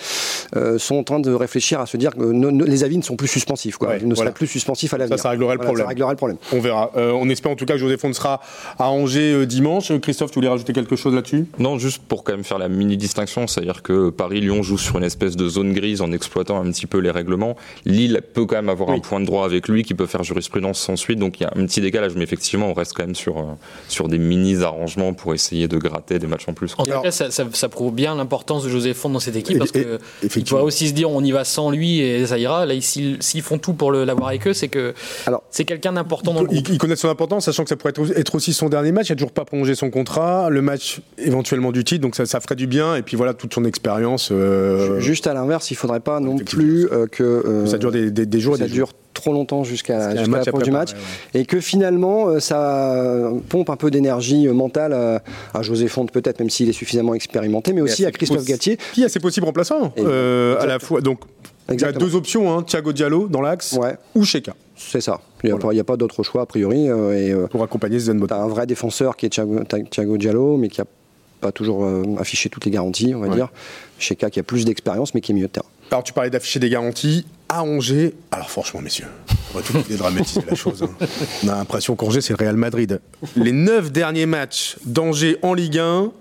sont 0.77 0.95
en 0.95 1.03
train 1.03 1.19
de 1.19 1.31
réfléchir 1.31 1.79
à 1.79 1.85
se 1.85 1.97
dire 1.97 2.15
que 2.15 2.63
les 2.65 2.83
avis 2.83 2.97
ne 2.97 3.03
sont 3.03 3.15
plus 3.15 3.27
suspensifs. 3.27 3.77
Quoi. 3.77 3.97
Ils 4.01 4.07
ne 4.07 4.15
seraient 4.15 4.31
plus 4.31 4.47
suspensifs 4.47 4.93
à 4.93 4.97
l'avenir. 4.97 5.17
Ça, 5.17 5.23
ça 5.23 5.29
réglerait, 5.29 5.55
le 5.55 5.59
problème. 5.59 5.85
ça 5.85 5.89
réglerait 5.89 6.11
le 6.11 6.17
problème. 6.17 6.37
On 6.51 6.59
verra. 6.59 6.91
on 6.95 7.29
espère 7.29 7.51
en 7.51 7.55
tout 7.55 7.65
cas 7.65 7.73
que 7.73 7.79
José 7.79 7.97
Font 7.97 8.11
sera 8.13 8.41
à 8.79 8.89
Angers 8.89 9.45
dimanche. 9.45 9.91
Christophe, 9.99 10.31
tu 10.31 10.35
voulais 10.35 10.49
rajouter 10.49 10.73
quelque 10.73 10.95
chose 10.95 11.13
là-dessus? 11.13 11.45
Non, 11.59 11.77
juste 11.77 12.01
pour 12.01 12.22
quand 12.23 12.33
même 12.33 12.43
faire 12.43 12.57
la 12.57 12.69
mini 12.69 12.97
distinction, 12.97 13.47
c'est-à-dire 13.47 13.81
que 13.81 14.09
Paris-Lyon 14.09 14.63
joue 14.63 14.77
sur 14.77 14.97
une 14.97 15.03
espèce 15.03 15.35
de 15.35 15.47
zone 15.47 15.73
grise 15.73 16.01
en 16.01 16.11
exploitant 16.11 16.61
un 16.61 16.71
petit 16.71 16.85
peu 16.85 16.99
les 16.99 17.11
règlements. 17.11 17.55
Lille 17.85 18.21
peut 18.33 18.45
quand 18.45 18.55
même 18.55 18.69
avoir 18.69 18.89
un 18.89 18.99
point 18.99 19.19
de 19.19 19.25
droit 19.25 19.45
avec 19.45 19.67
lui 19.67 19.83
qui 19.83 19.93
peut 19.93 20.05
faire 20.05 20.23
jurisprudence 20.23 20.79
sans 20.79 20.95
suite, 20.95 21.19
donc 21.19 21.39
il 21.39 21.43
y 21.43 21.45
a 21.45 21.53
un 21.55 21.65
petit 21.65 21.81
décalage, 21.81 22.13
mais 22.15 22.23
effectivement 22.23 22.69
on 22.69 22.73
reste 22.73 22.93
quand 22.93 23.03
même 23.03 23.15
sur, 23.15 23.37
euh, 23.39 23.43
sur 23.87 24.07
des 24.07 24.17
mini-arrangements 24.17 25.13
pour 25.13 25.33
essayer 25.33 25.67
de 25.67 25.77
gratter 25.77 26.19
des 26.19 26.27
matchs 26.27 26.47
en 26.47 26.53
plus. 26.53 26.73
En 26.77 26.85
tout 26.85 27.01
cas, 27.01 27.11
ça, 27.11 27.69
prouve 27.69 27.93
bien 27.93 28.15
l'importance 28.15 28.63
de 28.63 28.69
José 28.69 28.93
Font 28.93 29.09
dans 29.09 29.19
cette 29.19 29.35
équipe, 29.35 29.57
parce 29.57 29.71
qu'il 29.71 30.47
faut 30.47 30.57
aussi 30.57 30.89
se 30.89 30.93
dire 30.93 31.09
on 31.09 31.23
y 31.23 31.31
va 31.31 31.43
sans 31.43 31.71
lui 31.71 31.99
et 31.99 32.25
ça 32.25 32.37
ira. 32.37 32.65
Là, 32.65 32.73
s'ils 32.79 33.41
font 33.41 33.57
tout 33.57 33.73
pour 33.73 33.91
l'avoir 33.91 34.29
avec 34.29 34.47
eux, 34.47 34.53
c'est 34.53 34.67
que 34.67 34.93
c'est 35.49 35.65
quelqu'un 35.65 35.93
d'important 35.93 36.33
dans 36.33 36.41
le 36.41 36.47
groupe. 36.47 36.67
Il, 36.69 36.77
connaît 36.77 36.95
son 36.95 37.09
importance, 37.09 37.45
sachant 37.45 37.63
que 37.63 37.69
ça 37.69 37.75
pourrait 37.75 37.93
être, 38.15 38.35
aussi 38.35 38.53
son 38.53 38.69
dernier 38.69 38.91
match. 38.91 39.09
Il 39.09 39.13
n'a 39.13 39.15
toujours 39.15 39.31
pas 39.31 39.45
prolongé 39.45 39.75
son 39.75 39.89
contrat. 39.89 40.49
Le 40.49 40.61
match 40.61 41.01
éventuellement 41.17 41.71
du 41.71 41.83
titre, 41.83 42.01
donc 42.01 42.12
ça, 42.15 42.25
ça 42.25 42.39
ferait 42.39 42.55
du 42.55 42.67
bien. 42.67 42.95
Et 42.95 43.01
puis 43.01 43.17
voilà, 43.17 43.33
toute 43.33 43.53
son 43.53 43.65
expérience. 43.65 44.29
Euh, 44.31 44.99
juste 44.99 45.27
à 45.27 45.33
l'inverse, 45.33 45.71
il 45.71 45.73
ne 45.73 45.77
faudrait 45.77 45.99
pas 45.99 46.19
non 46.19 46.37
plus 46.37 46.87
euh, 46.91 47.07
que, 47.07 47.23
euh, 47.23 47.65
ça 47.65 47.77
dure 47.77 47.91
des, 47.91 48.11
des, 48.11 48.39
jours. 48.39 48.57
Ça 48.57 48.67
dure 48.67 48.91
trop 49.13 49.33
longtemps 49.33 49.63
jusqu'à 49.63 50.13
la 50.13 50.23
fin 50.23 50.59
du 50.59 50.71
match. 50.71 50.91
et 51.33 51.45
que 51.45 51.59
finalement 51.59 52.39
ça 52.39 53.31
pompe 53.47 53.69
un 53.69 53.75
peu 53.75 53.91
d'énergie 53.91 54.47
mentale 54.47 55.21
à, 55.53 55.61
José 55.61 55.87
Fonte 55.87 56.11
peut-être 56.11 56.39
même 56.39 56.49
s'il 56.49 56.67
est 56.67 56.73
suffisamment 56.73 57.13
expérimenté 57.13 57.73
mais 57.73 57.81
aussi 57.81 58.07
à 58.07 58.11
Christophe 58.11 58.45
Gatier 58.45 58.77
qui 58.93 59.05
a 59.05 59.09
ses 59.09 59.19
possibles 59.19 59.45
remplaçants 59.45 59.93
à 59.97 60.65
la 60.65 60.79
fois. 60.79 61.01
Donc 61.01 61.19
il 61.71 61.79
y 61.79 61.85
a 61.85 61.91
deux 61.91 62.15
options 62.15 62.51
hein, 62.51 62.63
Thiago 62.63 62.91
Diallo 62.91 63.27
dans 63.27 63.41
l'axe 63.41 63.77
ou 64.15 64.25
Sheka 64.25 64.55
c'est 64.75 65.01
ça. 65.01 65.21
Il 65.43 65.53
n'y 65.53 65.79
a, 65.79 65.83
pas 65.83 65.95
d'autre 65.95 66.23
choix 66.23 66.41
a 66.41 66.45
priori 66.47 66.87
et, 66.87 67.35
pour 67.51 67.61
accompagner 67.61 67.99
Zen 67.99 68.25
un 68.31 68.47
vrai 68.47 68.65
défenseur 68.65 69.15
qui 69.15 69.27
est 69.27 69.29
Thiago, 69.29 69.59
Thiago 69.91 70.17
Diallo 70.17 70.57
mais 70.57 70.69
qui 70.69 70.81
a 70.81 70.85
pas 71.43 71.51
toujours 71.51 71.83
euh, 71.83 72.03
affiché 72.17 72.49
toutes 72.49 72.65
les 72.65 72.71
garanties, 72.71 73.13
on 73.13 73.19
va 73.19 73.27
dire. 73.27 73.49
Chez 73.99 74.15
K 74.15 74.29
qui 74.29 74.39
a 74.39 74.43
plus 74.43 74.65
d'expérience, 74.65 75.13
mais 75.13 75.21
qui 75.21 75.33
est 75.33 75.35
mieux 75.35 75.43
de 75.43 75.47
terrain. 75.47 75.67
Alors, 75.91 76.03
tu 76.03 76.13
parlais 76.13 76.29
d'afficher 76.29 76.59
des 76.59 76.69
garanties 76.69 77.25
à 77.49 77.63
Angers. 77.63 78.13
Alors, 78.31 78.49
franchement, 78.49 78.81
messieurs, 78.81 79.05
on 79.53 79.57
va 79.59 79.63
tout 79.63 79.77
dédramatiser 79.87 80.41
la 80.49 80.55
chose. 80.55 80.83
Hein. 80.83 81.05
On 81.43 81.49
a 81.49 81.55
l'impression 81.55 81.95
qu'Angers, 81.95 82.21
c'est 82.21 82.33
le 82.33 82.43
Real 82.43 82.55
Madrid. 82.55 82.99
Les 83.35 83.51
neuf 83.51 83.91
derniers 83.91 84.25
matchs 84.25 84.77
d'Angers 84.85 85.37
en 85.41 85.53
Ligue 85.53 85.77
1, 85.77 86.11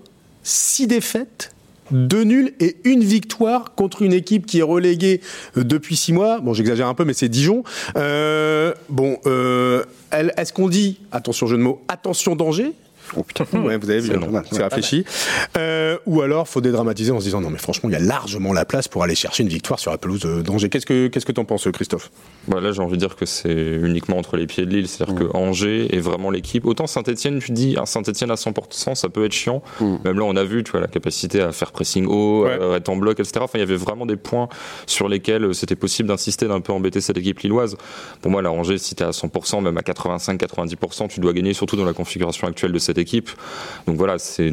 six 0.43 0.85
défaites, 0.85 1.51
deux 1.91 2.23
nuls 2.23 2.53
et 2.59 2.77
une 2.83 3.03
victoire 3.03 3.73
contre 3.73 4.01
une 4.01 4.13
équipe 4.13 4.45
qui 4.45 4.59
est 4.59 4.63
reléguée 4.63 5.21
euh, 5.57 5.63
depuis 5.63 5.95
six 5.95 6.13
mois. 6.13 6.39
Bon, 6.39 6.53
j'exagère 6.53 6.87
un 6.87 6.93
peu, 6.93 7.05
mais 7.05 7.13
c'est 7.13 7.29
Dijon. 7.29 7.63
Euh, 7.95 8.73
bon, 8.89 9.17
est-ce 10.11 10.53
qu'on 10.53 10.67
dit, 10.67 10.99
attention 11.11 11.47
jeu 11.47 11.57
de 11.57 11.63
mots, 11.63 11.81
attention 11.87 12.35
danger 12.35 12.73
Oh 13.17 13.23
putain, 13.23 13.45
ouais, 13.53 13.77
vous 13.77 13.89
avez 13.89 13.99
vu, 13.99 14.11
c'est 14.51 14.63
réfléchi. 14.63 15.05
Euh, 15.57 15.97
ou 16.05 16.21
alors, 16.21 16.47
faut 16.47 16.61
dédramatiser 16.61 17.11
en 17.11 17.19
se 17.19 17.25
disant 17.25 17.41
non, 17.41 17.49
mais 17.49 17.57
franchement, 17.57 17.89
il 17.89 17.93
y 17.93 17.95
a 17.95 17.99
largement 17.99 18.53
la 18.53 18.65
place 18.65 18.87
pour 18.87 19.03
aller 19.03 19.15
chercher 19.15 19.43
une 19.43 19.49
victoire 19.49 19.79
sur 19.79 19.91
la 19.91 19.97
pelouse 19.97 20.21
d'Angers. 20.21 20.69
Qu'est-ce 20.69 20.85
que 20.85 21.07
qu'est-ce 21.07 21.25
que 21.25 21.31
t'en 21.31 21.45
penses, 21.45 21.67
Christophe? 21.71 22.11
Bah 22.47 22.59
Là, 22.61 22.71
j'ai 22.71 22.81
envie 22.81 22.93
de 22.93 22.99
dire 22.99 23.15
que 23.15 23.25
c'est 23.25 23.53
uniquement 23.53 24.17
entre 24.17 24.37
les 24.37 24.47
pieds 24.47 24.65
de 24.65 24.71
Lille, 24.71 24.87
c'est-à-dire 24.87 25.15
mm. 25.15 25.19
que 25.19 25.37
Angers 25.37 25.95
est 25.95 25.99
vraiment 25.99 26.31
l'équipe. 26.31 26.65
Autant 26.65 26.87
Saint-Etienne, 26.87 27.39
tu 27.39 27.51
dis 27.51 27.75
Saint-Etienne 27.85 28.31
à 28.31 28.35
100%, 28.35 28.95
ça 28.95 29.09
peut 29.09 29.25
être 29.25 29.33
chiant. 29.33 29.61
Mm. 29.79 29.95
Même 30.05 30.19
là, 30.19 30.25
on 30.25 30.35
a 30.35 30.43
vu, 30.43 30.63
tu 30.63 30.71
vois, 30.71 30.81
la 30.81 30.87
capacité 30.87 31.41
à 31.41 31.51
faire 31.51 31.71
pressing 31.71 32.05
haut, 32.07 32.45
à 32.45 32.77
être 32.77 32.89
en 32.89 32.95
bloc, 32.95 33.19
etc. 33.19 33.39
Enfin, 33.41 33.57
il 33.57 33.61
y 33.61 33.63
avait 33.63 33.75
vraiment 33.75 34.05
des 34.05 34.15
points 34.15 34.49
sur 34.85 35.07
lesquels 35.07 35.43
euh, 35.43 35.53
c'était 35.53 35.75
possible 35.75 36.09
d'insister, 36.09 36.47
d'un 36.47 36.61
peu 36.61 36.73
embêter 36.73 37.01
cette 37.01 37.17
équipe 37.17 37.39
lilloise. 37.39 37.77
Pour 38.21 38.31
moi, 38.31 38.41
là, 38.41 38.51
Angers, 38.51 38.77
si 38.77 38.95
t'es 38.95 39.03
à 39.03 39.11
100%, 39.11 39.61
même 39.61 39.77
à 39.77 39.81
85-90%, 39.81 41.09
tu 41.09 41.19
dois 41.19 41.33
gagner, 41.33 41.53
surtout 41.53 41.75
dans 41.75 41.85
la 41.85 41.93
configuration 41.93 42.47
actuelle 42.47 42.71
de 42.71 42.79
cette 42.79 42.97
équipe. 42.97 43.02
Donc 43.87 43.97
voilà, 43.97 44.17
c'est 44.17 44.51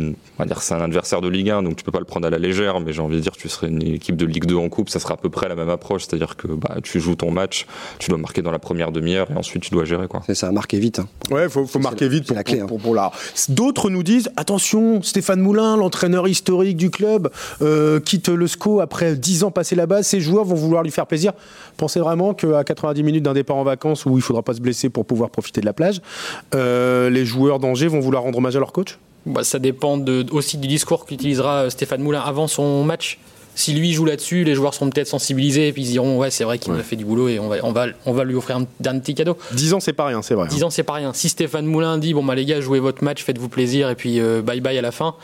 c'est 0.61 0.75
un 0.75 0.81
adversaire 0.81 1.21
de 1.21 1.29
Ligue 1.29 1.51
1, 1.51 1.63
donc 1.63 1.77
tu 1.77 1.85
peux 1.85 1.93
pas 1.93 1.99
le 1.99 2.05
prendre 2.05 2.27
à 2.27 2.31
la 2.31 2.39
légère, 2.39 2.81
mais 2.81 2.93
j'ai 2.93 3.03
envie 3.03 3.17
de 3.17 3.21
dire, 3.21 3.33
tu 3.33 3.49
serais 3.49 3.69
une 3.69 3.83
équipe 3.83 4.17
de 4.17 4.27
Ligue 4.27 4.47
2 4.47 4.57
en 4.57 4.69
coupe, 4.69 4.89
ça 4.89 4.99
sera 4.99 5.15
à 5.15 5.17
peu 5.17 5.29
près 5.29 5.49
la 5.49 5.55
même 5.55 5.69
approche, 5.69 6.07
c'est-à-dire 6.07 6.37
que 6.37 6.49
bah, 6.49 6.77
tu 6.83 7.01
joues 7.01 7.17
ton 7.17 7.31
match, 7.31 7.67
tu 7.99 8.11
dois 8.11 8.19
marquer 8.19 8.43
dans 8.43 8.51
la 8.51 8.59
première 8.59 8.93
demi-heure 8.93 9.31
et 9.31 9.37
ensuite 9.37 9.63
tu 9.63 9.71
dois 9.71 9.85
gérer 9.85 10.09
quoi. 10.09 10.23
C'est 10.27 10.35
ça, 10.35 10.51
marquer 10.53 10.79
vite. 10.79 11.01
Hein. 11.01 11.09
Ouais, 11.31 11.49
faut, 11.49 11.67
faut 11.67 11.79
marquer 11.79 12.09
vite 12.09 12.27
pour, 12.27 12.37
la 12.37 12.45
clé, 12.45 12.61
hein. 12.61 12.67
D'autres 13.49 13.91
nous 13.91 14.03
disent 14.03 14.31
attention, 14.37 15.03
Stéphane 15.03 15.41
Moulin, 15.41 15.77
l'entraîneur 15.77 16.29
historique 16.29 16.77
du 16.77 16.91
club, 16.91 17.31
euh, 17.63 18.01
quitte 18.01 18.29
le 18.29 18.47
SCO 18.47 18.81
après 18.81 19.17
10 19.17 19.45
ans 19.45 19.51
passés 19.51 19.77
là-bas, 19.77 20.03
ses 20.03 20.21
joueurs 20.21 20.45
vont 20.45 20.55
vouloir 20.55 20.83
lui 20.83 20.91
faire 20.91 21.07
plaisir. 21.07 21.33
Pensez 21.77 22.01
vraiment 22.01 22.35
qu'à 22.35 22.65
90 22.65 23.03
minutes 23.03 23.23
d'un 23.23 23.35
départ 23.35 23.57
en 23.57 23.65
vacances 23.65 24.07
où 24.07 24.17
il 24.17 24.23
faudra 24.23 24.43
pas 24.43 24.55
se 24.55 24.61
blesser 24.61 24.89
pour 24.91 25.07
pouvoir 25.07 25.31
profiter 25.31 25.61
de 25.61 25.67
la 25.67 25.73
plage, 25.73 26.01
euh, 26.55 27.11
les 27.11 27.25
joueurs 27.25 27.59
d'Angers 27.59 27.89
vont 27.89 28.01
vouloir 28.01 28.23
rendre 28.23 28.40
hommage 28.41 28.57
à 28.57 28.59
leur 28.59 28.73
coach 28.73 28.99
bah, 29.27 29.45
ça 29.45 29.59
dépend 29.59 29.99
de, 29.99 30.25
aussi 30.33 30.57
du 30.57 30.67
discours 30.67 31.05
qu'utilisera 31.05 31.65
euh, 31.65 31.71
Stéphane 31.71 32.01
Moulin 32.01 32.21
avant 32.21 32.49
son 32.49 32.85
match. 32.85 33.19
Si 33.55 33.75
lui 33.75 33.93
joue 33.93 34.05
là-dessus, 34.05 34.45
les 34.45 34.55
joueurs 34.55 34.73
seront 34.73 34.89
peut-être 34.89 35.09
sensibilisés 35.09 35.69
et 35.69 35.73
puis 35.73 35.83
ils 35.83 35.91
diront 35.91 36.19
ouais 36.19 36.31
c'est 36.31 36.45
vrai 36.45 36.59
qu'il 36.59 36.73
a 36.73 36.83
fait 36.83 36.97
du 36.97 37.05
boulot 37.05 37.29
et 37.29 37.39
on 37.39 37.49
va, 37.49 37.57
on 37.63 37.73
va, 37.73 37.87
on 38.07 38.13
va 38.13 38.25
lui 38.25 38.37
offrir 38.37 38.57
un 38.57 38.67
dernier 38.79 39.01
petit 39.01 39.15
cadeau. 39.15 39.37
10 39.53 39.75
ans 39.75 39.81
c'est 39.81 39.93
pas 39.93 40.07
rien, 40.07 40.23
c'est 40.23 40.35
vrai. 40.35 40.49
10 40.49 40.63
hein. 40.63 40.67
ans 40.67 40.71
c'est 40.71 40.85
pas 40.85 40.95
rien. 40.95 41.13
Si 41.13 41.29
Stéphane 41.29 41.67
Moulin 41.67 41.99
dit 41.99 42.15
bon 42.15 42.25
bah 42.25 42.35
les 42.35 42.47
gars 42.47 42.61
jouez 42.61 42.81
votre 42.81 43.05
match, 43.05 43.23
faites-vous 43.23 43.49
plaisir 43.49 43.91
et 43.91 43.97
puis 43.97 44.21
euh, 44.21 44.41
bye 44.41 44.61
bye 44.61 44.79
à 44.79 44.83
la 44.83 44.93
fin, 44.93 45.17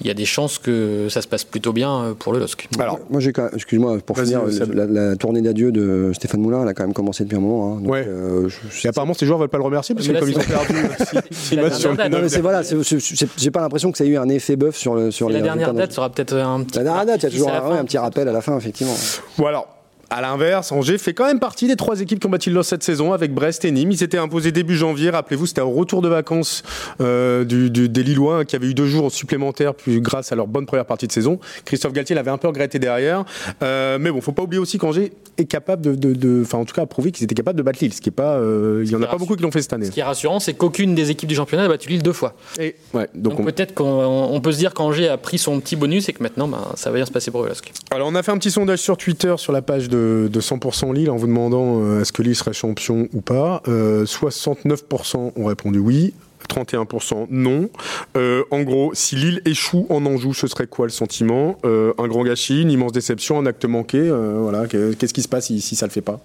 il 0.00 0.06
y 0.06 0.10
a 0.10 0.14
des 0.14 0.24
chances 0.24 0.58
que 0.58 1.08
ça 1.08 1.22
se 1.22 1.28
passe 1.28 1.44
plutôt 1.44 1.72
bien 1.72 2.02
euh, 2.02 2.14
pour 2.14 2.32
le 2.32 2.38
LOSC. 2.38 2.68
Alors, 2.78 3.00
moi, 3.10 3.20
j'ai 3.20 3.32
excuse-moi, 3.54 3.98
pour 4.04 4.18
finir, 4.18 4.42
la, 4.72 5.16
tournée 5.16 5.40
d'adieu 5.40 5.72
de 5.72 6.12
Stéphane 6.14 6.40
Moulin, 6.40 6.62
elle 6.62 6.68
a 6.68 6.74
quand 6.74 6.84
même 6.84 6.92
commencé 6.92 7.24
depuis 7.24 7.36
un 7.36 7.40
moment. 7.40 7.76
Hein, 7.76 7.88
ouais. 7.88 8.04
Euh, 8.06 8.48
et 8.84 8.88
apparemment, 8.88 9.14
ces 9.14 9.26
joueurs 9.26 9.38
ne 9.38 9.42
veulent 9.42 9.50
pas 9.50 9.58
le 9.58 9.64
remercier 9.64 9.94
parce 9.94 10.06
que 10.06 10.18
comme 10.18 10.28
ils 10.28 10.38
ont 10.38 11.96
perdu 11.96 12.12
Non, 12.12 12.18
mais 12.22 12.28
c'est 12.28 12.40
voilà, 12.40 12.62
j'ai 12.62 13.50
pas 13.50 13.60
l'impression 13.60 13.90
que 13.90 13.98
ça 13.98 14.04
a 14.04 14.06
eu 14.06 14.16
un 14.16 14.28
effet 14.28 14.56
bœuf 14.56 14.76
sur, 14.76 14.94
le, 14.94 15.10
sur 15.10 15.28
les. 15.28 15.36
La 15.36 15.42
dernière 15.42 15.74
date 15.74 15.92
sera 15.92 16.10
peut-être 16.10 16.34
un 16.34 16.62
petit. 16.62 16.78
La 16.78 16.84
dernière 16.84 17.06
date, 17.06 17.22
il 17.22 17.24
y 17.24 17.26
a 17.26 17.30
toujours 17.30 17.50
un, 17.50 17.84
petit 17.84 17.98
rappel 17.98 18.28
à 18.28 18.32
la 18.32 18.40
fin, 18.40 18.56
effectivement. 18.56 18.94
Bon, 19.38 19.46
alors, 19.46 19.68
à 20.10 20.20
l'inverse, 20.20 20.72
Angers 20.72 20.98
fait 20.98 21.14
quand 21.14 21.26
même 21.26 21.40
partie 21.40 21.66
des 21.66 21.76
trois 21.76 22.00
équipes 22.00 22.20
qui 22.20 22.26
ont 22.26 22.30
battu 22.30 22.52
cette 22.62 22.82
saison 22.82 23.12
avec 23.12 23.34
Brest 23.34 23.64
et 23.64 23.70
Nîmes. 23.70 23.92
Ils 23.92 23.98
s'étaient 23.98 24.18
imposés 24.18 24.52
début 24.52 24.76
janvier. 24.76 25.10
Rappelez-vous, 25.10 25.46
c'était 25.46 25.60
un 25.60 25.64
retour 25.64 26.02
de 26.02 26.08
vacances 26.08 26.62
euh, 27.00 27.44
du, 27.44 27.70
des 27.70 28.02
Lillois 28.02 28.44
qui 28.44 28.56
avaient 28.56 28.68
eu 28.68 28.74
deux 28.74 28.86
jours 28.86 29.12
supplémentaires 29.12 29.74
puis 29.74 30.00
grâce 30.00 30.32
à 30.32 30.36
leur 30.36 30.46
bonne 30.46 30.66
première 30.66 30.86
partie 30.86 31.06
de 31.06 31.12
saison. 31.12 31.38
Christophe 31.64 31.92
Galtier 31.92 32.14
l'avait 32.14 32.30
un 32.30 32.38
peu 32.38 32.48
regretté 32.48 32.78
derrière. 32.78 33.24
Euh, 33.62 33.98
mais 34.00 34.10
bon, 34.10 34.20
faut 34.20 34.32
pas 34.32 34.42
oublier 34.42 34.60
aussi 34.60 34.78
qu'Angers 34.78 35.12
est 35.38 35.44
capable 35.44 35.98
de, 35.98 36.42
enfin 36.42 36.58
en 36.58 36.64
tout 36.64 36.74
cas, 36.74 36.82
a 36.82 36.86
prouvé 36.86 37.12
qu'ils 37.12 37.24
étaient 37.24 37.34
capables 37.34 37.58
de 37.58 37.62
battre 37.62 37.78
Lille. 37.80 37.92
Ce 37.92 38.00
qui 38.00 38.08
est 38.08 38.12
pas, 38.12 38.36
euh, 38.36 38.82
il 38.84 38.90
y 38.90 38.96
en 38.96 39.02
a 39.02 39.06
pas 39.06 39.18
beaucoup 39.18 39.36
qui 39.36 39.42
l'ont 39.42 39.50
fait 39.50 39.62
cette 39.62 39.72
année. 39.72 39.86
Ce 39.86 39.90
qui 39.90 40.00
est 40.00 40.04
rassurant, 40.04 40.40
c'est 40.40 40.54
qu'aucune 40.54 40.94
des 40.94 41.10
équipes 41.10 41.28
du 41.28 41.34
championnat 41.34 41.64
a 41.64 41.68
battu 41.68 41.88
Lille 41.88 42.02
deux 42.02 42.12
fois. 42.12 42.34
Et 42.58 42.76
ouais, 42.94 43.08
donc, 43.14 43.44
peut-être 43.44 43.74
qu'on 43.74 44.40
peut 44.42 44.52
se 44.52 44.58
dire 44.58 44.72
qu'Angers 44.72 45.08
a 45.08 45.18
pris 45.18 45.38
son 45.38 45.60
petit 45.60 45.76
bonus 45.76 46.08
et 46.08 46.12
que 46.12 46.22
maintenant, 46.22 46.48
ben, 46.48 46.62
ça 46.74 46.90
va 46.90 46.96
bien 46.96 47.06
se 47.06 47.12
passer 47.12 47.30
pour 47.30 47.44
eux. 47.44 47.50
Alors 47.90 48.08
on 48.08 48.14
a 48.14 48.22
fait 48.22 48.32
un 48.32 48.38
petit 48.38 48.50
sondage 48.50 48.80
sur 48.80 48.96
Twitter 48.96 49.34
sur 49.36 49.52
la 49.52 49.62
page 49.62 49.88
de, 49.88 49.95
de 49.96 50.40
100% 50.40 50.94
Lille 50.94 51.10
en 51.10 51.16
vous 51.16 51.26
demandant 51.26 51.80
euh, 51.80 52.00
est-ce 52.00 52.12
que 52.12 52.22
Lille 52.22 52.36
serait 52.36 52.52
champion 52.52 53.08
ou 53.12 53.20
pas. 53.20 53.62
69% 53.66 55.16
euh, 55.16 55.30
ont 55.36 55.44
répondu 55.46 55.78
oui. 55.78 56.14
31% 56.48 57.26
non. 57.30 57.68
Euh, 58.16 58.44
en 58.50 58.62
gros, 58.62 58.92
si 58.94 59.16
Lille 59.16 59.42
échoue 59.44 59.86
en 59.90 60.06
Anjou, 60.06 60.32
ce 60.32 60.46
serait 60.46 60.68
quoi 60.68 60.86
le 60.86 60.92
sentiment? 60.92 61.58
Un 61.64 62.08
grand 62.08 62.22
gâchis, 62.22 62.62
une 62.62 62.70
immense 62.70 62.92
déception, 62.92 63.38
un 63.38 63.46
acte 63.46 63.64
manqué. 63.64 64.08
voilà, 64.10 64.66
qu'est-ce 64.66 65.14
qui 65.14 65.22
se 65.22 65.28
passe 65.28 65.46
si, 65.46 65.60
si 65.60 65.74
ça 65.74 65.86
le 65.86 65.92
fait 65.92 66.02
pas? 66.02 66.20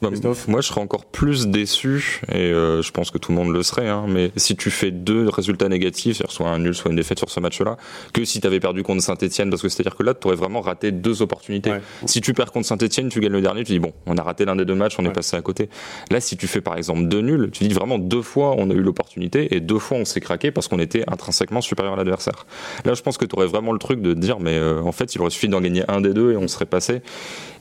Bah, 0.00 0.10
moi, 0.48 0.60
je 0.60 0.68
serais 0.68 0.80
encore 0.80 1.04
plus 1.04 1.46
déçu, 1.46 2.20
et 2.30 2.36
euh, 2.36 2.82
je 2.82 2.90
pense 2.90 3.10
que 3.10 3.18
tout 3.18 3.32
le 3.32 3.38
monde 3.38 3.52
le 3.52 3.62
serait, 3.62 3.88
hein, 3.88 4.06
mais 4.08 4.30
si 4.36 4.56
tu 4.56 4.70
fais 4.70 4.90
deux 4.90 5.28
résultats 5.28 5.68
négatifs, 5.68 6.22
soit 6.28 6.48
un 6.48 6.58
nul, 6.58 6.74
soit 6.74 6.90
une 6.90 6.96
défaite 6.96 7.18
sur 7.18 7.30
ce 7.30 7.40
match-là, 7.40 7.76
que 8.12 8.24
si 8.24 8.40
tu 8.40 8.46
avais 8.46 8.60
perdu 8.60 8.82
contre 8.82 9.02
Saint-Etienne, 9.02 9.50
parce 9.50 9.62
que 9.62 9.68
c'est-à-dire 9.68 9.96
que 9.96 10.02
là, 10.02 10.14
tu 10.14 10.26
aurais 10.26 10.36
vraiment 10.36 10.60
raté 10.60 10.92
deux 10.92 11.22
opportunités. 11.22 11.72
Si 12.06 12.20
tu 12.20 12.34
perds 12.34 12.52
contre 12.52 12.66
Saint-Etienne, 12.66 13.08
tu 13.08 13.20
gagnes 13.20 13.32
le 13.32 13.40
dernier, 13.42 13.64
tu 13.64 13.72
dis, 13.72 13.78
bon, 13.78 13.92
on 14.06 14.16
a 14.16 14.22
raté 14.22 14.44
l'un 14.44 14.56
des 14.56 14.64
deux 14.64 14.74
matchs, 14.74 14.96
on 14.98 15.04
est 15.04 15.12
passé 15.12 15.36
à 15.36 15.42
côté. 15.42 15.68
Là, 16.10 16.20
si 16.20 16.36
tu 16.36 16.46
fais 16.46 16.60
par 16.60 16.76
exemple 16.76 17.04
deux 17.04 17.20
nuls, 17.20 17.50
tu 17.52 17.64
dis 17.64 17.74
vraiment 17.74 17.98
deux 17.98 18.22
fois, 18.22 18.54
on 18.56 18.70
a 18.70 18.74
eu 18.74 18.82
l'opportunité, 18.82 19.54
et 19.54 19.60
deux 19.60 19.78
fois, 19.78 19.98
on 19.98 20.04
s'est 20.04 20.20
craqué 20.20 20.50
parce 20.50 20.68
qu'on 20.68 20.78
était 20.78 21.04
intrinsèquement 21.08 21.60
supérieur 21.60 21.94
à 21.94 21.96
l'adversaire. 21.96 22.46
Là, 22.84 22.94
je 22.94 23.02
pense 23.02 23.18
que 23.18 23.24
tu 23.24 23.34
aurais 23.36 23.46
vraiment 23.46 23.72
le 23.72 23.78
truc 23.78 24.00
de 24.00 24.14
dire, 24.14 24.40
mais 24.40 24.58
euh, 24.58 24.80
en 24.82 24.92
fait, 24.92 25.14
il 25.14 25.20
aurait 25.20 25.30
suffi 25.30 25.48
d'en 25.48 25.60
gagner 25.60 25.84
un 25.88 26.00
des 26.00 26.14
deux 26.14 26.32
et 26.32 26.36
on 26.36 26.48
serait 26.48 26.66
passé. 26.66 27.02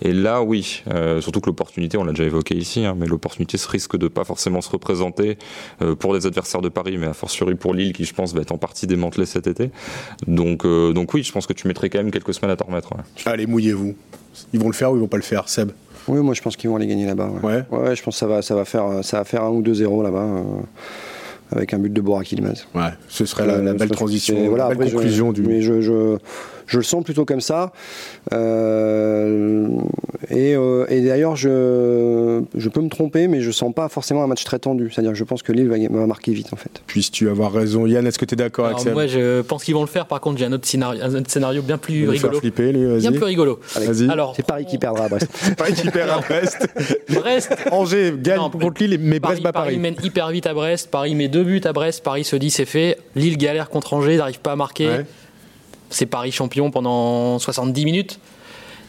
Et 0.01 0.13
là, 0.13 0.41
oui, 0.41 0.83
euh, 0.93 1.21
surtout 1.21 1.41
que 1.41 1.47
l'opportunité, 1.47 1.97
on 1.97 2.03
l'a 2.03 2.12
déjà 2.13 2.23
évoqué 2.25 2.55
ici, 2.55 2.85
hein, 2.85 2.95
mais 2.97 3.05
l'opportunité 3.05 3.57
se 3.57 3.67
risque 3.67 3.97
de 3.97 4.07
pas 4.07 4.23
forcément 4.23 4.61
se 4.61 4.69
représenter 4.69 5.37
euh, 5.81 5.95
pour 5.95 6.13
les 6.13 6.25
adversaires 6.25 6.61
de 6.61 6.69
Paris, 6.69 6.97
mais 6.97 7.07
a 7.07 7.13
fortiori 7.13 7.55
pour 7.55 7.73
Lille, 7.73 7.93
qui 7.93 8.05
je 8.05 8.13
pense 8.13 8.33
va 8.33 8.41
être 8.41 8.51
en 8.51 8.57
partie 8.57 8.87
démantelé 8.87 9.25
cet 9.25 9.47
été. 9.47 9.71
Donc, 10.27 10.65
euh, 10.65 10.93
donc 10.93 11.13
oui, 11.13 11.23
je 11.23 11.31
pense 11.31 11.45
que 11.47 11.53
tu 11.53 11.67
mettrais 11.67 11.89
quand 11.89 11.99
même 11.99 12.11
quelques 12.11 12.33
semaines 12.33 12.51
à 12.51 12.55
t'en 12.55 12.65
remettre. 12.65 12.93
Allez, 13.25 13.45
mouillez-vous. 13.45 13.95
Ils 14.53 14.59
vont 14.59 14.67
le 14.67 14.73
faire 14.73 14.91
ou 14.91 14.95
ils 14.95 15.01
vont 15.01 15.07
pas 15.07 15.17
le 15.17 15.23
faire, 15.23 15.49
Seb? 15.49 15.71
Oui, 16.07 16.19
moi 16.19 16.33
je 16.33 16.41
pense 16.41 16.57
qu'ils 16.57 16.69
vont 16.69 16.75
aller 16.75 16.87
gagner 16.87 17.05
là-bas. 17.05 17.29
Ouais. 17.41 17.63
ouais. 17.71 17.95
je 17.95 18.03
pense 18.03 18.15
que 18.15 18.19
ça 18.19 18.27
va, 18.27 18.41
ça 18.41 18.55
va 18.55 18.65
faire, 18.65 19.03
ça 19.03 19.19
va 19.19 19.23
faire 19.23 19.43
un 19.43 19.49
ou 19.49 19.61
deux 19.61 19.73
0 19.73 20.03
là-bas 20.03 20.27
avec 21.55 21.73
un 21.73 21.79
but 21.79 21.93
de 21.93 22.01
Borak 22.01 22.31
Ilmaz. 22.31 22.65
Ouais, 22.75 22.93
ce 23.07 23.25
serait 23.25 23.45
la, 23.45 23.73
belle 23.73 23.89
transition, 23.89 24.49
voilà, 24.49 24.69
la 24.69 24.75
belle 24.75 24.91
conclusion 24.91 25.31
du. 25.31 25.43
Mais 25.43 25.61
je, 25.61 25.81
je, 25.81 26.17
je 26.67 26.77
le 26.77 26.83
sens 26.83 27.03
plutôt 27.03 27.25
comme 27.25 27.41
ça. 27.41 27.71
Euh, 28.33 29.67
et, 30.29 30.55
euh, 30.55 30.85
et 30.89 31.01
d'ailleurs, 31.01 31.35
je, 31.35 32.41
je 32.55 32.69
peux 32.69 32.81
me 32.81 32.89
tromper, 32.89 33.27
mais 33.27 33.41
je 33.41 33.51
sens 33.51 33.73
pas 33.73 33.89
forcément 33.89 34.23
un 34.23 34.27
match 34.27 34.43
très 34.43 34.59
tendu. 34.59 34.89
C'est-à-dire 34.91 35.11
que 35.11 35.17
je 35.17 35.23
pense 35.23 35.43
que 35.43 35.51
Lille 35.51 35.67
va, 35.67 35.75
va 35.77 36.07
marquer 36.07 36.31
vite, 36.31 36.53
en 36.53 36.55
fait. 36.55 36.81
Puisses-tu 36.87 37.29
avoir 37.29 37.51
raison, 37.51 37.85
Yann 37.85 38.05
Est-ce 38.07 38.19
que 38.19 38.25
tu 38.25 38.33
es 38.33 38.37
d'accord 38.37 38.65
avec 38.65 38.79
ça? 38.79 38.91
Moi, 38.91 39.07
je 39.07 39.41
pense 39.41 39.63
qu'ils 39.63 39.73
vont 39.73 39.81
le 39.81 39.87
faire. 39.87 40.05
Par 40.05 40.21
contre, 40.21 40.37
j'ai 40.39 40.45
un 40.45 40.51
autre 40.53 40.67
scénario, 40.67 41.01
un 41.03 41.15
autre 41.15 41.29
scénario 41.29 41.61
bien 41.61 41.77
plus 41.77 42.09
rigolo. 42.09 42.39
Flipper, 42.39 42.71
lui, 42.71 42.99
bien 42.99 43.11
plus 43.11 43.23
rigolo. 43.23 43.59
Alors, 44.09 44.33
c'est 44.35 44.45
Paris 44.45 44.65
qui 44.65 44.77
perdra 44.77 45.05
à 45.05 45.09
Brest. 45.09 45.27
Paris 45.57 45.73
qui 45.73 45.89
perd 45.89 46.09
à 46.09 46.17
Brest. 46.19 46.67
Brest. 47.09 47.55
Angers 47.71 48.13
gagne 48.17 48.39
contre 48.39 48.83
Lille, 48.83 48.99
mais 49.01 49.19
Brest 49.19 49.41
bat 49.41 49.51
Paris. 49.51 49.73
Paris 49.73 49.79
mène 49.79 49.95
hyper 50.03 50.29
vite 50.29 50.47
à 50.47 50.53
Brest. 50.53 50.89
Paris 50.89 51.15
met 51.15 51.27
deux 51.27 51.43
buts 51.43 51.61
à 51.63 51.73
Brest. 51.73 52.03
Paris 52.03 52.23
se 52.23 52.35
dit 52.35 52.49
c'est 52.49 52.65
fait. 52.65 52.97
Lille 53.15 53.37
galère 53.37 53.69
contre 53.69 53.93
Angers, 53.93 54.17
n'arrive 54.17 54.39
pas 54.39 54.53
à 54.53 54.55
marquer 54.55 54.89
c'est 55.89 56.05
Paris 56.05 56.31
champion 56.31 56.71
pendant 56.71 57.39
70 57.39 57.85
minutes. 57.85 58.19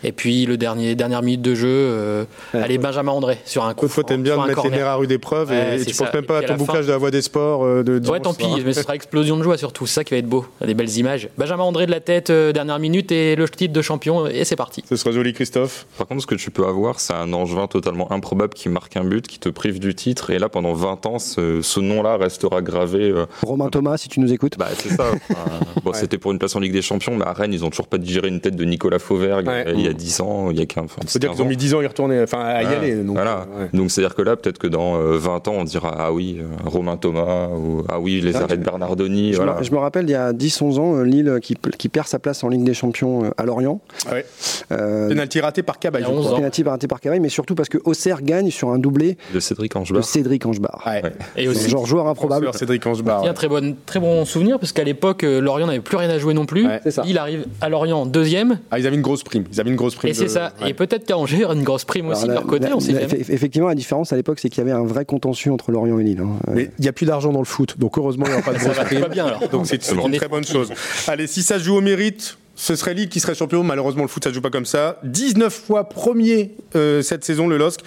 Et 0.04 0.12
puis 0.12 0.44
le 0.44 0.56
dernier 0.58 0.94
dernière 0.94 1.22
minute 1.22 1.40
de 1.40 1.54
jeu, 1.54 1.68
euh, 1.68 2.24
allez 2.52 2.76
Benjamin 2.76 3.12
André 3.12 3.38
sur 3.46 3.64
un 3.64 3.72
coup. 3.72 3.88
Faut 3.88 4.02
t'aimes 4.02 4.22
bien 4.22 4.36
de 4.36 4.46
mettre 4.46 4.68
les 4.68 4.80
à 4.80 4.94
rude 4.96 5.10
épreuve 5.10 5.50
et, 5.52 5.82
tu 5.84 5.94
penses 5.94 6.12
même 6.12 6.26
pas 6.26 6.38
à 6.38 6.42
ton 6.42 6.56
bouclage 6.56 6.86
de 6.86 6.92
la 6.92 6.98
voie 6.98 7.10
des 7.10 7.22
sports. 7.22 7.64
Euh, 7.64 7.82
de, 7.82 8.06
ouais, 8.08 8.20
tant 8.20 8.34
pis, 8.34 8.46
mais 8.64 8.74
ce 8.74 8.82
sera 8.82 8.94
explosion 8.94 9.38
de 9.38 9.42
joie 9.42 9.56
surtout. 9.56 9.86
C'est 9.86 9.94
ça 9.94 10.04
qui 10.04 10.12
va 10.12 10.18
être 10.18 10.28
beau, 10.28 10.46
des 10.64 10.74
belles 10.74 10.94
images. 10.98 11.28
Benjamin 11.38 11.64
André 11.64 11.86
de 11.86 11.90
la 11.90 12.00
tête, 12.00 12.28
euh, 12.28 12.52
dernière 12.52 12.78
minute 12.78 13.12
et 13.12 13.34
le 13.34 13.48
titre 13.48 13.72
de 13.72 13.82
champion 13.82 14.26
et 14.26 14.44
c'est 14.44 14.56
parti. 14.56 14.84
Ce 14.88 14.96
sera 14.96 15.10
joli, 15.10 15.32
Christophe. 15.32 15.86
Par 15.96 16.06
contre, 16.06 16.20
ce 16.22 16.26
que 16.26 16.34
tu 16.34 16.50
peux 16.50 16.66
avoir, 16.66 17.00
c'est 17.00 17.14
un 17.14 17.32
Angevin 17.32 17.66
totalement 17.66 18.12
improbable 18.12 18.52
qui 18.52 18.68
marque 18.68 18.96
un 18.98 19.04
but, 19.04 19.26
qui 19.26 19.38
te 19.38 19.48
prive 19.48 19.78
du 19.80 19.94
titre 19.94 20.30
et 20.30 20.38
là 20.38 20.50
pendant 20.50 20.74
20 20.74 21.06
ans, 21.06 21.18
ce, 21.18 21.80
nom-là 21.80 22.16
restera 22.18 22.60
gravé. 22.60 23.12
Romain 23.42 23.68
Thomas, 23.68 23.96
si 23.96 24.08
tu 24.08 24.20
nous 24.20 24.32
écoutes. 24.32 24.58
Bah 24.58 24.68
c'est 24.76 24.90
ça. 24.90 25.12
bon, 25.84 25.92
c'était 25.94 26.18
pour 26.18 26.32
une 26.32 26.38
place 26.38 26.54
en 26.56 26.60
Ligue 26.60 26.72
des 26.72 26.82
Champions, 26.82 27.16
mais 27.16 27.24
à 27.24 27.32
Rennes, 27.32 27.52
ils 27.52 27.64
ont 27.64 27.70
toujours 27.70 27.88
pas 27.88 27.98
digéré 27.98 28.28
une 28.28 28.40
tête 28.40 28.56
de 28.56 28.64
Nicolas 28.64 28.98
Fauvergue 28.98 29.48
il 29.74 29.80
y 29.80 29.88
a 29.88 29.92
10 29.94 30.20
ans, 30.20 30.50
il 30.50 30.58
y 30.58 30.62
a 30.62 30.64
cest 31.06 31.18
dire 31.18 31.32
qu'ils 31.32 31.42
ont 31.42 31.46
mis 31.46 31.56
10 31.56 31.74
ans 31.74 31.78
à 31.78 31.84
y 31.84 31.86
retourner, 31.86 32.22
enfin 32.22 32.40
à 32.40 32.62
y 32.62 32.66
aller. 32.66 32.96
Donc, 32.96 33.16
voilà. 33.16 33.46
Euh, 33.58 33.66
donc 33.72 33.90
c'est-à-dire 33.90 34.14
que 34.14 34.22
là, 34.22 34.36
peut-être 34.36 34.58
que 34.58 34.66
dans 34.66 34.98
20 34.98 34.98
euh, 34.98 35.50
ans, 35.50 35.54
on 35.56 35.64
dira 35.64 35.94
ah 35.96 36.12
oui, 36.12 36.38
euh, 36.40 36.44
Romain 36.64 36.96
Thomas, 36.96 37.48
ou 37.48 37.84
ah 37.88 38.00
oui, 38.00 38.20
les 38.20 38.36
arrêts 38.36 38.56
de 38.56 38.64
Bernardoni. 38.64 39.32
Je, 39.32 39.36
voilà. 39.36 39.58
me, 39.58 39.62
je 39.62 39.72
me 39.72 39.78
rappelle, 39.78 40.04
il 40.04 40.12
y 40.12 40.14
a 40.14 40.32
10-11 40.32 40.78
ans, 40.78 41.02
Lille 41.02 41.38
qui, 41.42 41.56
qui, 41.78 41.88
perd 41.88 42.06
sa 42.06 42.18
place 42.18 42.42
en 42.44 42.48
Ligue 42.48 42.64
des 42.64 42.74
Champions 42.74 43.30
à 43.36 43.44
Lorient. 43.44 43.80
Ouais. 44.10 44.24
Penalty 44.68 45.40
raté 45.40 45.62
par 45.62 45.78
Cabaye. 45.78 46.04
Penalty 46.04 46.62
raté 46.62 46.88
par 46.88 47.00
Cabaye, 47.00 47.20
mais 47.20 47.28
surtout 47.28 47.54
parce 47.54 47.68
que 47.68 47.78
Auxerre 47.84 48.22
gagne 48.22 48.50
sur 48.50 48.70
un 48.70 48.78
doublé 48.78 49.16
de 49.32 49.40
Cédric 49.40 49.74
Angebar. 49.76 50.00
De 50.00 50.06
Cédric 50.06 50.44
Angebar. 50.46 50.82
Ouais. 50.86 51.02
Et 51.36 51.48
aussi, 51.48 51.70
genre 51.70 51.86
joueur 51.86 52.08
improbable. 52.08 52.50
Cédric 52.54 52.86
Angebar. 52.86 53.20
Il 53.22 53.26
y 53.26 53.28
a 53.28 53.30
un 53.30 53.34
très 53.34 53.48
bon, 53.48 53.76
très 53.86 54.00
bon 54.00 54.24
souvenir 54.24 54.58
parce 54.58 54.72
qu'à 54.72 54.84
l'époque, 54.84 55.22
Lorient 55.22 55.66
n'avait 55.66 55.80
plus 55.80 55.96
rien 55.96 56.10
à 56.10 56.18
jouer 56.18 56.34
non 56.34 56.46
plus. 56.46 56.66
Il 57.06 57.18
arrive 57.18 57.46
à 57.60 57.68
Lorient 57.68 58.06
deuxième. 58.06 58.58
Ah, 58.70 58.78
ils 58.78 58.86
avaient 58.86 58.96
une 58.96 59.02
grosse 59.02 59.22
prime. 59.22 59.44
Ils 59.52 59.60
avaient 59.60 59.70
une 59.70 59.73
grosse 59.76 59.94
prime. 59.94 60.10
Et 60.10 60.14
c'est 60.14 60.28
ça. 60.28 60.52
Et 60.66 60.74
peut-être 60.74 61.06
qu'à 61.06 61.16
Angers, 61.16 61.44
une 61.44 61.62
grosse 61.62 61.84
prime 61.84 62.08
aussi 62.08 62.26
de 62.26 62.32
leur 62.32 62.46
côté, 62.46 62.68
on 62.72 62.80
sait 62.80 62.92
Effectivement, 63.28 63.68
la 63.68 63.74
différence 63.74 64.12
à 64.12 64.16
l'époque, 64.16 64.38
c'est 64.40 64.48
qu'il 64.48 64.58
y 64.58 64.66
avait 64.66 64.76
un 64.76 64.84
vrai 64.84 65.04
contentieux 65.04 65.52
entre 65.52 65.70
Lorient 65.72 65.98
et 65.98 66.04
Lille. 66.04 66.20
Hein. 66.22 66.38
Mais 66.52 66.70
il 66.78 66.82
n'y 66.82 66.88
a 66.88 66.92
plus 66.92 67.06
d'argent 67.06 67.32
dans 67.32 67.40
le 67.40 67.44
foot, 67.44 67.78
donc 67.78 67.98
heureusement, 67.98 68.26
il 68.26 68.32
n'y 68.32 68.34
aura 68.34 68.42
pas 68.42 68.52
de 68.52 68.58
grosse 68.58 68.78
prime. 68.78 69.06
bien 69.10 69.26
alors. 69.26 69.48
Donc 69.48 69.66
c'est 69.66 69.90
une 69.90 70.12
très 70.12 70.28
bonne 70.28 70.44
chose. 70.44 70.72
Allez, 71.06 71.26
si 71.26 71.42
ça 71.42 71.58
se 71.58 71.64
joue 71.64 71.76
au 71.76 71.80
mérite, 71.80 72.36
ce 72.56 72.76
serait 72.76 72.94
Lille 72.94 73.08
qui 73.08 73.20
serait 73.20 73.34
champion. 73.34 73.62
Malheureusement, 73.62 74.02
le 74.02 74.08
foot, 74.08 74.22
ça 74.22 74.30
ne 74.30 74.34
joue 74.34 74.40
pas 74.40 74.50
comme 74.50 74.64
ça. 74.64 74.98
19 75.04 75.52
fois 75.52 75.88
premier 75.88 76.52
euh, 76.76 77.02
cette 77.02 77.24
saison, 77.24 77.48
le 77.48 77.56
LOSC. 77.56 77.80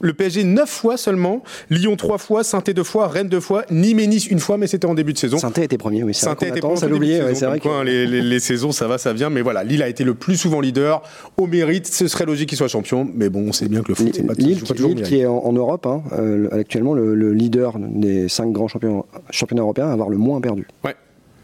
Le 0.00 0.14
PSG, 0.14 0.44
9 0.44 0.68
fois 0.68 0.96
seulement. 0.96 1.42
Lyon, 1.70 1.96
3 1.96 2.18
fois. 2.18 2.44
saint 2.44 2.62
2 2.64 2.82
fois. 2.82 3.08
Rennes, 3.08 3.28
2 3.28 3.40
fois. 3.40 3.64
Nîmes 3.70 4.00
et 4.00 4.06
Nice, 4.06 4.26
une 4.26 4.38
fois, 4.38 4.58
mais 4.58 4.66
c'était 4.66 4.86
en 4.86 4.94
début 4.94 5.12
de 5.12 5.18
saison. 5.18 5.38
saint 5.38 5.52
était 5.52 5.78
premier, 5.78 6.02
oui. 6.02 6.14
saint 6.14 6.34
était 6.34 6.60
premier. 6.60 6.76
Ça 6.76 6.88
l'oublier, 6.88 7.34
c'est 7.34 7.46
vrai. 7.46 7.60
Quoi, 7.60 7.84
les, 7.84 8.06
les, 8.06 8.40
saisons, 8.40 8.72
ça 8.72 8.86
va, 8.86 8.98
ça 8.98 9.12
vient. 9.12 9.30
Mais 9.30 9.42
voilà, 9.42 9.64
Lille 9.64 9.82
a 9.82 9.88
été 9.88 10.04
le 10.04 10.14
plus 10.14 10.36
souvent 10.36 10.60
leader. 10.60 11.02
Au 11.36 11.46
mérite, 11.46 11.86
ce 11.86 12.08
serait 12.08 12.26
logique 12.26 12.48
qu'il 12.48 12.58
soit 12.58 12.68
champion. 12.68 13.08
Mais 13.14 13.28
bon, 13.28 13.48
on 13.48 13.52
sait 13.52 13.68
bien 13.68 13.82
que 13.82 13.88
le 13.88 13.94
foot, 13.94 14.10
c'est 14.14 14.22
pas, 14.22 14.34
Lille, 14.34 14.60
pas 14.60 14.74
toujours 14.74 14.90
Lille 14.90 15.02
qui 15.02 15.20
est 15.20 15.26
en, 15.26 15.52
Europe, 15.52 15.86
hein, 15.86 16.02
euh, 16.12 16.48
actuellement 16.52 16.94
le, 16.94 17.32
leader 17.32 17.74
des 17.78 18.28
5 18.28 18.52
grands 18.52 18.68
champions, 18.68 19.04
championnats 19.30 19.62
européens 19.62 19.88
à 19.88 19.92
avoir 19.92 20.08
le 20.08 20.16
moins 20.16 20.40
perdu. 20.40 20.66
Ouais. 20.84 20.94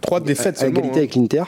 3 0.01 0.21
défaites 0.21 0.63
à, 0.63 0.67
égalité 0.67 0.95
hein. 0.95 0.99
avec 0.99 1.15
l'Inter. 1.15 1.45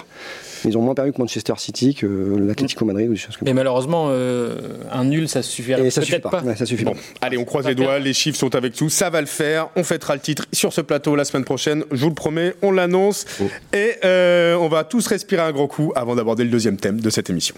Ils 0.64 0.76
ont 0.76 0.82
moins 0.82 0.94
perdu 0.94 1.12
que 1.12 1.18
Manchester 1.18 1.54
City, 1.56 1.94
que 1.94 2.06
l'Atlético 2.38 2.84
Madrid 2.84 3.08
ou 3.08 3.12
des 3.12 3.18
choses 3.18 3.36
comme 3.36 3.46
Mais 3.46 3.54
malheureusement, 3.54 4.08
euh, 4.10 4.56
un 4.90 5.04
nul, 5.04 5.28
ça 5.28 5.42
suffit 5.42 5.72
ça 5.90 6.02
suffit 6.02 6.18
pas. 6.18 6.42
ça 6.56 6.66
suffit 6.66 6.84
bon, 6.84 6.94
allez, 7.20 7.38
on 7.38 7.44
croise 7.44 7.66
les 7.66 7.74
doigts, 7.74 7.98
les 7.98 8.12
chiffres 8.12 8.38
sont 8.38 8.54
avec 8.54 8.80
nous, 8.80 8.88
ça 8.88 9.10
va 9.10 9.20
le 9.20 9.26
faire. 9.26 9.68
On 9.76 9.84
fêtera 9.84 10.14
le 10.14 10.20
titre 10.20 10.46
sur 10.52 10.72
ce 10.72 10.80
plateau 10.80 11.16
la 11.16 11.24
semaine 11.24 11.44
prochaine, 11.44 11.84
je 11.90 12.02
vous 12.02 12.08
le 12.08 12.14
promets, 12.14 12.54
on 12.62 12.72
l'annonce. 12.72 13.26
Oh. 13.40 13.44
Et 13.72 13.94
euh, 14.04 14.56
on 14.56 14.68
va 14.68 14.84
tous 14.84 15.06
respirer 15.06 15.42
un 15.42 15.52
grand 15.52 15.66
coup 15.66 15.92
avant 15.94 16.14
d'aborder 16.14 16.44
le 16.44 16.50
deuxième 16.50 16.76
thème 16.76 17.00
de 17.00 17.10
cette 17.10 17.30
émission. 17.30 17.54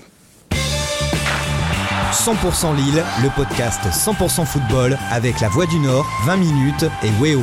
100% 2.13 2.77
Lille, 2.77 3.03
le 3.23 3.35
podcast 3.35 3.81
100% 3.91 4.45
football 4.45 4.99
avec 5.11 5.41
la 5.41 5.49
Voix 5.49 5.67
du 5.67 5.79
Nord, 5.79 6.07
20 6.27 6.37
minutes 6.37 6.85
et 7.03 7.11
Weo. 7.21 7.41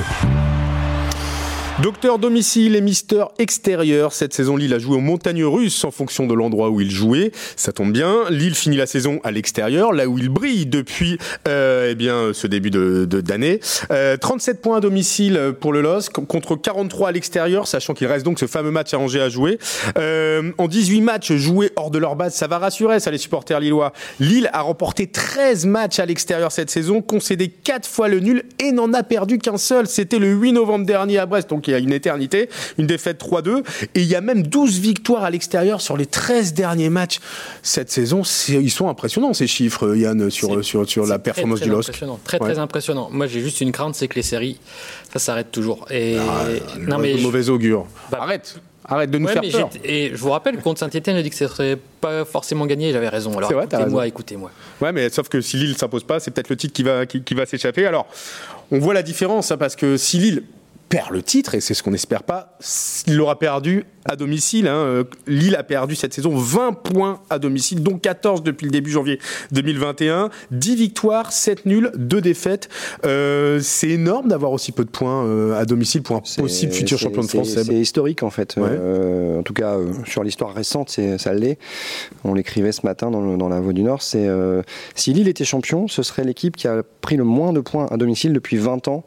Docteur 1.82 2.20
domicile 2.20 2.76
et 2.76 2.82
Mister 2.82 3.24
extérieur. 3.38 4.12
Cette 4.12 4.34
saison, 4.34 4.58
Lille 4.58 4.74
a 4.74 4.80
joué 4.80 4.98
aux 4.98 5.02
montagnes 5.02 5.46
russes 5.46 5.86
en 5.86 5.92
fonction 5.92 6.28
de 6.28 6.34
l'endroit 6.34 6.70
où 6.70 6.82
il 6.82 6.92
jouait. 6.92 7.32
Ça 7.56 7.72
tombe 7.72 7.94
bien. 7.94 8.30
Lille 8.30 8.54
finit 8.54 8.76
la 8.76 8.86
saison 8.86 9.22
à 9.24 9.32
l'extérieur, 9.32 9.94
là 9.94 10.06
où 10.06 10.18
il 10.18 10.28
brille 10.28 10.66
depuis 10.66 11.18
euh, 11.48 11.88
eh 11.90 11.96
bien, 11.96 12.32
ce 12.34 12.48
début 12.48 12.70
de, 12.70 13.06
d'année. 13.06 13.62
Euh, 13.92 14.18
37 14.18 14.62
points 14.62 14.78
à 14.78 14.80
domicile 14.82 15.54
pour 15.62 15.72
le 15.72 15.80
LOSC 15.80 16.12
contre 16.12 16.58
43 16.58 17.10
à 17.10 17.12
l'extérieur, 17.14 17.66
sachant 17.66 17.94
qu'il 17.94 18.08
reste 18.08 18.26
donc 18.26 18.40
ce 18.40 18.46
fameux 18.48 18.72
match 18.72 18.94
à 18.94 19.00
Angers 19.00 19.22
à 19.22 19.30
jouer. 19.30 19.58
Euh, 19.98 20.52
en 20.58 20.68
18 20.68 21.00
matchs 21.00 21.32
joués 21.32 21.72
hors 21.78 21.92
de 21.92 21.98
leur 21.98 22.18
base, 22.18 22.36
ça 22.36 22.48
va 22.48 22.58
rassurer 22.58 23.00
ça 23.00 23.10
les 23.10 23.18
supporters 23.18 23.62
lillois. 23.62 23.94
Lille 24.20 24.50
a 24.52 24.64
remporté 24.64 25.08
13 25.08 25.66
matchs 25.66 26.00
à 26.00 26.06
l'extérieur 26.06 26.52
cette 26.52 26.72
saison, 26.72 27.02
concédé 27.02 27.48
4 27.48 27.88
fois 27.88 28.10
le 28.10 28.20
nul 28.20 28.44
et 28.60 28.74
n'en 28.74 28.92
a 28.92 29.04
perdu 29.04 29.38
qu'un 29.38 29.58
seul. 29.58 29.88
C'était 29.88 30.20
le 30.20 30.34
8 30.34 30.52
novembre 30.52 30.86
dernier 30.86 31.20
à 31.20 31.26
Brest. 31.26 31.54
Il 31.70 31.72
y 31.72 31.76
a 31.76 31.80
une 31.80 31.94
éternité, 31.94 32.50
une 32.78 32.88
défaite 32.88 33.22
3-2, 33.22 33.64
et 33.96 34.02
il 34.02 34.08
y 34.08 34.16
a 34.16 34.22
même 34.22 34.44
12 34.44 34.80
victoires 34.80 35.24
à 35.24 35.30
l'extérieur 35.30 35.82
sur 35.82 35.98
les 35.98 36.06
13 36.06 36.54
derniers 36.54 36.90
matchs 36.90 37.20
cette 37.62 37.92
saison. 37.92 38.22
Ils 38.50 38.72
sont 38.72 38.90
impressionnants 38.90 39.34
ces 39.34 39.48
chiffres, 39.48 39.96
Yann, 39.96 40.30
sur, 40.30 40.64
sur, 40.64 40.90
sur 40.90 41.06
la 41.06 41.20
performance 41.20 41.62
du 41.62 41.70
LOSC. 41.70 42.04
Très 42.24 42.40
très 42.40 42.60
impressionnant. 42.60 43.10
Moi 43.12 43.28
j'ai 43.28 43.42
juste 43.42 43.62
une 43.62 43.72
crainte, 43.72 43.96
c'est 43.96 44.08
que 44.08 44.16
les 44.16 44.24
séries, 44.24 44.60
ça 45.12 45.20
s'arrête 45.20 45.52
toujours. 45.52 45.86
Et 45.90 46.18
ah, 46.18 46.46
non, 46.80 46.98
mais 46.98 47.16
mauvais 47.16 47.50
augure. 47.50 47.86
Bah, 48.12 48.20
Arrête 48.22 48.60
Arrête 48.90 49.12
de 49.12 49.20
nous 49.20 49.28
faire 49.28 49.42
peur. 49.52 49.70
Et 49.84 50.10
je 50.12 50.18
vous 50.18 50.32
rappelle, 50.32 50.58
contre 50.58 50.80
Saint-Etienne, 50.80 51.16
a 51.16 51.22
dit 51.22 51.30
que 51.30 51.36
ce 51.36 51.48
serait 51.48 51.78
pas 52.02 52.26
forcément 52.26 52.66
gagné. 52.66 52.92
J'avais 52.92 53.10
raison. 53.10 53.38
Alors 53.38 53.52
écoutez-moi, 53.52 54.08
écoutez-moi. 54.08 54.52
Ouais, 54.82 54.92
mais 54.92 55.10
sauf 55.10 55.30
que 55.30 55.42
si 55.42 55.58
Lille 55.58 55.78
s'impose 55.78 56.04
pas, 56.04 56.20
c'est 56.20 56.32
peut-être 56.32 56.50
le 56.50 56.58
titre 56.58 56.74
qui 56.74 56.84
va, 56.84 57.06
qui, 57.06 57.22
qui 57.22 57.36
va 57.36 57.46
s'échapper. 57.46 57.86
Alors, 57.86 58.08
on 58.72 58.80
voit 58.80 58.96
la 58.96 59.04
différence, 59.04 59.52
hein, 59.52 59.58
parce 59.58 59.76
que 59.76 59.96
si 59.96 60.18
Lille 60.18 60.44
perd 60.90 61.12
le 61.12 61.22
titre, 61.22 61.56
et 61.56 61.62
c'est 61.62 61.74
ce 61.74 61.84
qu'on 61.84 61.92
n'espère 61.92 62.24
pas, 62.24 62.58
il 63.08 63.16
l'aura 63.16 63.38
perdu 63.38 63.86
à 64.10 64.16
domicile. 64.16 64.68
Hein. 64.68 64.76
Euh, 64.76 65.04
Lille 65.28 65.56
a 65.56 65.64
perdu 65.64 65.96
cette 65.96 66.14
saison 66.14 66.36
20 66.36 66.74
points 66.74 67.22
à 67.30 67.38
domicile, 67.38 67.84
dont 67.84 67.98
14 67.98 68.42
depuis 68.42 68.66
le 68.66 68.72
début 68.72 68.90
janvier 68.90 69.20
2021. 69.52 70.30
10 70.52 70.76
victoires, 70.76 71.32
7 71.32 71.68
nuls, 71.68 71.92
2 71.96 72.20
défaites. 72.20 72.70
Euh, 73.06 73.60
c'est 73.62 73.90
énorme 73.90 74.28
d'avoir 74.28 74.52
aussi 74.52 74.72
peu 74.72 74.84
de 74.84 74.90
points 74.90 75.26
euh, 75.26 75.60
à 75.60 75.66
domicile 75.66 76.02
pour 76.02 76.16
un 76.16 76.22
possible 76.22 76.74
futur 76.74 76.98
champion 76.98 77.22
de 77.22 77.28
France. 77.28 77.50
C'est 77.50 77.74
historique 77.74 78.24
en 78.24 78.32
fait. 78.32 78.58
en 78.58 79.44
tout 79.44 79.54
cas, 79.54 79.78
sur 80.06 80.24
l'histoire 80.24 80.54
récente, 80.54 80.90
ça 80.90 81.34
l'est. 81.34 81.60
On 82.24 82.34
l'écrivait 82.34 82.72
ce 82.72 82.86
matin 82.86 83.12
dans, 83.12 83.50
la 83.50 83.60
Voix 83.60 83.74
du 83.74 83.84
Nord. 83.84 84.02
C'est 84.02 84.28
si 84.96 85.14
Lille 85.14 85.28
était 85.28 85.46
champion, 85.46 85.88
ce 85.88 86.02
serait 86.02 86.24
l'équipe 86.24 86.58
qui 86.58 86.68
a 86.68 86.82
pris 87.02 87.16
le 87.16 87.24
moins 87.24 87.54
de 87.54 87.60
points 87.60 87.86
à 87.92 87.98
domicile 87.98 88.34
depuis 88.34 88.58
20 88.58 88.88
ans 88.88 89.04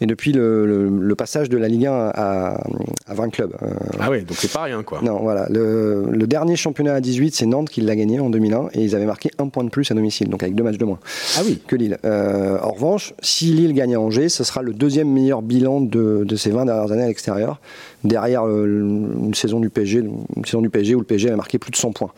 et 0.00 0.06
depuis 0.06 0.32
le, 0.32 1.14
passage 1.16 1.48
de 1.48 1.56
la 1.56 1.68
Ligue 1.68 1.86
1 1.86 1.92
à, 1.92 2.60
à 3.06 3.14
20 3.14 3.30
clubs. 3.30 3.54
ah 4.00 4.08
donc 4.08 4.45
c'est 4.46 4.52
pas 4.52 4.64
rien, 4.64 4.82
quoi. 4.82 5.00
Non, 5.02 5.20
voilà. 5.20 5.46
Le, 5.50 6.26
dernier 6.26 6.56
championnat 6.56 6.94
à 6.94 7.00
18, 7.00 7.34
c'est 7.34 7.46
Nantes 7.46 7.70
qui 7.70 7.80
l'a 7.80 7.94
gagné 7.94 8.20
en 8.20 8.30
2001 8.30 8.68
et 8.74 8.82
ils 8.82 8.94
avaient 8.96 9.06
marqué 9.06 9.30
un 9.38 9.48
point 9.48 9.64
de 9.64 9.70
plus 9.70 9.90
à 9.90 9.94
domicile, 9.94 10.28
donc 10.28 10.42
avec 10.42 10.54
deux 10.54 10.64
matchs 10.64 10.78
de 10.78 10.84
moins. 10.84 10.98
Ah 11.36 11.42
oui. 11.44 11.60
Que 11.66 11.76
Lille. 11.76 11.98
Euh, 12.04 12.58
en 12.62 12.72
revanche, 12.72 13.14
si 13.22 13.46
Lille 13.46 13.72
gagne 13.72 13.94
à 13.94 14.00
Angers, 14.00 14.28
ce 14.28 14.44
sera 14.44 14.62
le 14.62 14.72
deuxième 14.72 15.10
meilleur 15.10 15.42
bilan 15.42 15.80
de, 15.80 16.26
ces 16.36 16.50
20 16.50 16.66
dernières 16.66 16.92
années 16.92 17.04
à 17.04 17.06
l'extérieur, 17.06 17.60
derrière 18.04 18.46
une 18.46 19.34
saison 19.34 19.60
du 19.60 19.70
PSG, 19.70 20.00
une 20.00 20.44
saison 20.44 20.60
du 20.60 20.70
PSG 20.70 20.94
où 20.94 21.00
le 21.00 21.06
PSG 21.06 21.30
a 21.30 21.36
marqué 21.36 21.58
plus 21.58 21.70
de 21.70 21.76
100 21.76 21.92
points. 21.92 22.10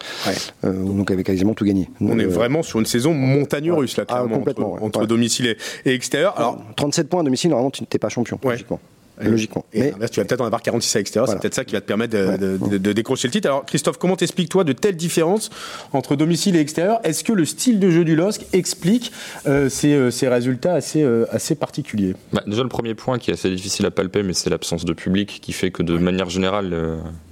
Euh, 0.64 0.73
donc 0.73 1.11
avec 1.11 1.27
quasiment 1.27 1.55
tout 1.55 1.64
gagné. 1.64 1.88
On 2.01 2.19
est 2.19 2.25
euh, 2.25 2.29
vraiment 2.29 2.62
sur 2.62 2.79
une 2.79 2.87
saison 2.87 3.12
montagne 3.12 3.71
russe 3.71 3.97
là, 3.97 4.05
ah, 4.09 4.25
clairement, 4.25 4.79
entre, 4.81 5.07
domicile 5.07 5.57
et, 5.85 5.93
extérieur. 5.93 6.35
Alors, 6.38 6.59
37 6.77 7.09
points 7.09 7.21
à 7.21 7.25
domicile, 7.25 7.51
normalement, 7.51 7.71
tu 7.71 7.83
n'es 7.83 7.99
pas 7.99 8.09
champion, 8.09 8.38
logiquement 8.43 8.81
logiquement. 9.21 9.65
mais 9.75 9.93
tu 10.11 10.21
vas 10.21 10.27
peut-être 10.27 10.41
en 10.41 10.47
avoir 10.47 10.63
46 10.63 10.97
à 10.97 10.99
l'extérieur, 10.99 11.29
c'est 11.29 11.39
peut-être 11.39 11.55
ça 11.55 11.65
qui 11.65 11.73
va 11.75 11.81
te 11.81 11.87
permettre 11.87 12.17
de, 12.39 12.93
décrocher 12.93 13.29
le 13.29 13.33
titre. 13.33 13.49
Alors 13.49 13.65
Christophe, 13.65 13.99
comment 13.99 14.17
t'expliques-toi 14.17 14.65
de 14.65 14.73
telles 14.73 14.97
différences 14.97 15.51
entre 15.93 16.17
domicile 16.17 16.57
et 16.57 16.61
extérieur? 16.61 17.01
Est-ce 17.05 17.25
que 17.25 17.33
le 17.33 17.45
style 17.45 17.79
de 17.81 17.91
jeu 17.91 18.05
du 18.05 18.17
LOSC 18.17 18.47
explique 18.53 19.13
euh, 19.47 19.69
euh, 19.85 20.11
ces, 20.11 20.29
résultats 20.29 20.75
assez, 20.75 21.03
euh, 21.03 21.27
assez 21.31 21.55
particuliers? 21.55 22.15
Bah, 22.33 22.43
Déjà 22.47 22.63
le 22.63 22.69
premier 22.69 22.95
point 22.95 23.19
qui 23.19 23.31
est 23.31 23.35
assez 23.35 23.51
difficile 23.51 23.87
à 23.87 23.91
palper, 23.91 24.23
mais 24.23 24.33
c'est 24.33 24.51
l'absence 24.51 24.85
de 24.85 24.93
public 24.93 25.41
qui 25.43 25.53
fait 25.53 25.71
que 25.71 25.83
de 25.83 25.97
manière 25.99 26.31
générale, 26.31 26.75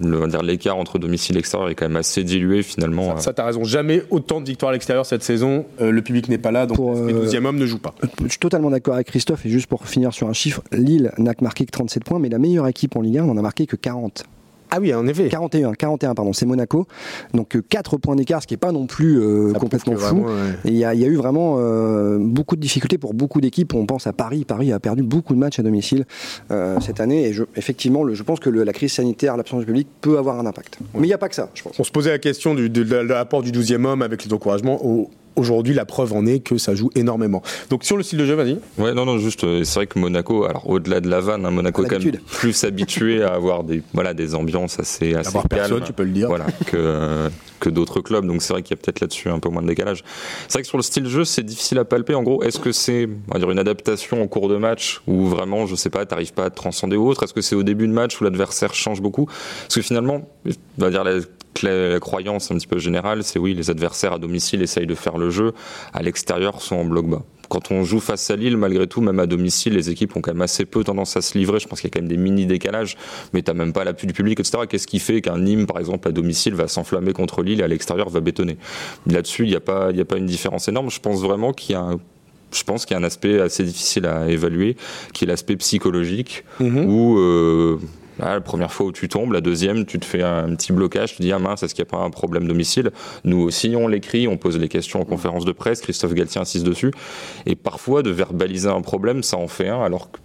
l'écart 0.00 0.76
entre 0.76 0.98
domicile 0.98 1.36
et 1.36 1.40
extérieur 1.40 1.68
est 1.70 1.74
quand 1.74 1.86
même 1.86 1.96
assez 1.96 2.24
dilué 2.24 2.62
finalement. 2.62 3.18
Ça, 3.18 3.32
t'as 3.32 3.44
raison, 3.44 3.64
jamais 3.64 4.02
autant 4.10 4.40
de 4.40 4.46
victoires 4.46 4.70
à 4.70 4.72
l'extérieur 4.72 5.06
cette 5.06 5.22
saison, 5.22 5.66
le 5.80 6.02
public 6.02 6.28
n'est 6.28 6.38
pas 6.38 6.50
là, 6.50 6.66
donc 6.66 6.78
le 6.78 7.26
12e 7.26 7.44
homme 7.44 7.58
ne 7.58 7.66
joue 7.66 7.78
pas. 7.78 7.94
Je 8.22 8.28
suis 8.28 8.38
totalement 8.38 8.70
d'accord 8.70 8.94
avec 8.94 9.08
Christophe, 9.08 9.46
et 9.46 9.50
juste 9.50 9.66
pour 9.66 9.86
finir 9.86 10.12
sur 10.12 10.28
un 10.28 10.32
chiffre, 10.32 10.62
Lille 10.72 11.12
n'a 11.18 11.32
marqué 11.40 11.64
que 11.66 11.70
37 11.76 12.04
points, 12.04 12.18
mais 12.18 12.30
la 12.30 12.38
meilleure 12.38 12.66
équipe 12.68 12.96
en 12.96 13.02
Ligue 13.02 13.18
1 13.18 13.26
n'en 13.26 13.36
a 13.36 13.42
marqué 13.42 13.66
que 13.66 13.76
40. 13.76 14.24
Ah 14.70 14.78
oui, 14.80 14.92
en 14.92 15.06
effet. 15.06 15.28
41, 15.28 15.74
41 15.74 16.14
pardon, 16.14 16.32
c'est 16.32 16.46
Monaco. 16.46 16.86
Donc 17.34 17.56
4 17.68 17.94
euh, 17.94 17.98
points 17.98 18.16
d'écart, 18.16 18.42
ce 18.42 18.46
qui 18.46 18.54
n'est 18.54 18.58
pas 18.58 18.72
non 18.72 18.86
plus 18.86 19.20
euh, 19.20 19.52
complètement 19.52 19.96
fou. 19.96 20.26
Il 20.64 20.74
y, 20.74 20.84
a 20.84 20.94
eu 20.94 21.14
vraiment 21.14 21.56
euh, 21.58 22.18
beaucoup 22.18 22.56
de 22.56 22.60
difficultés 22.60 22.98
pour 22.98 23.14
beaucoup 23.14 23.40
d'équipes. 23.40 23.74
On 23.74 23.86
pense 23.86 24.06
à 24.06 24.12
Paris. 24.12 24.44
Paris 24.44 24.72
a 24.72 24.80
perdu 24.80 25.02
beaucoup 25.02 25.34
de 25.34 25.38
matchs 25.38 25.58
à 25.60 25.62
domicile 25.62 26.04
cette 26.80 27.00
année. 27.00 27.28
Et 27.28 27.32
je, 27.32 27.44
effectivement, 27.54 28.12
je 28.12 28.22
pense 28.22 28.40
que 28.40 28.50
la 28.50 28.72
crise 28.72 28.92
sanitaire, 28.92 29.36
l'absence 29.36 29.60
du 29.60 29.66
public 29.66 29.86
peut 30.00 30.18
avoir 30.18 30.40
un 30.40 30.46
impact. 30.46 30.78
Mais 30.94 31.02
il 31.02 31.06
n'y 31.06 31.12
a 31.12 31.18
pas 31.18 31.28
que 31.28 31.34
ça, 31.34 31.50
je 31.54 31.62
pense. 31.62 31.78
On 31.78 31.84
se 31.84 31.92
posait 31.92 32.10
la 32.10 32.18
question 32.18 32.54
du, 32.54 32.68
de, 32.68 32.82
de 32.82 32.96
l'apport 32.96 33.42
du 33.42 33.52
12e 33.52 33.84
homme 33.84 34.02
avec 34.02 34.24
les 34.24 34.32
encouragements 34.32 34.84
au, 34.84 35.10
aujourd'hui, 35.36 35.74
la 35.74 35.84
preuve 35.84 36.12
en 36.12 36.26
est 36.26 36.40
que 36.40 36.58
ça 36.58 36.74
joue 36.74 36.90
énormément. 36.94 37.42
Donc 37.70 37.84
sur 37.84 37.96
le 37.96 38.02
style 38.02 38.18
de 38.18 38.26
jeu, 38.26 38.34
vas-y. 38.34 38.58
Ouais, 38.78 38.94
non, 38.94 39.04
non, 39.04 39.18
juste, 39.18 39.44
euh, 39.44 39.64
c'est 39.64 39.80
vrai 39.80 39.86
que 39.86 39.98
Monaco, 39.98 40.44
alors 40.44 40.68
au-delà 40.68 41.00
de 41.00 41.08
la 41.08 41.20
vanne, 41.20 41.46
hein, 41.46 41.50
Monaco 41.50 41.84
est 41.84 41.88
quand 41.88 42.02
même 42.02 42.18
plus 42.32 42.64
habitué 42.64 43.22
à 43.22 43.34
avoir 43.34 43.64
des, 43.64 43.82
voilà, 43.92 44.14
des 44.14 44.34
ambiances 44.34 44.78
assez, 44.80 45.14
assez 45.14 45.32
calmes. 45.32 45.44
personne, 45.48 45.82
tu 45.84 45.92
peux 45.92 46.04
le 46.04 46.10
dire. 46.10 46.28
Voilà, 46.28 46.46
que, 46.66 47.28
que 47.60 47.70
d'autres 47.70 48.00
clubs. 48.00 48.26
Donc 48.26 48.42
c'est 48.42 48.52
vrai 48.52 48.62
qu'il 48.62 48.76
y 48.76 48.78
a 48.78 48.82
peut-être 48.82 49.00
là-dessus 49.00 49.28
un 49.28 49.38
peu 49.38 49.48
moins 49.48 49.62
de 49.62 49.68
décalage. 49.68 50.02
C'est 50.48 50.54
vrai 50.54 50.62
que 50.62 50.68
sur 50.68 50.78
le 50.78 50.82
style 50.82 51.04
de 51.04 51.08
jeu, 51.08 51.24
c'est 51.24 51.42
difficile 51.42 51.78
à 51.78 51.84
palper. 51.84 52.14
En 52.14 52.22
gros, 52.22 52.42
est-ce 52.42 52.58
que 52.58 52.72
c'est, 52.72 53.08
on 53.28 53.34
va 53.34 53.38
dire, 53.38 53.50
une 53.50 53.58
adaptation 53.58 54.22
en 54.22 54.26
cours 54.26 54.48
de 54.48 54.56
match 54.56 55.02
ou 55.06 55.26
vraiment, 55.26 55.66
je 55.66 55.74
sais 55.74 55.90
pas, 55.90 56.04
t'arrives 56.06 56.32
pas 56.32 56.46
à 56.46 56.50
te 56.50 56.56
transcender 56.56 56.96
ou 56.96 57.08
autre? 57.08 57.22
Est-ce 57.22 57.34
que 57.34 57.42
c'est 57.42 57.56
au 57.56 57.62
début 57.62 57.86
de 57.86 57.92
match 57.92 58.20
où 58.20 58.24
l'adversaire 58.24 58.74
change 58.74 59.00
beaucoup? 59.00 59.26
Parce 59.26 59.74
que 59.74 59.82
finalement, 59.82 60.28
on 60.46 60.82
va 60.82 60.90
dire 60.90 61.04
la 61.04 61.20
la 61.62 62.00
croyance 62.00 62.50
un 62.50 62.56
petit 62.56 62.66
peu 62.66 62.78
générale, 62.78 63.22
c'est 63.24 63.38
oui, 63.38 63.54
les 63.54 63.70
adversaires 63.70 64.14
à 64.14 64.18
domicile 64.18 64.62
essayent 64.62 64.86
de 64.86 64.94
faire 64.94 65.18
le 65.18 65.30
jeu, 65.30 65.52
à 65.92 66.02
l'extérieur 66.02 66.60
sont 66.60 66.76
en 66.76 66.84
bloc 66.84 67.08
bas. 67.08 67.22
Quand 67.48 67.70
on 67.70 67.84
joue 67.84 68.00
face 68.00 68.28
à 68.30 68.36
Lille, 68.36 68.56
malgré 68.56 68.86
tout, 68.86 69.00
même 69.00 69.20
à 69.20 69.26
domicile, 69.26 69.74
les 69.74 69.90
équipes 69.90 70.16
ont 70.16 70.20
quand 70.20 70.32
même 70.32 70.42
assez 70.42 70.64
peu 70.64 70.82
tendance 70.82 71.16
à 71.16 71.22
se 71.22 71.38
livrer. 71.38 71.60
Je 71.60 71.68
pense 71.68 71.80
qu'il 71.80 71.88
y 71.88 71.92
a 71.92 71.94
quand 71.94 72.00
même 72.00 72.08
des 72.08 72.16
mini 72.16 72.46
décalages, 72.46 72.96
mais 73.32 73.42
t'as 73.42 73.54
même 73.54 73.72
pas 73.72 73.84
l'appui 73.84 74.06
du 74.06 74.12
public, 74.12 74.40
etc. 74.40 74.64
Qu'est-ce 74.68 74.86
qui 74.86 74.98
fait 74.98 75.20
qu'un 75.20 75.38
Nîmes, 75.38 75.66
par 75.66 75.78
exemple, 75.78 76.08
à 76.08 76.12
domicile, 76.12 76.54
va 76.54 76.66
s'enflammer 76.66 77.12
contre 77.12 77.42
Lille 77.42 77.60
et 77.60 77.62
à 77.62 77.68
l'extérieur 77.68 78.08
va 78.08 78.20
bétonner? 78.20 78.56
Là-dessus, 79.06 79.44
il 79.44 79.50
n'y 79.50 79.56
a 79.56 79.60
pas, 79.60 79.90
il 79.92 80.00
a 80.00 80.04
pas 80.04 80.16
une 80.16 80.26
différence 80.26 80.66
énorme. 80.68 80.90
Je 80.90 81.00
pense 81.00 81.20
vraiment 81.20 81.52
qu'il 81.52 81.74
y 81.74 81.76
a 81.76 81.82
un 81.82 82.00
je 82.52 82.62
pense 82.62 82.86
qu'il 82.86 82.94
y 82.94 82.96
a 82.96 83.00
un 83.00 83.04
aspect 83.04 83.40
assez 83.40 83.64
difficile 83.64 84.06
à 84.06 84.28
évaluer, 84.28 84.76
qui 85.12 85.24
est 85.24 85.26
l'aspect 85.26 85.56
psychologique, 85.56 86.44
mm-hmm. 86.60 86.86
où 86.86 87.18
euh, 87.18 87.78
la 88.18 88.40
première 88.40 88.72
fois 88.72 88.86
où 88.86 88.92
tu 88.92 89.08
tombes, 89.08 89.32
la 89.32 89.40
deuxième, 89.40 89.84
tu 89.86 89.98
te 89.98 90.04
fais 90.04 90.22
un 90.22 90.54
petit 90.54 90.72
blocage, 90.72 91.10
tu 91.10 91.16
te 91.18 91.22
dis 91.22 91.32
ah 91.32 91.38
mince, 91.38 91.62
est-ce 91.62 91.74
qu'il 91.74 91.84
n'y 91.84 91.88
a 91.88 91.92
pas 91.98 92.04
un 92.04 92.10
problème 92.10 92.46
domicile 92.46 92.90
Nous 93.24 93.40
aussi, 93.40 93.74
on 93.76 93.88
l'écrit, 93.88 94.28
on 94.28 94.36
pose 94.36 94.58
les 94.58 94.68
questions 94.68 95.00
en 95.00 95.04
conférence 95.04 95.44
de 95.44 95.52
presse, 95.52 95.80
Christophe 95.80 96.14
Galtier 96.14 96.40
insiste 96.40 96.64
dessus, 96.64 96.92
et 97.46 97.56
parfois 97.56 98.02
de 98.02 98.10
verbaliser 98.10 98.68
un 98.68 98.82
problème, 98.82 99.22
ça 99.22 99.36
en 99.36 99.48
fait 99.48 99.68
un, 99.68 99.82
alors 99.82 100.10
que 100.10 100.18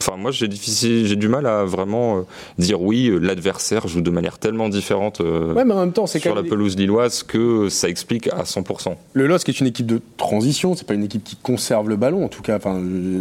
Enfin, 0.00 0.16
moi, 0.16 0.30
j'ai 0.30 0.48
j'ai 0.50 1.16
du 1.16 1.28
mal 1.28 1.46
à 1.46 1.64
vraiment 1.64 2.18
euh, 2.18 2.22
dire 2.58 2.80
oui, 2.80 3.08
euh, 3.08 3.18
l'adversaire 3.18 3.88
joue 3.88 4.00
de 4.00 4.10
manière 4.10 4.38
tellement 4.38 4.68
différente 4.68 5.20
euh, 5.20 5.54
ouais, 5.54 5.64
mais 5.64 5.74
en 5.74 5.80
même 5.80 5.92
temps, 5.92 6.06
sur 6.06 6.34
la 6.34 6.42
pelouse 6.42 6.76
lilloise 6.76 7.22
que 7.22 7.68
ça 7.68 7.88
explique 7.88 8.28
à 8.28 8.42
100%. 8.42 8.94
Le 9.14 9.26
LOSC 9.26 9.48
est 9.48 9.60
une 9.60 9.66
équipe 9.66 9.86
de 9.86 10.00
transition, 10.16 10.74
c'est 10.76 10.86
pas 10.86 10.94
une 10.94 11.04
équipe 11.04 11.24
qui 11.24 11.36
conserve 11.36 11.88
le 11.88 11.96
ballon, 11.96 12.24
en 12.24 12.28
tout 12.28 12.42
cas. 12.42 12.56
Enfin, 12.56 12.80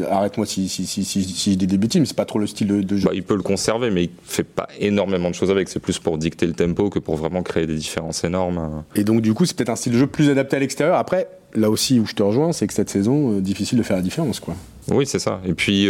arrête-moi 0.10 0.46
si, 0.46 0.70
si, 0.70 0.86
si, 0.86 1.04
si, 1.04 1.24
si 1.24 1.54
je 1.54 1.58
dis 1.58 1.68
des 1.68 1.78
bêtises, 1.78 2.00
mais 2.00 2.06
c'est 2.06 2.16
pas 2.16 2.26
trop 2.26 2.40
le 2.40 2.48
style 2.48 2.68
de, 2.68 2.98
jeu. 2.98 3.06
Bah, 3.06 3.12
il 3.14 3.24
peut 3.24 3.36
le 3.36 3.44
conserver, 3.44 3.90
mais 3.90 4.06
il 4.06 4.10
fait 4.24 4.44
pas 4.44 4.68
énormément 4.80 5.30
de 5.30 5.36
choses 5.36 5.52
avec. 5.52 5.70
C'est 5.70 5.80
plus 5.80 6.00
pour 6.00 6.18
dicter 6.18 6.46
le 6.46 6.54
tempo 6.54 6.90
que 6.90 7.00
pour 7.00 7.16
vraiment 7.16 7.44
créer 7.44 7.66
des 7.66 7.76
différences 7.76 8.24
énormes. 8.24 8.84
Et 8.96 9.04
donc, 9.04 9.22
du 9.22 9.34
coup, 9.34 9.46
c'est 9.46 9.56
peut-être 9.56 9.70
un 9.70 9.76
style 9.76 9.94
de 9.94 9.98
jeu 9.98 10.08
plus 10.08 10.30
adapté 10.30 10.58
à 10.58 10.60
l'extérieur. 10.60 10.98
Après, 10.98 11.28
là 11.54 11.70
aussi 11.70 12.00
où 12.00 12.06
je 12.06 12.14
te 12.14 12.24
rejoins, 12.24 12.52
c'est 12.52 12.68
que 12.68 12.74
cette 12.74 12.90
saison, 12.90 13.40
difficile 13.40 13.78
de 13.78 13.84
faire 13.84 13.98
la 13.98 14.04
différence, 14.04 14.40
quoi. 14.40 14.56
Oui, 14.90 15.06
c'est 15.06 15.20
ça. 15.20 15.42
Et 15.46 15.54
puis, 15.54 15.90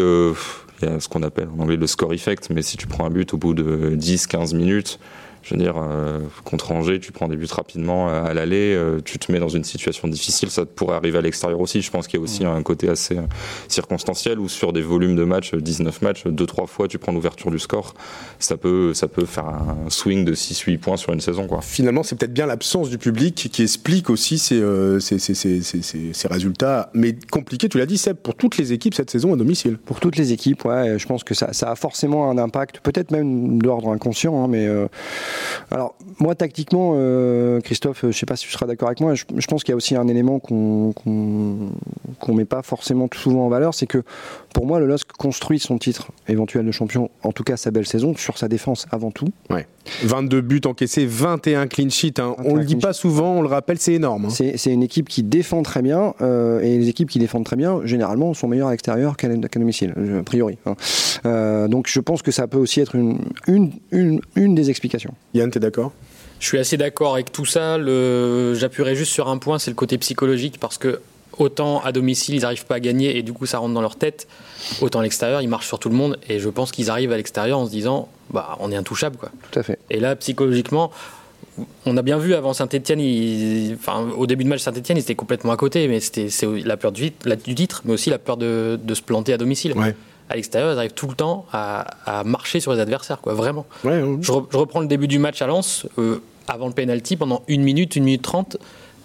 il 0.82 0.90
y 0.90 0.92
a 0.92 1.00
ce 1.00 1.08
qu'on 1.08 1.24
appelle 1.24 1.50
en 1.56 1.64
anglais 1.64 1.78
le 1.78 1.88
score 1.88 2.14
effect, 2.14 2.50
mais 2.50 2.62
si 2.62 2.78
tu 2.78 2.88
prends 2.88 3.06
un 3.06 3.10
but 3.10 3.34
au 3.34 3.38
bout 3.38 3.54
de 3.54 3.96
10-15 3.96 4.56
minutes, 4.56 5.00
je 5.48 5.54
veux 5.54 5.62
dire, 5.62 5.76
euh, 5.78 6.20
contre 6.44 6.74
Angers, 6.74 7.00
tu 7.00 7.14
prends 7.14 7.30
des 7.30 7.38
buts 7.38 7.48
rapidement 7.50 8.10
à 8.10 8.34
l'aller, 8.34 8.76
euh, 8.76 9.00
tu 9.04 9.18
te 9.18 9.32
mets 9.32 9.40
dans 9.40 9.48
une 9.48 9.64
situation 9.64 10.10
difficile, 10.10 10.50
ça 10.50 10.66
pourrait 10.66 10.98
arriver 10.98 11.20
à 11.20 11.22
l'extérieur 11.22 11.62
aussi. 11.62 11.82
Je 11.82 11.90
pense 11.90 12.08
qu'il 12.08 12.20
y 12.20 12.22
a 12.22 12.24
aussi 12.24 12.44
un 12.44 12.62
côté 12.64 12.90
assez 12.90 13.18
euh, 13.18 13.22
circonstanciel 13.70 14.40
où 14.40 14.50
sur 14.50 14.74
des 14.74 14.82
volumes 14.82 15.16
de 15.16 15.24
matchs, 15.24 15.56
19 15.56 16.02
matchs, 16.02 16.26
2-3 16.26 16.68
fois 16.68 16.90
tu 16.90 16.98
prends 16.98 17.14
l'ouverture 17.14 17.50
du 17.50 17.60
score, 17.60 17.94
ça 18.40 18.58
peut, 18.58 18.94
ça 18.94 19.08
peut 19.08 19.26
faire 19.26 19.48
un 19.48 19.90
swing 19.90 20.26
de 20.26 20.34
6-8 20.34 20.80
points 20.80 20.98
sur 20.98 21.14
une 21.14 21.22
saison. 21.22 21.48
Quoi. 21.48 21.62
Finalement, 21.62 22.04
c'est 22.04 22.18
peut-être 22.18 22.34
bien 22.34 22.46
l'absence 22.46 22.90
du 22.90 22.98
public 22.98 23.50
qui 23.50 23.64
explique 23.64 24.10
aussi 24.10 24.40
ces, 24.40 24.62
ces, 25.00 25.18
ces, 25.18 25.62
ces 25.62 26.28
résultats, 26.28 26.90
mais 26.94 27.16
compliqués, 27.32 27.70
tu 27.70 27.78
l'as 27.78 27.86
dit, 27.86 27.98
Seb, 27.98 28.18
pour 28.18 28.36
toutes 28.36 28.58
les 28.58 28.74
équipes 28.74 28.96
cette 28.96 29.10
saison 29.10 29.34
à 29.34 29.38
domicile. 29.38 29.78
Pour 29.78 30.02
toutes 30.02 30.18
les 30.18 30.34
équipes, 30.34 30.66
ouais, 30.66 31.00
je 31.00 31.08
pense 31.08 31.24
que 31.24 31.34
ça, 31.34 31.54
ça 31.54 31.72
a 31.72 31.76
forcément 31.76 32.30
un 32.30 32.38
impact, 32.38 32.82
peut-être 32.82 33.12
même 33.12 33.62
d'ordre 33.62 33.92
inconscient, 33.92 34.44
hein, 34.44 34.48
mais 34.50 34.68
alors, 35.72 35.96
moi, 36.20 36.36
tactiquement, 36.36 36.94
euh, 36.96 37.60
Christophe, 37.62 38.00
je 38.02 38.08
ne 38.08 38.12
sais 38.12 38.26
pas 38.26 38.36
si 38.36 38.46
tu 38.46 38.52
seras 38.52 38.66
d'accord 38.66 38.88
avec 38.88 39.00
moi, 39.02 39.14
je, 39.16 39.48
pense 39.48 39.64
qu'il 39.64 39.72
y 39.72 39.74
a 39.74 39.76
aussi 39.76 39.96
un 39.96 40.08
élément 40.08 40.40
qu'on 40.40 40.94
ne 41.06 42.34
met 42.34 42.46
pas 42.46 42.62
forcément 42.62 43.08
tout 43.08 43.20
souvent 43.20 43.46
en 43.46 43.50
valeur, 43.50 43.74
c'est 43.74 43.88
que 43.88 44.04
pour 44.54 44.66
moi, 44.66 44.80
le 44.80 44.88
LOSC 44.88 45.12
construit 45.14 45.60
son 45.60 45.78
titre 45.78 46.12
éventuel 46.28 46.66
de 46.66 46.72
champion, 46.72 47.10
en 47.24 47.32
tout 47.32 47.44
cas 47.44 47.58
sa 47.58 47.72
belle 47.72 47.88
saison, 47.88 48.16
sur 48.16 48.38
sa 48.38 48.48
défense 48.48 48.88
avant 48.92 49.12
tout. 49.12 49.30
22 50.04 50.42
buts 50.42 50.62
encaissés, 50.66 51.06
21 51.06 51.68
clean 51.68 51.90
sheets. 51.90 52.20
Hein. 52.20 52.36
On 52.40 52.54
ne 52.54 52.60
le 52.60 52.66
dit 52.66 52.76
pas 52.76 52.94
souvent, 52.94 53.34
on 53.34 53.42
le 53.42 53.48
rappelle, 53.48 53.78
c'est 53.80 53.94
énorme. 53.94 54.26
Hein. 54.26 54.30
C'est 54.30 54.72
une 54.72 54.84
équipe 54.84 55.10
qui 55.10 55.24
défend 55.24 55.64
très 55.64 55.82
bien, 55.82 56.14
euh, 56.22 56.62
et 56.62 56.78
les 56.78 56.90
équipes 56.90 57.10
qui 57.10 57.20
défendent 57.20 57.46
très 57.46 57.56
bien, 57.56 57.82
généralement, 57.86 58.34
sont 58.34 58.48
meilleures 58.48 58.68
à 58.68 58.72
l'extérieur 58.72 59.18
qu'à 59.18 59.28
domicile, 59.28 59.94
a 60.20 60.24
priori. 60.24 60.58
Hein. 60.66 60.76
Euh, 61.26 61.68
donc 61.68 61.88
je 61.88 62.00
pense 62.00 62.22
que 62.22 62.32
ça 62.32 62.48
peut 62.48 62.58
aussi 62.58 62.80
être 62.80 62.96
une, 62.96 63.20
une, 63.48 63.72
une, 63.92 64.22
une 64.36 64.56
des 64.56 64.70
explications. 64.70 65.14
Yann, 65.34 65.52
tu 65.52 65.58
es 65.58 65.62
d'accord? 65.62 65.92
Je 66.40 66.46
suis 66.46 66.60
assez 66.60 66.78
d'accord 66.78 67.14
avec 67.16 67.32
tout 67.32 67.46
ça. 67.46 67.78
J'appuierai 68.54 68.96
juste 68.96 69.12
sur 69.12 69.28
un 69.28 69.38
point, 69.38 69.60
c'est 69.60 69.72
le 69.72 69.76
côté 69.76 69.98
psychologique, 69.98 70.60
parce 70.60 70.78
que 70.78 71.00
autant 71.38 71.82
à 71.82 71.92
domicile, 71.92 72.36
ils 72.36 72.42
n'arrivent 72.42 72.66
pas 72.66 72.76
à 72.76 72.80
gagner 72.80 73.18
et 73.18 73.24
du 73.24 73.34
coup 73.34 73.46
ça 73.46 73.60
rentre 73.60 73.74
dans 73.74 73.82
leur 73.82 73.96
tête, 73.96 74.28
autant 74.82 75.00
à 75.00 75.04
l'extérieur, 75.04 75.42
ils 75.42 75.50
marchent 75.50 75.68
sur 75.68 75.80
tout 75.80 75.90
le 75.90 75.96
monde 75.96 76.18
et 76.30 76.40
je 76.40 76.50
pense 76.50 76.72
qu'ils 76.72 76.90
arrivent 76.90 77.12
à 77.12 77.18
l'extérieur 77.18 77.60
en 77.60 77.66
se 77.66 77.72
disant 77.72 78.10
bah 78.32 78.58
on 78.60 78.72
est 78.72 78.76
intouchable 78.76 79.18
quoi. 79.18 79.30
Tout 79.52 79.60
à 79.60 79.64
fait. 79.64 79.80
Et 79.90 80.00
là 80.00 80.16
psychologiquement, 80.16 80.92
on 81.86 81.98
a 81.98 82.02
bien 82.02 82.18
vu 82.18 82.34
avant 82.34 82.54
Saint-Etienne, 82.54 83.00
enfin, 83.74 84.08
au 84.18 84.28
début 84.28 84.44
de 84.44 84.50
match 84.50 84.62
Saint-Etienne, 84.62 84.98
ils 84.98 85.02
étaient 85.02 85.16
complètement 85.16 85.52
à 85.52 85.58
côté, 85.58 85.88
mais 85.88 86.00
c'était 86.00 86.30
la 86.64 86.78
peur 86.78 86.92
du, 86.92 87.12
du, 87.12 87.56
titre, 87.56 87.82
mais 87.86 87.94
aussi 87.94 88.10
la 88.10 88.20
peur 88.20 88.38
de, 88.38 88.80
se 88.94 89.02
planter 89.02 89.34
à 89.34 89.38
domicile. 89.38 89.74
à 90.30 90.36
l'extérieur, 90.36 90.74
ils 90.74 90.78
arrivent 90.78 90.94
tout 90.94 91.08
le 91.08 91.16
temps 91.16 91.46
à, 91.52 92.24
marcher 92.26 92.60
sur 92.60 92.74
les 92.74 92.80
adversaires, 92.80 93.22
quoi, 93.22 93.34
vraiment. 93.34 93.66
Je, 93.84 94.32
reprends 94.32 94.82
le 94.82 94.88
début 94.88 95.08
du 95.08 95.20
match 95.20 95.42
à 95.42 95.48
Lens, 95.48 95.88
euh, 95.98 96.22
avant 96.48 96.68
le 96.68 96.74
penalty, 96.74 97.18
pendant 97.18 97.44
une 97.48 97.64
minute, 97.64 97.96
une 97.96 98.04
minute 98.04 98.22
trente, 98.22 98.58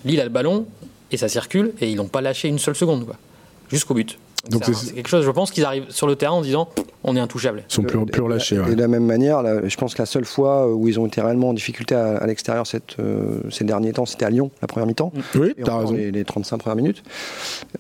Lille 0.05 0.21
a 0.21 0.25
le 0.25 0.31
ballon 0.31 0.67
et 1.11 1.17
ça 1.17 1.29
circule 1.29 1.73
et 1.81 1.91
ils 1.91 1.97
n'ont 1.97 2.09
pas 2.09 2.21
lâché 2.21 2.49
une 2.49 2.59
seule 2.59 2.75
seconde, 2.75 3.07
jusqu'au 3.71 3.95
but. 3.95 4.19
Donc 4.51 4.65
c'est 4.65 4.95
quelque 4.95 5.09
chose, 5.09 5.25
je 5.25 5.31
pense 5.31 5.51
qu'ils 5.51 5.65
arrivent 5.65 5.91
sur 5.91 6.07
le 6.07 6.17
terrain 6.17 6.35
en 6.35 6.41
disant 6.41 6.69
on 7.05 7.17
est 7.17 7.21
intouchable. 7.21 7.65
Ils 7.69 7.73
sont 7.73 7.83
plus, 7.83 8.05
plus 8.07 8.23
relâchés. 8.23 8.61
Et, 8.71 8.75
de 8.75 8.81
la 8.81 8.89
même 8.89 9.05
manière, 9.05 9.43
je 9.65 9.77
pense 9.77 9.95
que 9.95 10.03
la 10.03 10.07
seule 10.07 10.25
fois 10.25 10.73
où 10.73 10.89
ils 10.89 11.01
ont 11.01 11.07
été 11.07 11.21
réellement 11.21 11.51
en 11.51 11.53
difficulté 11.53 11.95
à, 11.95 12.25
l'extérieur 12.27 12.65
euh, 12.99 13.41
ces 13.51 13.65
derniers 13.65 13.93
temps, 13.93 14.07
c'était 14.07 14.25
à 14.25 14.31
Lyon, 14.31 14.51
la 14.61 14.69
première 14.69 14.87
mi-temps. 14.87 15.13
Oui, 15.35 15.55
t'as 15.65 15.79
raison. 15.79 15.95
Les, 15.95 16.25
35 16.25 16.59
premières 16.59 16.77
minutes. 16.77 17.03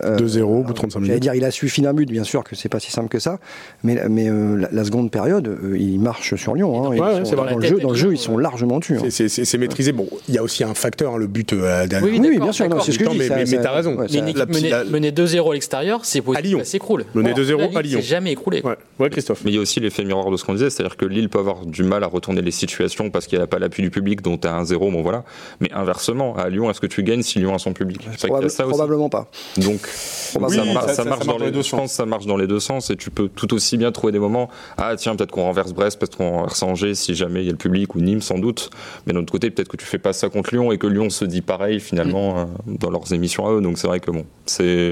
2-0 0.02 0.42
au 0.42 0.62
bout 0.62 0.72
de 0.72 0.76
35 0.76 0.98
minutes. 0.98 1.08
J'allais 1.08 1.20
dire, 1.20 1.34
il 1.34 1.44
a 1.44 1.50
suffi 1.50 1.82
d'un 1.82 1.94
but, 1.94 2.08
bien 2.08 2.24
sûr 2.24 2.42
que 2.44 2.56
c'est 2.56 2.68
pas 2.68 2.80
si 2.80 2.90
simple 2.90 3.08
que 3.08 3.18
ça. 3.18 3.38
Mais, 3.84 4.00
mais 4.08 4.28
euh, 4.28 4.66
la, 4.70 4.84
seconde 4.84 5.10
période, 5.10 5.46
euh, 5.46 5.78
ils 5.78 6.00
marchent 6.00 6.34
sur 6.34 6.54
Lyon. 6.54 6.92
Hein, 6.92 6.96
dans, 7.36 7.44
le 7.56 7.64
jeu, 7.64 7.78
dans 7.78 7.90
le 7.90 7.96
jeu, 7.96 8.12
ils 8.12 8.18
sont 8.18 8.38
largement 8.38 8.80
tués. 8.80 8.98
Hein. 8.98 9.08
C'est 9.10 9.58
maîtrisé. 9.58 9.92
Bon, 9.92 10.08
il 10.28 10.34
y 10.34 10.38
a 10.38 10.42
aussi 10.42 10.64
un 10.64 10.74
facteur, 10.74 11.14
hein, 11.14 11.18
le 11.18 11.26
but 11.26 11.52
à 11.52 11.84
Oui, 12.02 12.20
oui, 12.20 12.38
bien 12.38 12.52
sûr, 12.52 12.66
c'est 12.82 12.92
ce 12.92 12.98
que 12.98 13.04
je 13.04 13.10
dis. 13.10 13.18
Mais, 13.18 13.28
mais 13.28 13.62
t'as 13.62 13.72
raison. 13.72 13.96
Mener 13.96 15.10
2-0 15.10 15.50
à 15.50 15.54
l'extérieur, 15.54 16.04
c'est 16.04 16.20
possible, 16.20 16.51
ça 16.58 16.64
s'écroule. 16.64 17.04
2-0 17.14 17.76
à 17.76 17.82
Lyon. 17.82 17.98
C'est 18.00 18.06
jamais 18.06 18.32
écroulé. 18.32 18.62
Ouais. 18.98 19.10
Christophe. 19.10 19.42
Mais 19.44 19.50
il 19.50 19.54
y 19.54 19.58
a 19.58 19.60
aussi 19.60 19.80
l'effet 19.80 20.04
miroir 20.04 20.30
de 20.30 20.36
ce 20.36 20.44
qu'on 20.44 20.54
disait, 20.54 20.70
c'est-à-dire 20.70 20.96
que 20.96 21.04
Lille 21.04 21.28
peut 21.28 21.38
avoir 21.38 21.66
du 21.66 21.82
mal 21.82 22.04
à 22.04 22.06
retourner 22.06 22.42
les 22.42 22.50
situations 22.50 23.10
parce 23.10 23.26
qu'il 23.26 23.38
n'y 23.38 23.44
a 23.44 23.46
pas 23.46 23.58
l'appui 23.58 23.82
du 23.82 23.90
public, 23.90 24.22
dont 24.22 24.38
tu 24.38 24.46
as 24.46 24.54
un 24.54 24.64
0, 24.64 24.90
bon 24.90 25.02
voilà. 25.02 25.24
Mais 25.60 25.72
inversement, 25.72 26.36
à 26.36 26.48
Lyon, 26.48 26.70
est-ce 26.70 26.80
que 26.80 26.86
tu 26.86 27.02
gagnes 27.02 27.22
si 27.22 27.38
Lyon 27.38 27.54
a 27.54 27.58
son 27.58 27.72
public? 27.72 28.08
Probablement 28.58 29.08
pas. 29.08 29.28
Donc, 29.56 29.80
ça, 29.86 30.38
marche 31.04 31.26
dans 31.26 31.38
les 31.38 31.50
deux 31.50 31.62
sens. 31.62 31.70
Je 31.70 31.76
pense 31.76 31.90
que 31.90 31.96
ça 31.96 32.06
marche 32.06 32.26
dans 32.26 32.36
les 32.36 32.46
deux 32.46 32.60
sens 32.60 32.90
et 32.90 32.96
tu 32.96 33.10
peux 33.10 33.28
tout 33.28 33.52
aussi 33.54 33.76
bien 33.76 33.92
trouver 33.92 34.12
des 34.12 34.18
moments. 34.18 34.48
Ah 34.76 34.94
tiens, 34.96 35.16
peut-être 35.16 35.30
qu'on 35.30 35.44
renverse 35.44 35.72
Brest, 35.72 35.98
peut-être 35.98 36.16
qu'on 36.16 36.30
renverse 36.30 36.62
Angers 36.62 36.94
si 36.94 37.14
jamais 37.14 37.42
il 37.42 37.46
y 37.46 37.48
a 37.48 37.52
le 37.52 37.58
public 37.58 37.94
ou 37.94 38.00
Nîmes 38.00 38.20
sans 38.22 38.38
doute. 38.38 38.70
Mais 39.06 39.12
d'un 39.12 39.20
autre 39.20 39.32
côté, 39.32 39.50
peut-être 39.50 39.68
que 39.68 39.76
tu 39.76 39.86
fais 39.86 39.98
pas 39.98 40.12
ça 40.12 40.28
contre 40.28 40.54
Lyon 40.54 40.72
et 40.72 40.78
que 40.78 40.86
Lyon 40.86 41.10
se 41.10 41.24
dit 41.24 41.42
pareil 41.42 41.80
finalement 41.80 42.38
euh, 42.38 42.44
dans 42.66 42.90
leurs 42.90 43.12
émissions 43.12 43.46
à 43.46 43.52
eux. 43.52 43.60
Donc 43.60 43.78
c'est 43.78 43.86
vrai 43.86 44.00
que 44.00 44.10
bon, 44.10 44.24
c'est 44.46 44.90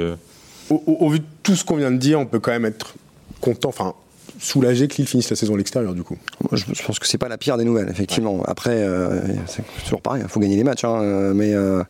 au, 0.70 1.08
vu 1.08 1.20
de 1.20 1.24
tout 1.42 1.56
ce 1.56 1.64
qu'on 1.64 1.76
vient 1.76 1.90
de 1.90 1.96
dire, 1.96 2.18
on 2.18 2.26
peut 2.26 2.40
quand 2.40 2.52
même 2.52 2.64
être 2.64 2.94
content, 3.40 3.68
enfin 3.68 3.94
soulagé 4.38 4.88
que 4.88 4.96
Lille 4.96 5.06
finisse 5.06 5.28
la 5.28 5.36
saison 5.36 5.54
à 5.54 5.58
l'extérieur 5.58 5.94
du 5.94 6.02
coup. 6.02 6.16
je, 6.52 6.64
pense 6.82 6.98
que 6.98 7.06
c'est 7.06 7.18
pas 7.18 7.28
la 7.28 7.36
pire 7.36 7.56
des 7.58 7.64
nouvelles, 7.64 7.88
effectivement. 7.90 8.42
Après, 8.46 8.70
euh, 8.70 9.20
c'est 9.46 9.62
toujours 9.84 10.00
pareil, 10.00 10.22
il 10.24 10.28
faut 10.28 10.40
gagner 10.40 10.56
les 10.56 10.64
matchs, 10.64 10.84
hein, 10.84 11.00
euh, 11.02 11.34
mais 11.34 11.52
euh, 11.52 11.82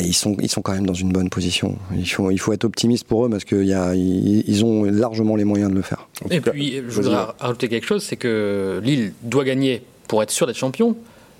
ils, 0.00 0.14
sont, 0.14 0.36
ils 0.40 0.48
sont 0.48 0.62
quand 0.62 0.72
même 0.72 0.86
dans 0.86 0.94
une 0.94 1.12
bonne 1.12 1.28
position. 1.28 1.76
Il 1.94 2.08
faut, 2.08 2.30
il 2.30 2.38
faut 2.38 2.52
être 2.52 2.64
optimiste 2.64 3.06
pour 3.06 3.26
eux 3.26 3.30
parce 3.30 3.44
qu'ils 3.44 4.44
ils 4.46 4.64
ont 4.64 4.84
largement 4.84 5.36
les 5.36 5.44
moyens 5.44 5.70
de 5.70 5.76
le 5.76 5.82
faire. 5.82 6.08
Et 6.30 6.40
puis, 6.40 6.82
je 6.88 7.00
voudrais 7.00 7.26
rajouter 7.38 7.68
quelque 7.68 7.86
chose, 7.86 8.02
c'est 8.02 8.16
que 8.16 8.80
Lille 8.82 9.12
doit 9.22 9.44
gagner 9.44 9.82
pour 10.08 10.22
être 10.22 10.30
sûr 10.30 10.46
d'être 10.46 10.56
champion. 10.56 10.96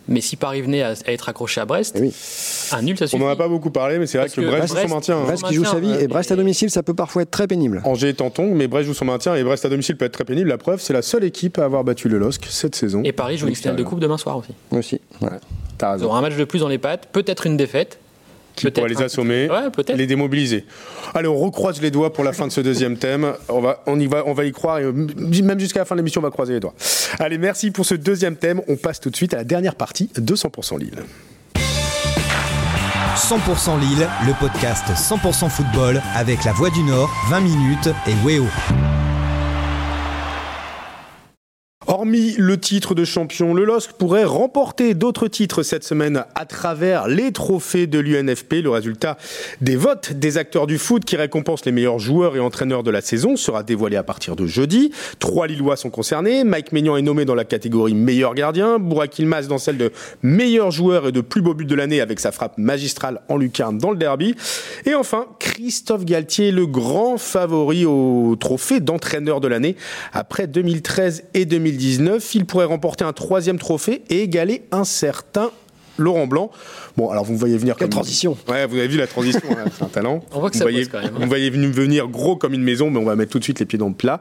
Mais 0.08 0.20
si 0.20 0.36
Paris 0.36 0.62
venait 0.62 0.82
à, 0.82 0.94
être 1.06 1.28
accroché 1.28 1.60
à 1.60 1.66
Brest, 1.66 1.96
eh 1.98 2.00
oui. 2.00 2.14
un 2.72 2.82
nul, 2.82 2.96
ça 2.96 3.06
suffit. 3.06 3.22
On 3.22 3.26
n'en 3.26 3.30
a 3.30 3.36
pas 3.36 3.48
beaucoup 3.48 3.70
parlé, 3.70 3.98
mais 3.98 4.06
c'est 4.06 4.18
vrai 4.18 4.28
que, 4.28 4.40
Brest, 4.40 4.68
joue 4.68 4.88
son 4.88 4.94
maintien. 4.94 5.16
Hein. 5.18 5.24
Brest 5.24 5.44
qui 5.44 5.54
joue 5.54 5.64
sa 5.64 5.80
vie, 5.80 5.92
et 6.00 6.08
Brest 6.08 6.32
à 6.32 6.36
domicile, 6.36 6.70
ça 6.70 6.82
peut 6.82 6.94
parfois 6.94 7.22
être 7.22 7.30
très 7.30 7.46
pénible. 7.46 7.82
Angers 7.84 8.08
est 8.08 8.20
en 8.20 8.30
tongue, 8.30 8.52
mais 8.54 8.68
Brest 8.68 8.86
joue 8.86 8.94
son 8.94 9.04
maintien, 9.04 9.34
et 9.34 9.44
Brest 9.44 9.64
à 9.64 9.68
domicile 9.68 9.96
peut 9.96 10.06
être 10.06 10.12
très 10.12 10.24
pénible. 10.24 10.48
La 10.48 10.58
preuve, 10.58 10.80
c'est 10.80 10.92
la 10.92 11.02
seule 11.02 11.24
équipe 11.24 11.58
à 11.58 11.64
avoir 11.64 11.84
battu 11.84 12.08
le 12.08 12.18
LOSC 12.18 12.46
cette 12.48 12.74
saison. 12.74 13.02
Et 13.04 13.12
Paris 13.12 13.38
joue 13.38 13.48
une 13.48 13.54
finale 13.54 13.76
de 13.76 13.82
coupe 13.82 14.00
demain 14.00 14.18
soir 14.18 14.38
aussi. 14.38 14.52
Aussi, 14.70 15.00
ouais. 15.20 15.28
Ils 15.80 16.04
auront 16.04 16.16
un 16.16 16.20
match 16.20 16.36
de 16.36 16.44
plus 16.44 16.60
dans 16.60 16.68
les 16.68 16.78
pattes, 16.78 17.08
peut-être 17.12 17.46
une 17.46 17.56
défaite, 17.56 17.98
qui 18.58 18.70
pourrait 18.70 18.88
les 18.88 19.02
assommer, 19.02 19.48
les 19.94 20.06
démobiliser. 20.06 20.64
Allez, 21.14 21.28
on 21.28 21.36
recroise 21.36 21.80
les 21.80 21.90
doigts 21.90 22.12
pour 22.12 22.24
la 22.24 22.32
fin 22.32 22.46
de 22.46 22.52
ce 22.52 22.60
deuxième 22.60 22.96
thème. 22.96 23.32
On 23.48 23.60
va, 23.60 23.82
on 23.86 23.98
y 23.98 24.06
va, 24.06 24.22
on 24.26 24.32
va 24.32 24.44
y 24.44 24.52
croire. 24.52 24.78
Et 24.78 24.92
même 24.92 25.60
jusqu'à 25.60 25.80
la 25.80 25.84
fin 25.84 25.94
de 25.94 26.00
l'émission, 26.00 26.20
on 26.20 26.24
va 26.24 26.30
croiser 26.30 26.54
les 26.54 26.60
doigts. 26.60 26.74
Allez, 27.18 27.38
merci 27.38 27.70
pour 27.70 27.86
ce 27.86 27.94
deuxième 27.94 28.36
thème. 28.36 28.60
On 28.68 28.76
passe 28.76 29.00
tout 29.00 29.10
de 29.10 29.16
suite 29.16 29.34
à 29.34 29.38
la 29.38 29.44
dernière 29.44 29.74
partie 29.74 30.10
de 30.16 30.34
100% 30.34 30.78
Lille. 30.78 31.02
100% 33.16 33.80
Lille, 33.80 34.08
le 34.26 34.32
podcast 34.38 34.84
100% 34.94 35.48
football 35.48 36.00
avec 36.14 36.44
la 36.44 36.52
Voix 36.52 36.70
du 36.70 36.82
Nord, 36.84 37.10
20 37.30 37.40
minutes 37.40 37.88
et 38.06 38.14
Weo. 38.24 38.46
Hormis 41.90 42.34
le 42.36 42.60
titre 42.60 42.94
de 42.94 43.02
champion, 43.06 43.54
le 43.54 43.64
LOSC 43.64 43.92
pourrait 43.92 44.24
remporter 44.24 44.92
d'autres 44.92 45.26
titres 45.26 45.62
cette 45.62 45.84
semaine 45.84 46.22
à 46.34 46.44
travers 46.44 47.08
les 47.08 47.32
trophées 47.32 47.86
de 47.86 47.98
l'UNFP. 47.98 48.56
Le 48.62 48.68
résultat 48.68 49.16
des 49.62 49.74
votes 49.74 50.12
des 50.12 50.36
acteurs 50.36 50.66
du 50.66 50.76
foot 50.76 51.06
qui 51.06 51.16
récompensent 51.16 51.64
les 51.64 51.72
meilleurs 51.72 51.98
joueurs 51.98 52.36
et 52.36 52.40
entraîneurs 52.40 52.82
de 52.82 52.90
la 52.90 53.00
saison 53.00 53.36
sera 53.36 53.62
dévoilé 53.62 53.96
à 53.96 54.02
partir 54.02 54.36
de 54.36 54.44
jeudi. 54.44 54.92
Trois 55.18 55.46
Lillois 55.46 55.76
sont 55.76 55.88
concernés. 55.88 56.44
Mike 56.44 56.72
Maignan 56.72 56.98
est 56.98 57.02
nommé 57.02 57.24
dans 57.24 57.34
la 57.34 57.46
catégorie 57.46 57.94
meilleur 57.94 58.34
gardien. 58.34 58.78
Bourak 58.78 59.18
Ilmaz 59.18 59.48
dans 59.48 59.56
celle 59.56 59.78
de 59.78 59.90
meilleur 60.22 60.70
joueur 60.70 61.08
et 61.08 61.12
de 61.12 61.22
plus 61.22 61.40
beau 61.40 61.54
but 61.54 61.64
de 61.64 61.74
l'année 61.74 62.02
avec 62.02 62.20
sa 62.20 62.32
frappe 62.32 62.58
magistrale 62.58 63.22
en 63.30 63.38
lucarne 63.38 63.78
dans 63.78 63.92
le 63.92 63.96
derby. 63.96 64.34
Et 64.84 64.94
enfin, 64.94 65.24
Christophe 65.38 66.04
Galtier, 66.04 66.52
le 66.52 66.66
grand 66.66 67.16
favori 67.16 67.86
au 67.86 68.36
trophée 68.38 68.80
d'entraîneur 68.80 69.40
de 69.40 69.48
l'année 69.48 69.74
après 70.12 70.46
2013 70.46 71.24
et 71.32 71.46
2010 71.46 71.77
il 71.80 72.46
pourrait 72.46 72.64
remporter 72.64 73.04
un 73.04 73.12
troisième 73.12 73.58
trophée 73.58 74.02
et 74.10 74.22
égaler 74.22 74.62
un 74.72 74.84
certain 74.84 75.50
Laurent 75.98 76.26
Blanc. 76.26 76.50
Bon, 76.96 77.10
alors 77.10 77.24
vous 77.24 77.32
me 77.32 77.38
voyez 77.38 77.58
venir 77.58 77.76
comme. 77.76 77.88
transition. 77.88 78.36
Ouais, 78.48 78.66
vous 78.66 78.76
avez 78.76 78.88
vu 78.88 78.96
la 78.96 79.06
transition, 79.06 79.42
hein, 79.50 79.64
c'est 79.76 79.84
un 79.84 79.88
talent. 79.88 80.24
On 80.32 80.40
voit 80.40 80.50
que 80.50 80.56
ça 80.56 80.64
voyez, 80.64 80.86
quand 80.86 81.00
même. 81.00 81.14
Hein. 81.16 81.20
Vous 81.20 81.28
voyez 81.28 81.50
venir 81.50 82.08
gros 82.08 82.36
comme 82.36 82.54
une 82.54 82.62
maison, 82.62 82.90
mais 82.90 82.98
on 82.98 83.04
va 83.04 83.16
mettre 83.16 83.32
tout 83.32 83.38
de 83.38 83.44
suite 83.44 83.60
les 83.60 83.66
pieds 83.66 83.78
dans 83.78 83.88
le 83.88 83.94
plat. 83.94 84.20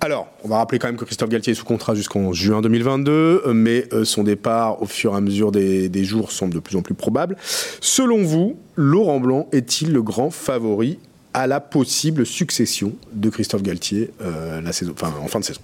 Alors, 0.00 0.28
on 0.44 0.48
va 0.48 0.58
rappeler 0.58 0.78
quand 0.78 0.88
même 0.88 0.96
que 0.96 1.04
Christophe 1.04 1.30
Galtier 1.30 1.52
est 1.52 1.56
sous 1.56 1.64
contrat 1.64 1.94
jusqu'en 1.94 2.32
juin 2.32 2.60
2022, 2.60 3.52
mais 3.54 3.86
euh, 3.92 4.04
son 4.04 4.22
départ 4.24 4.82
au 4.82 4.86
fur 4.86 5.14
et 5.14 5.16
à 5.16 5.20
mesure 5.20 5.52
des, 5.52 5.88
des 5.88 6.04
jours 6.04 6.32
semble 6.32 6.54
de 6.54 6.60
plus 6.60 6.76
en 6.76 6.82
plus 6.82 6.94
probable. 6.94 7.36
Selon 7.80 8.22
vous, 8.22 8.56
Laurent 8.76 9.20
Blanc 9.20 9.48
est-il 9.52 9.92
le 9.92 10.02
grand 10.02 10.30
favori 10.30 10.98
à 11.34 11.46
la 11.46 11.60
possible 11.60 12.24
succession 12.26 12.92
de 13.12 13.28
Christophe 13.30 13.62
Galtier 13.62 14.10
euh, 14.22 14.60
la 14.60 14.72
saison, 14.72 14.92
enfin, 14.94 15.12
en 15.22 15.28
fin 15.28 15.40
de 15.40 15.44
saison? 15.44 15.60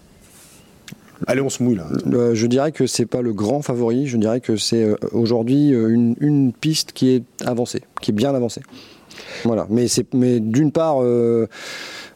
Allez, 1.27 1.41
on 1.41 1.51
se 1.51 1.63
mouille 1.63 1.77
là. 1.77 1.87
Euh, 2.13 2.35
je 2.35 2.47
dirais 2.47 2.73
que 2.73 2.87
c'est 2.87 3.07
pas 3.07 3.23
le 3.23 3.33
grand 3.33 3.63
favori. 3.63 4.07
Je 4.07 4.17
dirais 4.17 4.41
que 4.41 4.57
c'est 4.57 4.85
euh, 4.85 4.97
aujourd'hui 5.13 5.75
euh, 5.75 5.89
une, 5.89 6.53
piste 6.53 6.93
qui 6.93 7.11
est 7.11 7.23
avancée, 7.45 7.83
qui 8.01 8.11
est 8.11 8.15
bien 8.15 8.35
avancée. 8.35 8.63
Voilà. 9.45 9.67
Mais, 9.71 9.87
mais 10.15 10.41
d'une 10.41 10.73
part, 10.73 10.99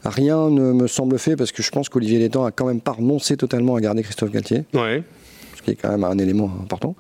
rien 0.05 0.51
ne 0.51 0.73
me 0.73 0.87
semble 0.87 1.19
fait 1.19 1.37
parce 1.37 1.53
que 1.53 1.62
je 1.62 1.71
pense 1.71 1.88
qu'Olivier 1.88 2.19
Létang 2.19 2.45
a 2.45 2.51
quand 2.51 2.66
même 2.66 2.81
pas 2.81 2.92
renoncé 2.92 3.37
totalement 3.37 3.77
à 3.77 3.81
garder 3.81 4.03
Christophe 4.03 4.31
Galtier. 4.31 4.64
Ouais. 4.73 5.03
Ce 5.57 5.62
qui 5.62 5.73
est 5.73 5.75
quand 5.75 5.90
même 5.90 6.05
un 6.05 6.19
élément 6.19 6.51
important. 6.62 6.95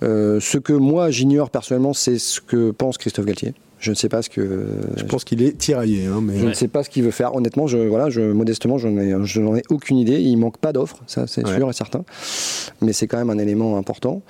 ce 0.00 0.58
que 0.58 0.72
moi 0.72 1.10
j'ignore 1.10 1.50
personnellement, 1.50 1.92
c'est 1.92 2.18
ce 2.18 2.40
que 2.40 2.70
pense 2.70 2.96
Christophe 2.96 3.26
Galtier. 3.26 3.54
Je 3.80 3.90
ne 3.90 3.94
sais 3.94 4.08
pas 4.08 4.22
ce 4.22 4.30
que. 4.30 4.66
Je 4.96 5.04
pense 5.04 5.24
qu'il 5.24 5.42
est 5.42 5.56
tiraillé. 5.56 6.06
Hein, 6.06 6.20
mais... 6.22 6.38
Je 6.38 6.46
ne 6.46 6.52
sais 6.52 6.68
pas 6.68 6.82
ce 6.82 6.90
qu'il 6.90 7.04
veut 7.04 7.10
faire. 7.10 7.34
Honnêtement, 7.34 7.66
je, 7.66 7.78
voilà, 7.78 8.10
je, 8.10 8.20
modestement, 8.20 8.78
je 8.78 8.88
n'en 8.88 9.56
ai, 9.56 9.62
aucune 9.70 9.98
idée. 9.98 10.20
Il 10.20 10.36
manque 10.36 10.58
pas 10.58 10.72
d'offres, 10.72 10.98
ça 11.06 11.26
c'est 11.26 11.46
sûr 11.46 11.70
et 11.70 11.72
certain. 11.72 12.04
Mais 12.80 12.92
c'est 12.92 13.06
quand 13.06 13.18
même 13.18 13.30
un 13.30 13.38
élément 13.38 13.76
important. 13.76 14.22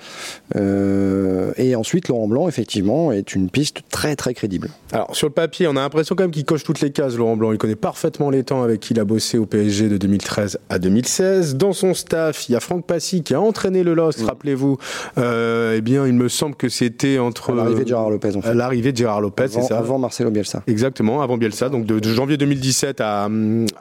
Euh, 0.55 1.51
et 1.57 1.75
ensuite, 1.75 2.07
Laurent 2.07 2.27
Blanc, 2.27 2.47
effectivement, 2.47 3.11
est 3.11 3.35
une 3.35 3.49
piste 3.49 3.81
très 3.89 4.15
très 4.15 4.33
crédible. 4.33 4.69
Alors, 4.91 5.15
sur 5.15 5.27
le 5.27 5.33
papier, 5.33 5.67
on 5.67 5.71
a 5.71 5.81
l'impression 5.81 6.15
quand 6.15 6.23
même 6.23 6.31
qu'il 6.31 6.45
coche 6.45 6.63
toutes 6.63 6.81
les 6.81 6.91
cases, 6.91 7.15
Laurent 7.15 7.37
Blanc. 7.37 7.51
Il 7.51 7.57
connaît 7.57 7.75
parfaitement 7.75 8.29
les 8.29 8.43
temps 8.43 8.63
avec 8.63 8.79
qui 8.79 8.93
il 8.93 8.99
a 8.99 9.05
bossé 9.05 9.37
au 9.37 9.45
PSG 9.45 9.89
de 9.89 9.97
2013 9.97 10.59
à 10.69 10.79
2016. 10.79 11.55
Dans 11.55 11.73
son 11.73 11.93
staff, 11.93 12.49
il 12.49 12.53
y 12.53 12.55
a 12.55 12.59
Franck 12.59 12.85
Passy 12.85 13.23
qui 13.23 13.33
a 13.33 13.41
entraîné 13.41 13.83
le 13.83 13.93
LOSC, 13.93 14.21
rappelez-vous. 14.21 14.77
Euh, 15.17 15.75
eh 15.77 15.81
bien, 15.81 16.05
il 16.05 16.13
me 16.13 16.29
semble 16.29 16.55
que 16.55 16.69
c'était 16.69 17.17
entre. 17.19 17.53
L'arrivée 17.53 17.83
de 17.83 17.89
Gérard 17.89 18.09
Lopez, 18.09 18.35
en 18.35 18.41
fait. 18.41 18.53
L'arrivée 18.53 18.91
de 18.91 18.97
Gérard 18.97 19.21
Lopez 19.21 19.38
ça. 19.47 19.77
Avant 19.77 19.97
Marcelo 19.97 20.31
Bielsa. 20.31 20.63
Exactement, 20.67 21.21
avant 21.21 21.37
Bielsa. 21.37 21.69
Donc 21.69 21.85
de, 21.85 22.13
janvier 22.13 22.37
2017 22.37 23.01
à, 23.01 23.29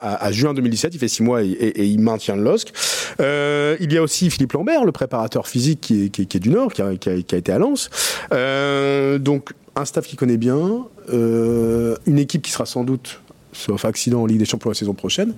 à, 0.01 0.33
juin 0.33 0.55
2017, 0.55 0.95
il 0.95 0.99
fait 0.99 1.09
six 1.09 1.23
mois 1.23 1.43
et, 1.43 1.73
il 1.77 2.01
maintient 2.01 2.37
le 2.37 2.43
LOSC. 2.43 2.73
Euh, 3.21 3.77
il 3.81 3.93
y 3.93 3.97
a 3.97 4.03
aussi 4.03 4.31
Philippe 4.31 4.53
Lambert, 4.53 4.85
le 4.85 4.93
préparateur 4.93 5.49
physique 5.49 5.81
qui 5.81 6.05
est, 6.05 6.09
qui, 6.09 6.23
est 6.23 6.41
du 6.41 6.51
Nord, 6.51 6.73
qui 6.73 6.83
a, 6.83 6.97
qui 6.97 7.09
a, 7.09 7.37
été 7.37 7.53
à 7.53 7.59
Lens. 7.59 7.91
Euh, 8.33 9.19
donc 9.19 9.53
un 9.77 9.85
staff 9.85 10.07
qui 10.07 10.17
connaît 10.17 10.37
bien, 10.37 10.87
euh, 11.13 11.97
une 12.07 12.19
équipe 12.19 12.43
qui 12.43 12.51
sera 12.51 12.67
sans 12.67 12.85
doute, 12.85 13.21
sauf 13.53 13.85
accident 13.85 14.23
en 14.23 14.27
Ligue 14.27 14.39
des 14.39 14.45
Champions 14.45 14.71
la 14.71 14.75
saison 14.75 14.95
prochaine 14.95 15.35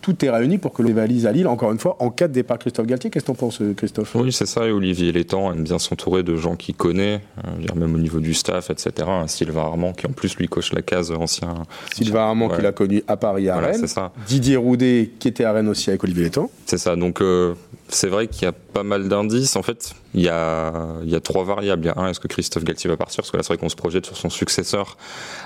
tout 0.00 0.24
est 0.24 0.30
réuni 0.30 0.58
pour 0.58 0.72
que 0.72 0.82
les 0.82 0.92
valises 0.92 1.26
à 1.26 1.32
Lille, 1.32 1.48
encore 1.48 1.72
une 1.72 1.78
fois, 1.78 1.96
en 2.00 2.10
cas 2.10 2.28
de 2.28 2.32
départ 2.32 2.58
Christophe 2.58 2.86
Galtier. 2.86 3.10
Qu'est-ce 3.10 3.24
que 3.24 3.32
tu 3.32 3.32
en 3.32 3.34
penses, 3.34 3.60
Christophe? 3.76 4.14
Oui, 4.14 4.32
c'est 4.32 4.46
ça. 4.46 4.66
Et 4.66 4.70
Olivier 4.70 5.12
Létang 5.12 5.52
aime 5.52 5.64
bien 5.64 5.78
s'entourer 5.78 6.22
de 6.22 6.36
gens 6.36 6.56
qu'il 6.56 6.74
connaît, 6.74 7.20
euh, 7.46 7.74
même 7.74 7.94
au 7.94 7.98
niveau 7.98 8.20
du 8.20 8.34
staff, 8.34 8.70
etc. 8.70 9.08
Un 9.08 9.26
Sylvain 9.26 9.62
Armand 9.62 9.92
qui, 9.92 10.06
en 10.06 10.12
plus, 10.12 10.36
lui 10.36 10.48
coche 10.48 10.72
la 10.72 10.82
case 10.82 11.10
ancien. 11.10 11.54
Sylvain 11.94 12.20
Armand, 12.20 12.48
qu'il 12.48 12.66
a 12.66 12.72
connu 12.72 13.02
à 13.06 13.16
Paris, 13.16 13.48
à 13.48 13.58
Rennes. 13.58 13.86
Ça. 13.86 14.12
Didier 14.26 14.56
Roudet, 14.56 15.10
qui 15.18 15.28
était 15.28 15.44
à 15.44 15.52
Rennes 15.52 15.68
aussi 15.68 15.90
avec 15.90 16.02
Olivier 16.04 16.24
Létang. 16.24 16.50
C'est 16.66 16.78
ça. 16.78 16.96
Donc, 16.96 17.20
euh, 17.20 17.54
c'est 17.88 18.08
vrai 18.08 18.28
qu'il 18.28 18.44
y 18.44 18.46
a 18.46 18.52
pas 18.52 18.82
mal 18.82 19.08
d'indices. 19.08 19.56
En 19.56 19.62
fait, 19.62 19.94
il 20.14 20.22
y 20.22 20.28
a, 20.28 20.72
il 21.02 21.10
y 21.10 21.14
a 21.14 21.20
trois 21.20 21.44
variables. 21.44 21.84
Il 21.84 21.86
y 21.86 21.90
a 21.90 21.98
un, 21.98 22.08
est-ce 22.08 22.20
que 22.20 22.28
Christophe 22.28 22.64
Galtier 22.64 22.88
va 22.88 22.96
partir? 22.96 23.22
Parce 23.22 23.30
que 23.30 23.36
là, 23.36 23.42
c'est 23.42 23.48
vrai 23.48 23.58
qu'on 23.58 23.68
se 23.68 23.76
projette 23.76 24.06
sur 24.06 24.16
son 24.16 24.30
successeur. 24.30 24.96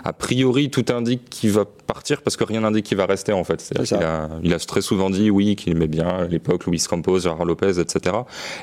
A 0.04 0.12
priori, 0.12 0.70
tout 0.70 0.84
indique 0.90 1.28
qu'il 1.30 1.50
va 1.50 1.64
partir 1.64 2.22
parce 2.22 2.36
que 2.36 2.44
rien 2.44 2.60
n'indique 2.60 2.86
qu'il 2.86 2.96
va 2.96 3.06
rester, 3.06 3.32
en 3.32 3.44
fait. 3.44 3.72
Il 3.74 3.94
a, 3.94 4.28
il 4.42 4.54
a 4.54 4.58
très 4.58 4.80
souvent 4.80 5.10
dit, 5.10 5.30
oui, 5.30 5.56
qu'il 5.56 5.72
aimait 5.72 5.88
bien 5.88 6.08
à 6.08 6.24
l'époque 6.24 6.66
Luis 6.66 6.82
Campos, 6.88 7.20
Gérard 7.20 7.44
Lopez, 7.44 7.80
etc. 7.80 8.16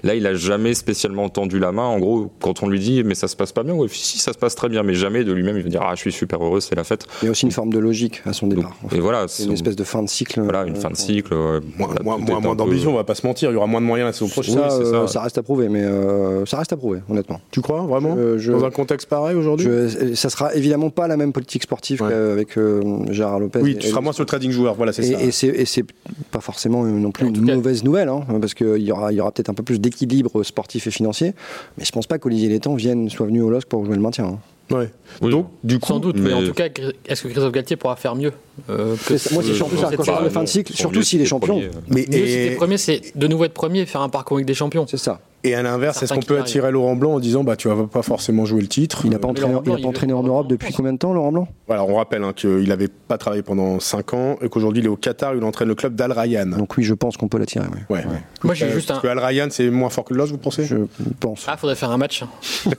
Là, 0.03 0.15
il 0.15 0.25
a 0.25 0.33
jamais 0.33 0.73
spécialement 0.73 1.29
tendu 1.29 1.59
la 1.59 1.71
main. 1.71 1.83
En 1.83 1.99
gros, 1.99 2.31
quand 2.41 2.63
on 2.63 2.69
lui 2.69 2.79
dit, 2.79 3.03
mais 3.03 3.15
ça 3.15 3.27
se 3.27 3.35
passe 3.35 3.51
pas 3.51 3.63
bien, 3.63 3.73
oui, 3.73 3.89
si, 3.91 4.19
ça 4.19 4.33
se 4.33 4.37
passe 4.37 4.55
très 4.55 4.69
bien, 4.69 4.83
mais 4.83 4.93
jamais 4.93 5.23
de 5.23 5.33
lui-même, 5.33 5.57
il 5.57 5.63
va 5.63 5.69
dire, 5.69 5.81
ah, 5.83 5.95
je 5.95 6.01
suis 6.01 6.11
super 6.11 6.43
heureux, 6.43 6.61
c'est 6.61 6.75
la 6.75 6.83
fête. 6.83 7.07
Il 7.21 7.25
y 7.25 7.27
a 7.27 7.31
aussi 7.31 7.45
une 7.45 7.51
forme 7.51 7.73
de 7.73 7.79
logique 7.79 8.21
à 8.25 8.33
son 8.33 8.47
départ. 8.47 8.75
et 8.91 8.99
voilà. 8.99 9.27
C'est 9.27 9.45
une 9.45 9.53
espèce 9.53 9.75
de 9.75 9.83
fin 9.83 10.01
de 10.01 10.09
cycle. 10.09 10.41
Voilà, 10.41 10.65
une 10.65 10.75
fin 10.75 10.89
de 10.89 10.97
cycle. 10.97 11.35
moins, 11.77 12.17
moins, 12.17 12.55
d'ambition, 12.55 12.91
on 12.91 12.95
va 12.95 13.03
pas 13.03 13.15
se 13.15 13.27
mentir. 13.27 13.51
Il 13.51 13.53
y 13.53 13.57
aura 13.57 13.67
moins 13.67 13.81
de 13.81 13.85
moyens 13.85 14.07
la 14.07 14.13
saison 14.13 14.29
prochaine. 14.29 14.59
Euh, 14.59 15.07
ça, 15.07 15.21
reste 15.21 15.37
à 15.37 15.43
prouver, 15.43 15.69
mais 15.69 15.83
euh, 15.89 16.45
ça 16.45 16.57
reste 16.57 16.73
à 16.73 16.77
prouver, 16.77 16.99
honnêtement. 17.09 17.41
Tu 17.51 17.61
crois 17.61 17.81
vraiment 17.81 18.15
Dans 18.15 18.65
un 18.65 18.71
contexte 18.71 19.07
pareil 19.09 19.35
aujourd'hui 19.35 19.67
Ça 20.15 20.29
sera 20.29 20.53
évidemment 20.55 20.89
pas 20.89 21.07
la 21.07 21.17
même 21.17 21.33
politique 21.33 21.63
sportive 21.63 21.99
qu'avec 21.99 22.57
euh, 22.57 22.81
Gérard 23.11 23.39
Lopez. 23.39 23.59
Oui, 23.61 23.77
tu 23.77 23.87
seras 23.87 24.01
moins 24.01 24.13
sur 24.13 24.23
le 24.23 24.27
trading 24.27 24.51
joueur, 24.51 24.75
voilà, 24.75 24.93
c'est 24.93 25.03
ça. 25.03 25.21
Et 25.21 25.65
c'est 25.65 25.85
pas 26.31 26.41
forcément 26.41 26.83
non 26.83 27.11
plus 27.11 27.27
une 27.27 27.55
mauvaise 27.55 27.83
nouvelle, 27.83 28.09
hein, 28.09 28.23
parce 28.39 28.53
qu'il 28.53 28.77
y 28.77 28.91
aura, 28.91 29.11
y 29.11 29.21
aura 29.21 29.31
peut-être 29.31 29.49
un 29.49 29.53
peu 29.53 29.63
plus 29.63 29.79
d'équilibre 29.79 30.43
sportif 30.43 30.87
et 30.87 30.91
financier, 30.91 31.33
mais 31.77 31.85
je 31.85 31.91
pense 31.91 32.07
pas 32.07 32.17
qu'Olivier 32.19 32.49
Létang 32.49 32.75
vienne, 32.75 33.09
soit 33.09 33.25
venu 33.25 33.41
au 33.41 33.49
LOSC 33.49 33.67
pour 33.67 33.85
jouer 33.85 33.95
le 33.95 34.01
maintien. 34.01 34.25
Hein. 34.25 34.39
Ouais. 34.71 34.91
Donc, 35.21 35.47
du 35.63 35.79
coup, 35.79 35.87
sans 35.87 35.99
doute, 35.99 36.17
mais... 36.19 36.31
en 36.31 36.43
tout 36.43 36.53
cas, 36.53 36.67
est-ce 37.05 37.23
que 37.23 37.27
Christophe 37.27 37.51
Galtier 37.51 37.75
pourra 37.75 37.95
faire 37.95 38.15
mieux 38.15 38.31
euh, 38.69 38.95
Moi, 39.31 39.43
c'est 39.43 39.53
surtout 39.53 39.77
ça, 39.77 39.89
quand 39.95 40.03
je 40.03 40.23
de 40.23 40.29
fin 40.29 40.43
de 40.43 40.47
cycle, 40.47 40.73
surtout 40.73 41.01
s'il 41.01 41.21
est 41.21 41.25
champion. 41.25 41.61
Mais 41.87 42.01
et... 42.01 42.55
premier, 42.55 42.77
c'est 42.77 43.01
de 43.15 43.27
nouveau 43.27 43.45
être 43.45 43.53
premier, 43.53 43.85
faire 43.85 44.01
un 44.01 44.09
parcours 44.09 44.37
avec 44.37 44.45
des 44.45 44.53
champions. 44.53 44.85
C'est 44.87 44.97
ça. 44.97 45.19
Et 45.43 45.55
à 45.55 45.63
l'inverse, 45.63 46.03
est-ce 46.03 46.13
qu'on 46.13 46.19
peut 46.19 46.39
attirer 46.39 46.71
Laurent 46.71 46.95
Blanc 46.95 47.13
en 47.13 47.19
disant 47.19 47.43
bah 47.43 47.55
tu 47.55 47.69
vas 47.69 47.87
pas 47.87 48.01
forcément 48.01 48.45
jouer 48.45 48.61
le 48.61 48.67
titre 48.67 49.01
Il 49.05 49.11
n'a 49.11 49.19
pas 49.19 49.27
entraîné, 49.27 49.55
il 49.65 49.71
a 49.71 49.77
pas 49.77 49.87
entraîné 49.87 50.13
en 50.13 50.23
Europe 50.23 50.47
depuis 50.47 50.73
combien 50.73 50.93
de 50.93 50.97
temps, 50.97 51.13
Laurent 51.13 51.31
Blanc? 51.31 51.47
Voilà, 51.67 51.83
on 51.83 51.95
rappelle 51.95 52.23
hein, 52.23 52.33
qu'il 52.33 52.67
n'avait 52.67 52.87
pas 52.87 53.17
travaillé 53.17 53.41
pendant 53.41 53.79
5 53.79 54.13
ans 54.13 54.35
et 54.41 54.49
qu'aujourd'hui 54.49 54.81
il 54.81 54.85
est 54.85 54.89
au 54.89 54.97
Qatar, 54.97 55.35
il 55.35 55.43
entraîne 55.43 55.67
le 55.67 55.75
club 55.75 55.95
d'Al 55.95 56.11
Rayyan. 56.11 56.47
Donc 56.47 56.75
oui, 56.77 56.83
je 56.83 56.93
pense 56.93 57.15
qu'on 57.15 57.27
peut 57.27 57.37
l'attirer. 57.37 57.65
Ouais. 57.89 58.03
Moi 58.43 58.53
j'ai 58.53 58.69
juste 58.69 58.89
Parce 58.89 59.01
que 59.01 59.07
Al 59.07 59.19
Rayyan 59.19 59.47
c'est 59.49 59.69
moins 59.69 59.89
fort 59.89 60.03
que 60.03 60.13
LOS, 60.13 60.27
vous 60.27 60.37
pensez? 60.37 60.65
Je 60.65 60.77
pense. 61.19 61.45
Ah, 61.47 61.57
faudrait 61.57 61.75
faire 61.75 61.91
un 61.91 61.97
match. 61.97 62.23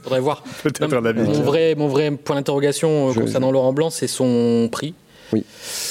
faudrait 0.02 0.20
voir. 0.20 0.44
mon 0.80 1.42
vrai, 1.42 1.74
mon 1.76 1.88
vrai 1.88 2.10
point 2.10 2.36
d'interrogation 2.36 3.10
euh, 3.10 3.14
concernant 3.14 3.50
Laurent 3.50 3.72
Blanc, 3.72 3.90
c'est 3.90 4.06
son 4.06 4.68
prix. 4.70 4.94
Oui. 5.32 5.44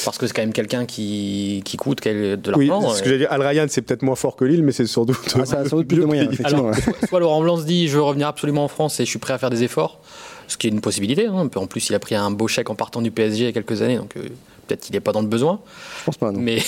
Parce 0.06 0.18
que 0.18 0.28
c'est 0.28 0.34
quand 0.34 0.42
même 0.42 0.54
quelqu'un 0.54 0.86
qui, 0.86 1.62
qui 1.66 1.78
coûte 1.78 2.04
de 2.04 2.38
l'argent. 2.52 2.82
Oui, 2.82 2.96
ce 2.96 3.02
que 3.02 3.06
j'allais 3.06 3.20
dire, 3.20 3.32
Al 3.32 3.42
Ryan, 3.42 3.66
c'est 3.70 3.82
peut-être 3.82 4.04
moins 4.04 4.16
fort 4.16 4.36
que 4.36 4.46
Lille, 4.46 4.64
mais 4.64 4.72
c'est 4.72 4.86
sans 4.86 5.06
doute. 5.06 5.18
Ah, 5.36 5.46
ça 5.46 5.60
a 5.60 5.66
sans 5.66 5.78
doute 5.78 5.88
plus 5.90 5.98
de 5.98 6.06
moyens, 6.06 6.32
effectivement. 6.32 6.72
soit 7.08 7.20
Laurent 7.20 7.42
Blanc 7.42 7.58
se 7.58 7.66
dit 7.66 7.88
je 7.88 7.96
veux 7.96 8.04
revenir 8.04 8.28
absolument 8.28 8.66
en 8.66 8.68
France 8.68 9.00
et 9.00 9.06
je 9.06 9.10
suis 9.10 9.20
prêt 9.20 9.34
à 9.34 9.38
faire 9.38 9.50
des 9.50 9.64
efforts, 9.64 10.00
ce 10.48 10.58
qui 10.58 10.68
est 10.68 10.72
une 10.72 10.82
possibilité. 10.82 11.28
Hein. 11.28 11.50
En 11.56 11.68
plus, 11.68 11.90
il 11.90 11.96
a 11.96 12.00
pris 12.00 12.16
un 12.16 12.32
beau 12.32 12.48
chèque 12.48 12.70
en 12.70 12.76
partant 12.76 13.02
du 13.02 13.12
PSG 13.12 13.44
il 13.44 13.46
y 13.46 13.50
a 13.50 13.52
quelques 13.54 13.82
années, 13.82 13.98
donc 13.98 14.16
euh, 14.18 14.28
peut-être 14.70 14.82
qu'il 14.82 14.94
n'est 14.94 15.00
pas 15.00 15.12
dans 15.12 15.22
le 15.22 15.28
besoin. 15.28 15.60
Je 16.00 16.06
pense 16.06 16.18
pas, 16.18 16.32
non. 16.32 16.40
Mais 16.40 16.60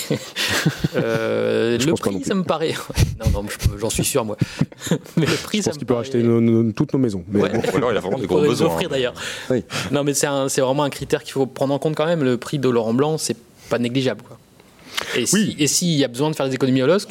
euh, 0.95 1.77
le 1.77 1.93
prix, 1.93 2.23
ça 2.23 2.33
me 2.33 2.43
paraît. 2.43 2.73
non, 3.19 3.41
non, 3.41 3.45
j'en 3.79 3.89
suis 3.89 4.03
sûr, 4.03 4.25
moi. 4.25 4.37
mais 5.17 5.25
le 5.25 5.35
prix, 5.35 5.59
je 5.59 5.65
pense 5.65 5.77
qu'il 5.77 5.85
peut 5.87 5.93
racheter 5.93 6.21
toutes 6.75 6.93
nos 6.93 6.99
maisons. 6.99 7.23
Mais 7.29 7.43
alors, 7.43 7.91
il 7.91 7.97
a 7.97 7.99
vraiment 7.99 8.19
des 8.19 8.27
gros 8.27 8.41
besoins. 8.41 8.67
offrir 8.67 8.89
d'ailleurs. 8.89 9.13
Oui. 9.49 9.63
Non, 9.91 10.03
mais 10.03 10.13
c'est 10.13 10.27
vraiment 10.61 10.83
un 10.83 10.89
critère 10.89 11.23
qu'il 11.23 11.33
faut 11.33 11.45
prendre 11.45 11.73
en 11.73 11.79
compte 11.79 11.95
quand 11.95 12.05
même. 12.07 12.23
Le 12.23 12.37
prix 12.37 12.59
de 12.59 12.69
Laurent 12.69 12.93
Blanc, 12.93 13.17
c'est 13.17 13.37
pas 13.69 13.79
négligeable. 13.79 14.23
Quoi. 14.27 14.37
Et 15.15 15.25
s'il 15.25 15.69
si, 15.69 15.97
y 15.97 16.03
a 16.03 16.07
besoin 16.07 16.29
de 16.29 16.35
faire 16.35 16.47
des 16.47 16.55
économies 16.55 16.83
au 16.83 16.87
LOSC, 16.87 17.09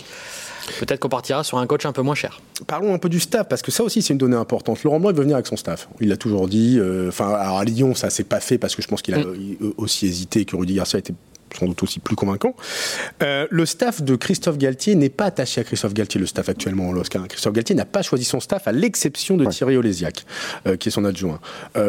Peut-être 0.78 1.00
qu'on 1.00 1.08
partira 1.08 1.44
sur 1.44 1.58
un 1.58 1.66
coach 1.66 1.86
un 1.86 1.92
peu 1.92 2.02
moins 2.02 2.14
cher. 2.14 2.40
Parlons 2.66 2.94
un 2.94 2.98
peu 2.98 3.08
du 3.08 3.20
staff, 3.20 3.48
parce 3.48 3.62
que 3.62 3.70
ça 3.70 3.82
aussi, 3.82 4.02
c'est 4.02 4.12
une 4.12 4.18
donnée 4.18 4.36
importante. 4.36 4.82
Laurent 4.82 5.00
Blanc, 5.00 5.10
il 5.10 5.16
veut 5.16 5.22
venir 5.22 5.36
avec 5.36 5.46
son 5.46 5.56
staff. 5.56 5.88
Il 6.00 6.08
l'a 6.08 6.16
toujours 6.16 6.48
dit. 6.48 6.78
Euh, 6.78 7.08
enfin, 7.08 7.32
à 7.32 7.62
Lyon, 7.64 7.94
ça 7.94 8.10
s'est 8.10 8.24
pas 8.24 8.40
fait 8.40 8.58
parce 8.58 8.76
que 8.76 8.82
je 8.82 8.88
pense 8.88 9.02
qu'il 9.02 9.14
a 9.14 9.18
mm. 9.18 9.74
aussi 9.76 10.06
hésité, 10.06 10.44
que 10.44 10.56
Rudy 10.56 10.74
Garcia 10.74 10.98
était 10.98 11.14
sans 11.58 11.66
doute 11.66 11.82
aussi 11.82 11.98
plus 11.98 12.14
convaincant. 12.14 12.54
Euh, 13.22 13.48
le 13.50 13.66
staff 13.66 14.02
de 14.02 14.14
Christophe 14.14 14.56
Galtier 14.56 14.94
n'est 14.94 15.08
pas 15.08 15.24
attaché 15.24 15.60
à 15.60 15.64
Christophe 15.64 15.94
Galtier, 15.94 16.20
le 16.20 16.26
staff 16.26 16.48
actuellement 16.48 16.88
en 16.88 16.92
LOSC. 16.92 17.18
Christophe 17.28 17.52
Galtier 17.52 17.74
n'a 17.74 17.86
pas 17.86 18.02
choisi 18.02 18.24
son 18.24 18.38
staff, 18.38 18.68
à 18.68 18.72
l'exception 18.72 19.36
de 19.36 19.46
Thierry 19.46 19.76
Olésiac, 19.76 20.24
euh, 20.68 20.76
qui 20.76 20.88
est 20.88 20.92
son 20.92 21.04
adjoint. 21.04 21.40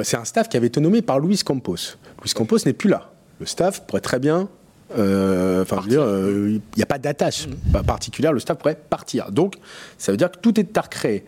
c'est 0.04 0.18
un 0.18 0.26
staff 0.26 0.50
qui 0.50 0.58
avait 0.58 0.68
été 0.68 0.82
nommé 0.82 1.02
par 1.04 1.20
Luis 1.20 1.38
Campos. 1.38 1.76
Luis 2.24 2.32
Campos 2.34 2.58
n'est 2.66 2.74
plus 2.74 2.90
là. 2.90 3.12
Le 3.40 3.46
staff 3.46 3.86
pourrait 3.86 4.02
très 4.02 4.20
bien 4.20 4.50
euh, 4.98 5.62
enfin, 5.62 5.82
il 5.88 5.98
euh, 5.98 6.60
n'y 6.76 6.84
a 6.84 6.86
pas 6.86 6.98
d'attache 6.98 7.48
mm. 7.48 7.84
particulière, 7.84 8.34
le 8.34 8.40
staff 8.40 8.58
pourrait 8.58 8.80
partir. 8.90 9.32
Donc, 9.32 9.56
ça 9.98 10.12
veut 10.12 10.18
dire 10.18 10.32
que 10.32 10.38
tout 10.38 10.60
est 10.60 10.78
à 10.78 10.82
recréer. 10.82 11.26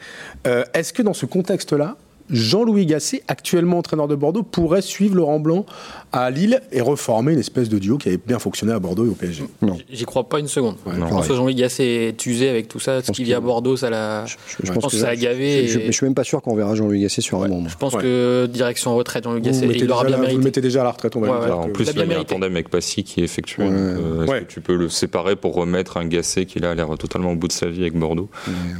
Euh, 0.47 0.63
est-ce 0.73 0.93
que 0.93 1.01
dans 1.01 1.13
ce 1.13 1.25
contexte-là, 1.25 1.97
Jean-Louis 2.29 2.85
Gasset, 2.85 3.23
actuellement 3.27 3.77
entraîneur 3.77 4.07
de 4.07 4.15
Bordeaux, 4.15 4.43
pourrait 4.43 4.81
suivre 4.81 5.15
Laurent 5.15 5.39
Blanc 5.39 5.65
à 6.13 6.29
Lille 6.29 6.61
et 6.71 6.79
reformer 6.79 7.33
une 7.33 7.39
espèce 7.39 7.69
de 7.69 7.79
duo 7.79 7.97
qui 7.97 8.07
avait 8.07 8.19
bien 8.23 8.37
fonctionné 8.37 8.71
à 8.71 8.79
Bordeaux 8.79 9.05
et 9.05 9.09
au 9.09 9.15
PSG. 9.15 9.45
Non. 9.63 9.77
J'y 9.91 10.05
crois 10.05 10.29
pas 10.29 10.39
une 10.39 10.47
seconde. 10.47 10.75
je 10.85 10.99
pense 10.99 11.27
que 11.27 11.33
Jean-Louis 11.33 11.55
Gasset 11.55 12.07
est 12.09 12.25
usé 12.27 12.49
avec 12.49 12.67
tout 12.67 12.79
ça. 12.79 13.01
Ce 13.01 13.11
qui 13.11 13.23
vient 13.23 13.37
à 13.37 13.41
Bordeaux, 13.41 13.75
ça 13.75 13.89
l'a. 13.89 14.25
Je, 14.25 14.71
pense, 14.71 14.91
que, 14.91 14.97
ça 14.97 15.09
a 15.09 15.15
gavé. 15.15 15.67
Je, 15.67 15.79
ne 15.79 15.91
suis 15.91 16.05
même 16.05 16.13
pas 16.13 16.23
sûr 16.23 16.41
qu'on 16.43 16.55
verra 16.55 16.75
Jean-Louis 16.75 17.01
Gasset 17.01 17.21
sur 17.21 17.43
un 17.43 17.47
moment. 17.47 17.67
Je 17.67 17.77
pense 17.77 17.95
que 17.95 18.45
direction 18.45 18.95
retraite, 18.95 19.23
Jean-Louis 19.23 19.41
Gasset, 19.41 19.65
il 19.65 19.91
aura 19.91 20.05
bien 20.05 20.17
mérité. 20.17 20.33
Vous 20.33 20.39
le 20.39 20.43
mettez 20.45 20.61
déjà 20.61 20.81
à 20.81 20.83
la 20.83 20.91
retraite, 20.91 21.15
on 21.15 21.21
va 21.21 21.45
dire. 21.45 21.57
En 21.57 21.69
plus, 21.69 21.89
il 21.89 21.97
y 21.97 22.13
a 22.13 22.19
un 22.19 22.23
tandem 22.23 22.53
avec 22.53 22.69
Passy 22.69 23.03
qui 23.03 23.21
est 23.21 23.23
effectué. 23.23 23.63
Euh, 23.63 24.23
est-ce 24.23 24.31
que 24.31 24.45
tu 24.45 24.61
peux 24.61 24.75
le 24.75 24.89
séparer 24.89 25.35
pour 25.35 25.55
remettre 25.55 25.97
un 25.97 26.05
Gasset 26.05 26.45
qui 26.45 26.59
là 26.59 26.71
a 26.71 26.75
l'air 26.75 26.89
totalement 26.97 27.31
au 27.31 27.35
bout 27.35 27.47
de 27.47 27.53
sa 27.53 27.67
vie 27.67 27.81
avec 27.81 27.97
Bordeaux 27.97 28.29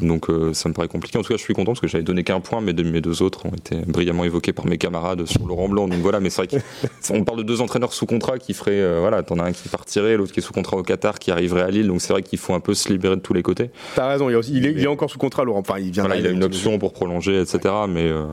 Donc 0.01 0.29
euh, 0.29 0.53
ça 0.53 0.69
me 0.69 0.73
paraît 0.73 0.87
compliqué. 0.87 1.17
En 1.17 1.23
tout 1.23 1.29
cas, 1.29 1.37
je 1.37 1.43
suis 1.43 1.55
content 1.55 1.71
parce 1.71 1.79
que 1.79 1.87
j'avais 1.87 2.03
donné 2.03 2.23
qu'un 2.23 2.39
point, 2.39 2.61
mais 2.61 2.73
mes 2.73 3.01
deux 3.01 3.23
autres 3.23 3.47
ont 3.47 3.55
été 3.55 3.75
brillamment 3.87 4.23
évoqués 4.23 4.53
par 4.53 4.67
mes 4.67 4.77
camarades 4.77 5.25
sur 5.25 5.47
Laurent 5.47 5.67
Blanc. 5.67 5.87
Donc 5.87 5.99
voilà, 5.99 6.19
mais 6.19 6.29
c'est 6.29 6.43
vrai 6.45 6.61
qu'on 7.23 7.25
parle 7.25 7.39
de 7.39 7.43
deux 7.43 7.61
entraîneurs 7.61 7.93
sous 7.93 8.05
contrat 8.05 8.37
qui 8.37 8.53
ferait, 8.53 8.81
euh, 8.81 8.99
voilà, 8.99 9.23
t'en 9.23 9.39
as 9.39 9.45
un 9.45 9.51
qui 9.53 9.69
partirait, 9.69 10.17
l'autre 10.17 10.33
qui 10.33 10.41
est 10.41 10.43
sous 10.43 10.51
contrat 10.51 10.75
au 10.75 10.83
Qatar, 10.83 11.19
qui 11.19 11.31
arriverait 11.31 11.61
à 11.61 11.69
Lille, 11.69 11.87
donc 11.87 12.01
c'est 12.01 12.11
vrai 12.11 12.21
qu'il 12.21 12.37
faut 12.37 12.53
un 12.53 12.59
peu 12.59 12.73
se 12.73 12.89
libérer 12.89 13.15
de 13.15 13.21
tous 13.21 13.33
les 13.33 13.43
côtés. 13.43 13.71
T'as 13.95 14.07
raison, 14.07 14.29
il, 14.29 14.39
il, 14.49 14.83
est, 14.83 14.87
encore 14.87 15.09
sous 15.09 15.17
contrat, 15.17 15.45
Laurent. 15.45 15.59
Enfin, 15.59 15.79
il 15.79 15.91
vient. 15.91 16.07
il 16.13 16.27
a 16.27 16.29
une 16.29 16.43
option 16.43 16.77
pour 16.79 16.91
prolonger, 16.91 17.39
etc. 17.39 17.73
Mais 17.87 18.09
euh, 18.09 18.25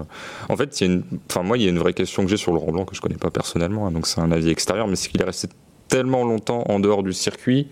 en 0.48 0.56
fait, 0.56 0.80
il 0.80 0.86
y 0.86 0.90
a 0.90 0.92
une, 0.92 1.02
enfin 1.30 1.42
moi, 1.42 1.56
il 1.56 1.62
y 1.62 1.66
a 1.66 1.70
une 1.70 1.78
vraie 1.78 1.92
question 1.92 2.24
que 2.24 2.30
j'ai 2.30 2.36
sur 2.36 2.52
Laurent 2.52 2.72
Blanc 2.72 2.84
que 2.84 2.96
je 2.96 3.00
connais 3.00 3.16
pas 3.16 3.30
personnellement, 3.30 3.86
hein, 3.86 3.92
donc 3.92 4.06
c'est 4.06 4.20
un 4.20 4.32
avis 4.32 4.50
extérieur, 4.50 4.88
mais 4.88 4.96
c'est 4.96 5.08
qu'il 5.08 5.20
est 5.20 5.24
resté 5.24 5.48
tellement 5.90 6.24
longtemps 6.24 6.64
en 6.68 6.80
dehors 6.80 7.02
du 7.02 7.12
circuit, 7.12 7.66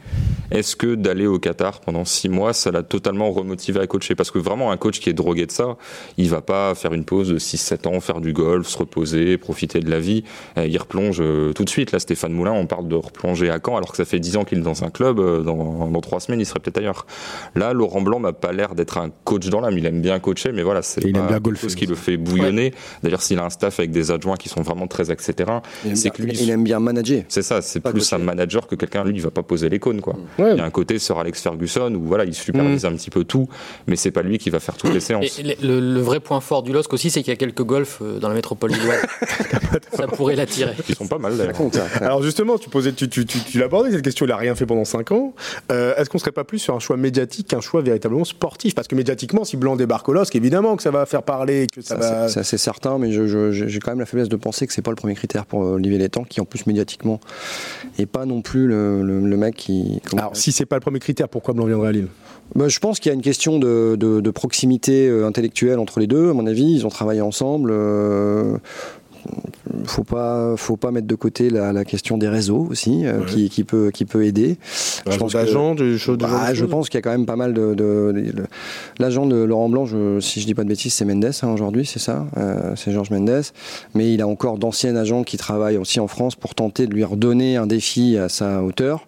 est-ce 0.50 0.76
que 0.76 0.94
d'aller 0.94 1.26
au 1.26 1.38
Qatar 1.38 1.80
pendant 1.80 2.04
six 2.04 2.28
mois, 2.28 2.52
ça 2.52 2.70
l'a 2.70 2.82
totalement 2.82 3.30
remotivé 3.30 3.80
à 3.80 3.86
coacher? 3.86 4.14
Parce 4.14 4.30
que 4.30 4.38
vraiment, 4.38 4.70
un 4.70 4.76
coach 4.76 4.98
qui 4.98 5.08
est 5.08 5.14
drogué 5.14 5.46
de 5.46 5.52
ça, 5.52 5.76
il 6.16 6.28
va 6.28 6.40
pas 6.40 6.74
faire 6.74 6.94
une 6.94 7.04
pause 7.04 7.28
de 7.28 7.38
6-7 7.38 7.86
ans, 7.86 8.00
faire 8.00 8.20
du 8.20 8.32
golf, 8.32 8.66
se 8.66 8.76
reposer, 8.76 9.38
profiter 9.38 9.80
de 9.80 9.90
la 9.90 10.00
vie. 10.00 10.24
Euh, 10.56 10.66
il 10.66 10.76
replonge 10.78 11.18
euh, 11.20 11.52
tout 11.52 11.64
de 11.64 11.70
suite. 11.70 11.92
Là, 11.92 12.00
Stéphane 12.00 12.32
Moulin, 12.32 12.52
on 12.52 12.66
parle 12.66 12.88
de 12.88 12.96
replonger 12.96 13.50
à 13.50 13.60
Caen, 13.64 13.76
alors 13.76 13.92
que 13.92 13.96
ça 13.96 14.04
fait 14.04 14.18
10 14.18 14.38
ans 14.38 14.44
qu'il 14.44 14.58
est 14.58 14.62
dans 14.62 14.84
un 14.84 14.90
club. 14.90 15.20
Euh, 15.20 15.42
dans, 15.42 15.88
dans 15.88 16.00
3 16.00 16.20
semaines, 16.20 16.40
il 16.40 16.46
serait 16.46 16.60
peut-être 16.60 16.78
ailleurs. 16.78 17.06
Là, 17.54 17.72
Laurent 17.72 18.00
Blanc 18.00 18.18
m'a 18.18 18.32
pas 18.32 18.52
l'air 18.52 18.74
d'être 18.74 18.98
un 18.98 19.10
coach 19.24 19.48
dans 19.48 19.60
l'âme. 19.60 19.78
Il 19.78 19.86
aime 19.86 20.00
bien 20.00 20.18
coacher, 20.18 20.50
mais 20.52 20.62
voilà, 20.62 20.82
c'est 20.82 21.00
pas 21.12 21.40
quelque 21.40 21.54
chose 21.54 21.76
qui 21.76 21.86
le 21.86 21.94
fait 21.94 22.16
bouillonner. 22.16 22.74
D'ailleurs, 23.02 23.22
s'il 23.22 23.38
a 23.38 23.44
un 23.44 23.50
staff 23.50 23.78
avec 23.78 23.92
des 23.92 24.10
adjoints 24.10 24.36
qui 24.36 24.48
sont 24.48 24.62
vraiment 24.62 24.86
très 24.86 25.10
axés 25.10 25.34
terrain, 25.34 25.62
c'est 25.94 26.10
que 26.10 26.22
lui. 26.22 26.32
Il 26.40 26.50
aime 26.50 26.64
bien 26.64 26.80
manager. 26.80 27.22
C'est 27.28 27.42
ça, 27.42 27.62
c'est 27.62 27.80
plus 27.80 28.07
un 28.14 28.18
manager 28.18 28.66
que 28.66 28.74
quelqu'un, 28.74 29.04
lui, 29.04 29.16
il 29.16 29.22
va 29.22 29.30
pas 29.30 29.42
poser 29.42 29.68
les 29.68 29.78
cônes, 29.78 30.00
quoi. 30.00 30.16
Il 30.38 30.56
y 30.56 30.60
a 30.60 30.64
un 30.64 30.70
côté 30.70 30.98
sur 30.98 31.18
Alex 31.18 31.42
Ferguson 31.42 31.94
où 31.94 32.04
voilà, 32.04 32.24
il 32.24 32.34
supervise 32.34 32.84
mm. 32.84 32.88
un 32.88 32.92
petit 32.92 33.10
peu 33.10 33.24
tout, 33.24 33.48
mais 33.86 33.96
c'est 33.96 34.10
pas 34.10 34.22
lui 34.22 34.38
qui 34.38 34.50
va 34.50 34.60
faire 34.60 34.76
toutes 34.76 34.92
les 34.92 35.00
séances. 35.00 35.40
le, 35.62 36.00
vrai 36.00 36.20
point 36.20 36.40
fort 36.40 36.62
du 36.62 36.72
LOSC 36.72 36.92
aussi, 36.92 37.10
c'est 37.10 37.22
qu'il 37.22 37.32
y 37.32 37.34
a 37.34 37.36
quelques 37.36 37.62
golfs 37.62 37.98
euh, 38.02 38.18
dans 38.18 38.28
la 38.28 38.34
métropole 38.34 38.70
lilloise. 38.70 39.02
ça 39.92 40.06
pourrait 40.06 40.36
l'attirer. 40.36 40.72
Ils 40.88 40.94
sont 40.94 41.06
pas 41.06 41.18
mal 41.18 41.34
Alors 42.00 42.22
justement, 42.22 42.58
tu 42.58 42.68
posais, 42.68 42.92
tu, 42.92 43.08
tu, 43.08 43.26
tu, 43.26 43.58
l'abordais 43.58 43.90
cette 43.90 44.02
question. 44.02 44.26
Il 44.26 44.32
a 44.32 44.36
rien 44.36 44.54
fait 44.54 44.66
pendant 44.66 44.84
5 44.84 45.12
ans. 45.12 45.34
Euh, 45.72 45.94
est-ce 45.96 46.08
qu'on 46.10 46.18
serait 46.18 46.32
pas 46.32 46.44
plus 46.44 46.58
sur 46.58 46.74
un 46.74 46.78
choix 46.78 46.96
médiatique 46.96 47.48
qu'un 47.48 47.60
choix 47.60 47.82
véritablement 47.82 48.24
sportif? 48.24 48.74
Parce 48.74 48.88
que 48.88 48.94
médiatiquement, 48.94 49.44
si 49.44 49.56
Blanc 49.56 49.76
débarque 49.76 50.08
au 50.08 50.12
LOSC, 50.12 50.34
évidemment 50.36 50.76
que 50.76 50.82
ça 50.82 50.90
va 50.90 51.06
faire 51.06 51.22
parler, 51.22 51.66
que 51.72 51.82
ça, 51.82 51.96
va. 51.96 52.28
C'est 52.28 52.40
assez 52.40 52.58
certain, 52.58 52.98
mais 52.98 53.10
j'ai 53.12 53.78
quand 53.80 53.90
même 53.90 54.00
la 54.00 54.06
faiblesse 54.06 54.28
de 54.28 54.36
penser 54.36 54.66
que 54.66 54.72
c'est 54.72 54.82
pas 54.82 54.90
le 54.90 54.96
premier 54.96 55.14
critère 55.14 55.46
pour 55.46 55.62
euh, 55.62 55.74
Olivier 55.74 55.98
Létang, 55.98 56.24
qui 56.24 56.40
en 56.40 56.44
plus 56.44 56.66
médiatiquement 56.66 57.20
est 57.98 58.06
pas 58.06 58.26
non 58.26 58.42
plus 58.42 58.66
le, 58.66 59.02
le 59.02 59.36
mec 59.36 59.56
qui. 59.56 60.00
Alors, 60.16 60.36
si 60.36 60.52
c'est 60.52 60.66
pas 60.66 60.76
le 60.76 60.80
premier 60.80 61.00
critère, 61.00 61.28
pourquoi 61.28 61.54
Blanc 61.54 61.66
viendrait 61.66 61.88
à 61.88 61.92
Lille? 61.92 62.08
Bah, 62.54 62.68
Je 62.68 62.78
pense 62.78 63.00
qu'il 63.00 63.10
y 63.10 63.12
a 63.12 63.14
une 63.14 63.22
question 63.22 63.58
de, 63.58 64.30
proximité 64.30 65.08
euh, 65.08 65.26
intellectuelle 65.26 65.78
entre 65.78 66.00
les 66.00 66.06
deux, 66.06 66.30
à 66.30 66.32
mon 66.32 66.46
avis. 66.46 66.72
Ils 66.72 66.86
ont 66.86 66.90
travaillé 66.90 67.20
ensemble. 67.20 67.70
Euh, 67.72 68.56
faut 69.84 70.04
pas 70.04 70.54
faut 70.56 70.76
pas 70.76 70.90
mettre 70.90 71.06
de 71.06 71.14
côté 71.14 71.50
la, 71.50 71.84
question 71.84 72.18
des 72.18 72.28
réseaux 72.28 72.66
aussi 72.70 73.06
euh, 73.06 73.24
qui, 73.24 73.64
peut 73.64 73.90
qui 73.90 74.04
peut 74.04 74.24
aider. 74.24 74.56
Je 75.08 75.16
pense 75.16 75.32
d'agents 75.32 75.74
bah, 75.74 76.54
je 76.54 76.64
pense 76.64 76.88
qu'il 76.88 76.98
y 76.98 77.00
a 77.00 77.02
quand 77.02 77.10
même 77.10 77.26
pas 77.26 77.36
mal 77.36 77.54
de, 77.54 78.14
l'agent 78.98 79.26
de 79.26 79.36
Laurent 79.36 79.68
Blanc 79.68 79.86
si 80.20 80.40
je 80.40 80.46
dis 80.46 80.54
pas 80.54 80.64
de 80.64 80.68
bêtises 80.68 80.94
c'est 80.94 81.04
Mendes 81.04 81.30
hein, 81.42 81.48
aujourd'hui 81.48 81.86
c'est 81.86 81.98
ça 81.98 82.26
c'est 82.76 82.92
Georges 82.92 83.10
Mendes. 83.10 83.42
Mais 83.94 84.12
il 84.12 84.22
a 84.22 84.28
encore 84.28 84.58
d'anciens 84.58 84.96
agents 84.96 85.24
qui 85.24 85.36
travaillent 85.36 85.78
aussi 85.78 86.00
en 86.00 86.08
France 86.08 86.34
pour 86.34 86.54
tenter 86.54 86.86
de 86.86 86.94
lui 86.94 87.04
redonner 87.04 87.56
un 87.56 87.66
défi 87.66 88.16
à 88.16 88.28
sa 88.28 88.62
hauteur 88.62 89.06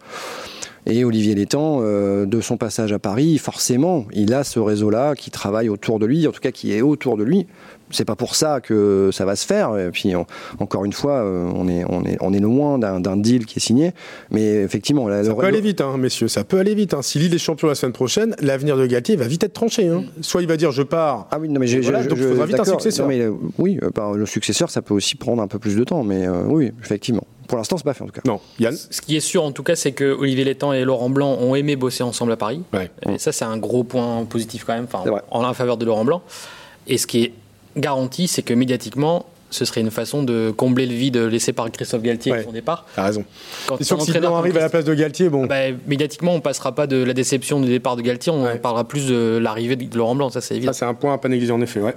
Et 0.87 1.05
Olivier 1.05 1.35
Létang, 1.35 1.83
de 1.83 2.41
son 2.41 2.57
passage 2.57 2.93
à 2.93 2.99
Paris, 2.99 3.39
forcément, 3.39 4.07
il 4.13 4.33
a 4.33 4.45
ce 4.45 4.59
réseau-là 4.59 5.15
qui 5.15 5.31
travaille 5.31 5.69
autour 5.69 5.99
de 5.99 6.07
lui, 6.07 6.27
en 6.27 6.33
tout 6.33 6.41
cas 6.41 6.51
qui 6.51 6.73
est 6.73 6.81
autour 6.81 7.17
de 7.17 7.25
lui, 7.25 7.47
c'est 7.91 8.05
pas 8.05 8.17
pour 8.17 8.35
ça 8.35 8.61
que 8.61 9.11
ça 9.13 9.25
va 9.25 9.37
se 9.37 9.47
faire. 9.47 9.77
Et 9.77 9.91
puis 9.91 10.13
encore 10.59 10.85
une 10.85 10.93
fois, 10.93 11.19
euh, 11.19 11.51
on 11.55 11.69
est, 11.69 11.85
on 11.89 12.05
est, 12.05 12.17
on 12.21 12.33
est 12.33 12.41
loin 12.41 12.79
d'un 12.79 13.17
deal 13.17 13.47
qui 13.47 13.59
est 13.59 13.63
signé. 13.63 13.93
Mais 14.31 14.63
effectivement, 14.63 15.09
ça 15.25 15.35
peut 15.35 15.47
aller 15.47 15.61
vite, 15.61 15.81
hein, 15.81 15.97
messieurs. 15.99 16.29
Ça 16.29 16.45
peut 16.45 16.59
aller 16.59 16.75
vite. 16.75 16.95
Hein. 16.95 17.03
Si 17.03 17.19
Lille 17.19 17.35
est 17.35 17.39
champion 17.39 17.69
la 17.69 17.75
semaine 17.75 17.93
prochaine, 17.93 18.35
l'avenir 18.41 18.77
de 18.77 18.87
Galtier 18.87 19.17
va 19.17 19.27
vite 19.27 19.45
être 19.45 19.53
tranché. 19.53 19.89
Hein. 19.89 20.05
Soit 20.21 20.43
il 20.43 20.49
va 20.49 20.57
dire 20.57 20.73
je 20.73 20.83
pars. 20.83 21.27
Ah 21.31 21.39
oui, 21.41 21.49
non 21.49 21.61
mais 21.61 21.67
je, 21.67 21.81
voilà, 21.81 22.05
donc 22.05 22.19
il 22.19 22.29
faudra 22.29 22.47
vite 22.47 22.61
un 22.61 22.65
successeur. 22.65 23.09
mais, 23.09 23.21
euh, 23.21 23.33
oui, 23.59 23.79
euh, 23.83 24.17
le 24.17 24.27
successeur, 24.27 24.71
ça 24.71 24.83
peut 24.83 24.95
aussi 24.95 25.17
prendre 25.17 25.43
un 25.43 25.49
peu 25.49 25.59
plus 25.59 25.77
de 25.77 25.85
temps. 25.85 26.05
Mais 26.05 26.29
oui, 26.29 26.71
effectivement. 26.83 27.25
Pour 27.51 27.59
l'instant, 27.59 27.77
c'est 27.77 27.83
pas 27.83 27.95
fait 27.95 28.05
en 28.05 28.07
tout 28.07 28.13
cas. 28.13 28.21
Non, 28.25 28.39
Yann. 28.61 28.77
Ce 28.77 29.01
qui 29.01 29.17
est 29.17 29.21
sûr 29.21 29.43
en 29.43 29.51
tout 29.51 29.65
cas, 29.65 29.75
c'est 29.75 29.91
que 29.91 30.05
Olivier 30.05 30.45
Létang 30.45 30.73
et 30.73 30.85
Laurent 30.85 31.11
Blanc 31.11 31.37
ont 31.41 31.57
aimé 31.57 31.75
bosser 31.75 32.05
ensemble 32.05 32.31
à 32.31 32.37
Paris. 32.37 32.63
Et 33.09 33.19
ça, 33.19 33.33
c'est 33.33 33.45
un 33.45 33.59
gros 33.59 33.83
point 33.83 34.25
positif 34.25 34.63
quand 34.65 34.75
même, 34.75 34.87
enfin, 34.91 35.03
en 35.33 35.53
faveur 35.53 35.77
de 35.77 35.85
Laurent 35.85 36.05
Blanc. 36.05 36.23
Et 36.87 36.97
ce 36.97 37.09
qui 37.09 37.25
est 37.25 37.33
garantie, 37.77 38.29
c'est 38.29 38.43
que 38.43 38.55
médiatiquement, 38.55 39.27
ce 39.51 39.65
serait 39.65 39.81
une 39.81 39.91
façon 39.91 40.23
de 40.23 40.53
combler 40.57 40.87
le 40.87 40.95
vide 40.95 41.17
laissé 41.17 41.53
par 41.53 41.69
Christophe 41.73 42.03
Galtier 42.03 42.33
à 42.33 42.45
son 42.45 42.53
départ. 42.53 42.87
T'as 42.95 43.03
raison. 43.03 43.25
Quand 43.67 43.83
sûr 43.83 43.99
que 43.99 44.05
si 44.05 44.17
arrive 44.17 44.57
à 44.57 44.61
la 44.61 44.69
place 44.69 44.85
de 44.85 44.95
Galtier, 44.95 45.29
bon. 45.29 45.47
Bah, 45.47 45.73
médiatiquement, 45.89 46.35
on 46.35 46.41
passera 46.41 46.73
pas 46.73 46.87
de 46.87 47.03
la 47.03 47.15
déception 47.15 47.61
du 47.61 47.67
départ 47.67 47.97
de 47.97 48.03
Galtier, 48.03 48.31
on 48.31 48.59
parlera 48.59 48.87
plus 48.87 49.09
de 49.09 49.41
l'arrivée 49.43 49.75
de 49.75 49.99
Laurent 49.99 50.15
Blanc, 50.15 50.31
ça 50.31 50.41
c'est 50.41 50.55
évident. 50.55 50.73
Ça 50.73 50.79
c'est 50.79 50.85
un 50.85 50.95
point 50.95 51.15
à 51.15 51.19
pas 51.19 51.29
négliger 51.29 51.51
en 51.51 51.61
effet, 51.61 51.81
ouais. 51.81 51.97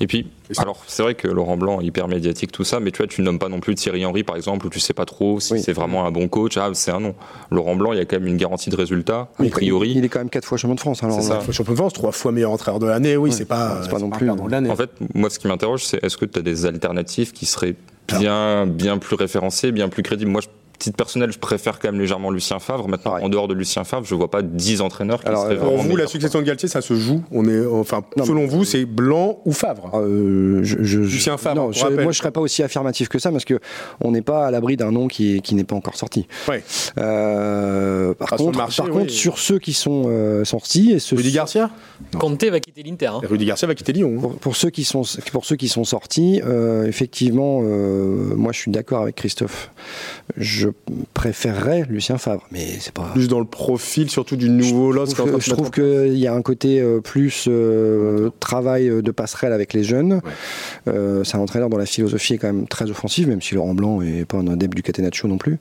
Et 0.00 0.08
puis, 0.08 0.26
alors 0.56 0.82
c'est 0.86 1.02
vrai 1.02 1.14
que 1.14 1.28
Laurent 1.28 1.56
Blanc 1.56 1.80
hyper 1.80 2.08
médiatique 2.08 2.52
tout 2.52 2.64
ça, 2.64 2.80
mais 2.80 2.90
tu 2.90 2.98
vois, 2.98 3.06
tu 3.06 3.22
nommes 3.22 3.38
pas 3.38 3.48
non 3.48 3.60
plus 3.60 3.74
Thierry 3.74 4.04
Henry 4.06 4.22
par 4.22 4.36
exemple, 4.36 4.66
où 4.66 4.70
tu 4.70 4.80
sais 4.80 4.94
pas 4.94 5.04
trop 5.04 5.40
si 5.40 5.60
c'est 5.60 5.72
vraiment 5.72 6.06
un 6.06 6.10
bon 6.10 6.28
coach. 6.28 6.56
Ah, 6.56 6.70
c'est 6.72 6.90
un 6.90 7.00
nom. 7.00 7.14
Laurent 7.50 7.76
Blanc, 7.76 7.92
il 7.92 7.98
y 7.98 8.00
a 8.00 8.04
quand 8.04 8.18
même 8.18 8.28
une 8.28 8.36
garantie 8.36 8.70
de 8.70 8.76
résultat. 8.76 9.28
a 9.38 9.44
priori, 9.50 9.92
il 9.96 10.04
est 10.04 10.08
quand 10.08 10.20
même 10.20 10.30
quatre 10.30 10.46
fois 10.46 10.58
champion 10.58 10.74
de 10.74 10.80
France. 10.80 11.02
Alors, 11.02 11.20
c'est 11.20 11.28
ça. 11.28 11.40
Fois 11.40 11.52
champion 11.52 11.72
de 11.72 11.78
France, 11.78 11.92
trois 11.92 12.12
fois 12.12 12.32
meilleur 12.32 12.50
entraîneur 12.50 12.78
de 12.78 12.86
l'année. 12.86 13.16
Oui, 13.16 13.32
c'est 13.32 13.44
pas, 13.44 13.80
pas 13.90 13.98
non 13.98 14.10
plus. 14.10 14.28
En 14.30 14.76
fait, 14.76 14.90
moi, 15.14 15.30
ce 15.30 15.38
qui 15.38 15.48
m'interroge, 15.48 15.84
c'est 15.84 16.02
est-ce 16.02 16.16
que 16.16 16.24
tu 16.24 16.38
as 16.38 16.42
des 16.42 16.66
alternatives 16.66 17.32
qui 17.32 17.46
seraient 17.46 17.74
bien, 18.16 18.66
bien 18.66 18.98
plus 18.98 19.16
référencé, 19.16 19.72
bien 19.72 19.88
plus 19.88 20.02
crédible. 20.02 20.30
Moi, 20.30 20.40
je 20.40 20.48
titre 20.78 20.96
personnel, 20.96 21.32
je 21.32 21.38
préfère 21.38 21.78
quand 21.78 21.90
même 21.90 22.00
légèrement 22.00 22.30
Lucien 22.30 22.58
Favre. 22.58 22.88
Maintenant, 22.88 23.18
en 23.20 23.28
dehors 23.28 23.48
de 23.48 23.54
Lucien 23.54 23.84
Favre, 23.84 24.04
je 24.04 24.14
vois 24.14 24.30
pas 24.30 24.42
10 24.42 24.80
entraîneurs 24.80 25.20
qui 25.20 25.28
Alors, 25.28 25.44
seraient 25.44 25.56
Pour 25.56 25.76
vous, 25.76 25.96
la 25.96 26.06
succession 26.06 26.40
de 26.40 26.44
Galtier, 26.44 26.68
ça 26.68 26.80
se 26.80 26.94
joue. 26.94 27.22
On 27.32 27.48
est, 27.48 27.66
enfin, 27.66 28.02
selon 28.24 28.46
vous, 28.46 28.64
c'est 28.64 28.84
Blanc 28.84 29.40
ou 29.44 29.52
Favre? 29.52 29.90
Euh, 29.94 30.60
je, 30.62 30.98
Lucien 30.98 31.36
Favre. 31.36 31.56
Non, 31.56 31.70
moi, 32.02 32.12
je 32.12 32.18
serais 32.18 32.30
pas 32.30 32.40
aussi 32.40 32.62
affirmatif 32.62 33.08
que 33.08 33.18
ça 33.18 33.30
parce 33.30 33.44
que 33.44 33.58
on 34.00 34.12
n'est 34.12 34.22
pas 34.22 34.46
à 34.46 34.50
l'abri 34.50 34.76
d'un 34.76 34.92
nom 34.92 35.08
qui, 35.08 35.42
qui 35.42 35.54
n'est 35.54 35.64
pas 35.64 35.76
encore 35.76 35.96
sorti. 35.96 36.26
Ouais. 36.48 36.62
Euh, 36.98 38.14
par 38.14 38.30
contre, 38.30 38.58
par 38.58 38.88
contre 38.90 39.10
sur 39.10 39.38
ceux 39.38 39.58
qui 39.58 39.72
sont 39.72 40.04
euh, 40.06 40.44
sortis 40.44 40.92
et 40.92 40.98
ceux 40.98 41.16
Rudy 41.16 41.32
Garcia? 41.32 41.70
Conte 42.18 42.44
va 42.44 42.60
quitter 42.60 42.82
l'Inter. 42.82 43.06
Hein. 43.06 43.20
Rudy 43.28 43.44
Garcia 43.44 43.66
va 43.66 43.74
quitter 43.74 43.92
Lyon. 43.92 44.18
Pour, 44.20 44.36
pour, 44.36 44.56
ceux 44.56 44.70
qui 44.70 44.84
sont 44.84 45.02
pour 45.32 45.44
ceux 45.44 45.56
qui 45.56 45.68
sont 45.68 45.84
sortis, 45.84 46.40
euh, 46.44 46.86
effectivement, 46.86 47.60
euh, 47.62 48.34
moi, 48.34 48.52
je 48.52 48.58
suis 48.58 48.70
d'accord 48.70 49.02
avec 49.02 49.16
Christophe. 49.16 49.70
Je 50.36 50.67
préfère 51.14 51.58
Lucien 51.88 52.18
Favre, 52.18 52.46
mais 52.50 52.66
c'est 52.80 52.92
pas. 52.92 53.10
Plus 53.12 53.28
dans 53.28 53.40
le 53.40 53.44
profil, 53.44 54.10
surtout 54.10 54.36
du 54.36 54.48
nouveau 54.48 54.92
LOSC. 54.92 55.16
Je 55.38 55.50
trouve 55.50 55.70
qu'il 55.70 56.16
y 56.16 56.26
a 56.26 56.34
un 56.34 56.42
côté 56.42 56.80
euh, 56.80 57.00
plus 57.00 57.46
euh, 57.48 58.30
travail 58.40 58.90
de 59.02 59.10
passerelle 59.10 59.52
avec 59.52 59.72
les 59.72 59.84
jeunes. 59.84 60.20
Euh, 60.86 61.24
c'est 61.24 61.36
un 61.36 61.40
entraîneur 61.40 61.68
dont 61.68 61.76
la 61.76 61.86
philosophie 61.86 62.34
est 62.34 62.38
quand 62.38 62.52
même 62.52 62.66
très 62.66 62.90
offensive, 62.90 63.28
même 63.28 63.42
si 63.42 63.54
Laurent 63.54 63.74
Blanc 63.74 64.00
est 64.02 64.24
pas 64.24 64.38
un 64.38 64.48
adepte 64.48 64.74
du 64.74 64.82
Catenaccio 64.82 65.28
non 65.28 65.38
plus. 65.38 65.58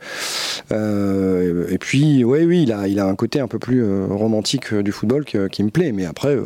et 0.72 1.78
puis, 1.80 2.24
oui, 2.24 2.44
oui, 2.44 2.64
il 2.64 2.72
a, 2.72 2.88
il 2.88 3.00
a 3.00 3.06
un 3.06 3.16
côté 3.16 3.40
un 3.40 3.48
peu 3.48 3.60
plus 3.60 3.84
romantique 4.10 4.74
du 4.74 4.92
football 4.92 5.26
qui 5.26 5.64
me 5.64 5.70
plaît, 5.70 5.92
mais 5.92 6.06
après. 6.06 6.38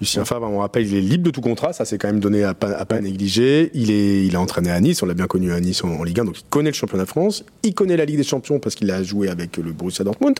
Lucien 0.00 0.24
Favre, 0.24 0.48
on 0.50 0.58
rappelle, 0.58 0.86
il 0.86 0.96
est 0.96 1.00
libre 1.00 1.24
de 1.24 1.30
tout 1.30 1.40
contrat, 1.40 1.72
ça 1.72 1.84
c'est 1.84 1.98
quand 1.98 2.08
même 2.08 2.20
donné 2.20 2.44
à 2.44 2.54
pas, 2.54 2.70
à 2.70 2.84
pas 2.84 3.00
négliger. 3.00 3.70
Il 3.74 3.90
est, 3.90 4.26
il 4.26 4.36
a 4.36 4.40
entraîné 4.40 4.70
à 4.70 4.80
Nice, 4.80 5.02
on 5.02 5.06
l'a 5.06 5.14
bien 5.14 5.26
connu 5.26 5.52
à 5.52 5.60
Nice 5.60 5.82
en, 5.84 5.88
en 5.88 6.04
Ligue 6.04 6.20
1, 6.20 6.24
donc 6.24 6.38
il 6.38 6.44
connaît 6.48 6.70
le 6.70 6.74
championnat 6.74 7.04
de 7.04 7.08
France, 7.08 7.44
il 7.62 7.74
connaît 7.74 7.96
la 7.96 8.04
Ligue 8.10 8.18
des 8.18 8.24
Champions 8.24 8.58
parce 8.58 8.74
qu'il 8.74 8.90
a 8.90 9.02
joué 9.02 9.28
avec 9.28 9.56
le 9.56 9.72
Borussia 9.72 10.04
Dortmund. 10.04 10.36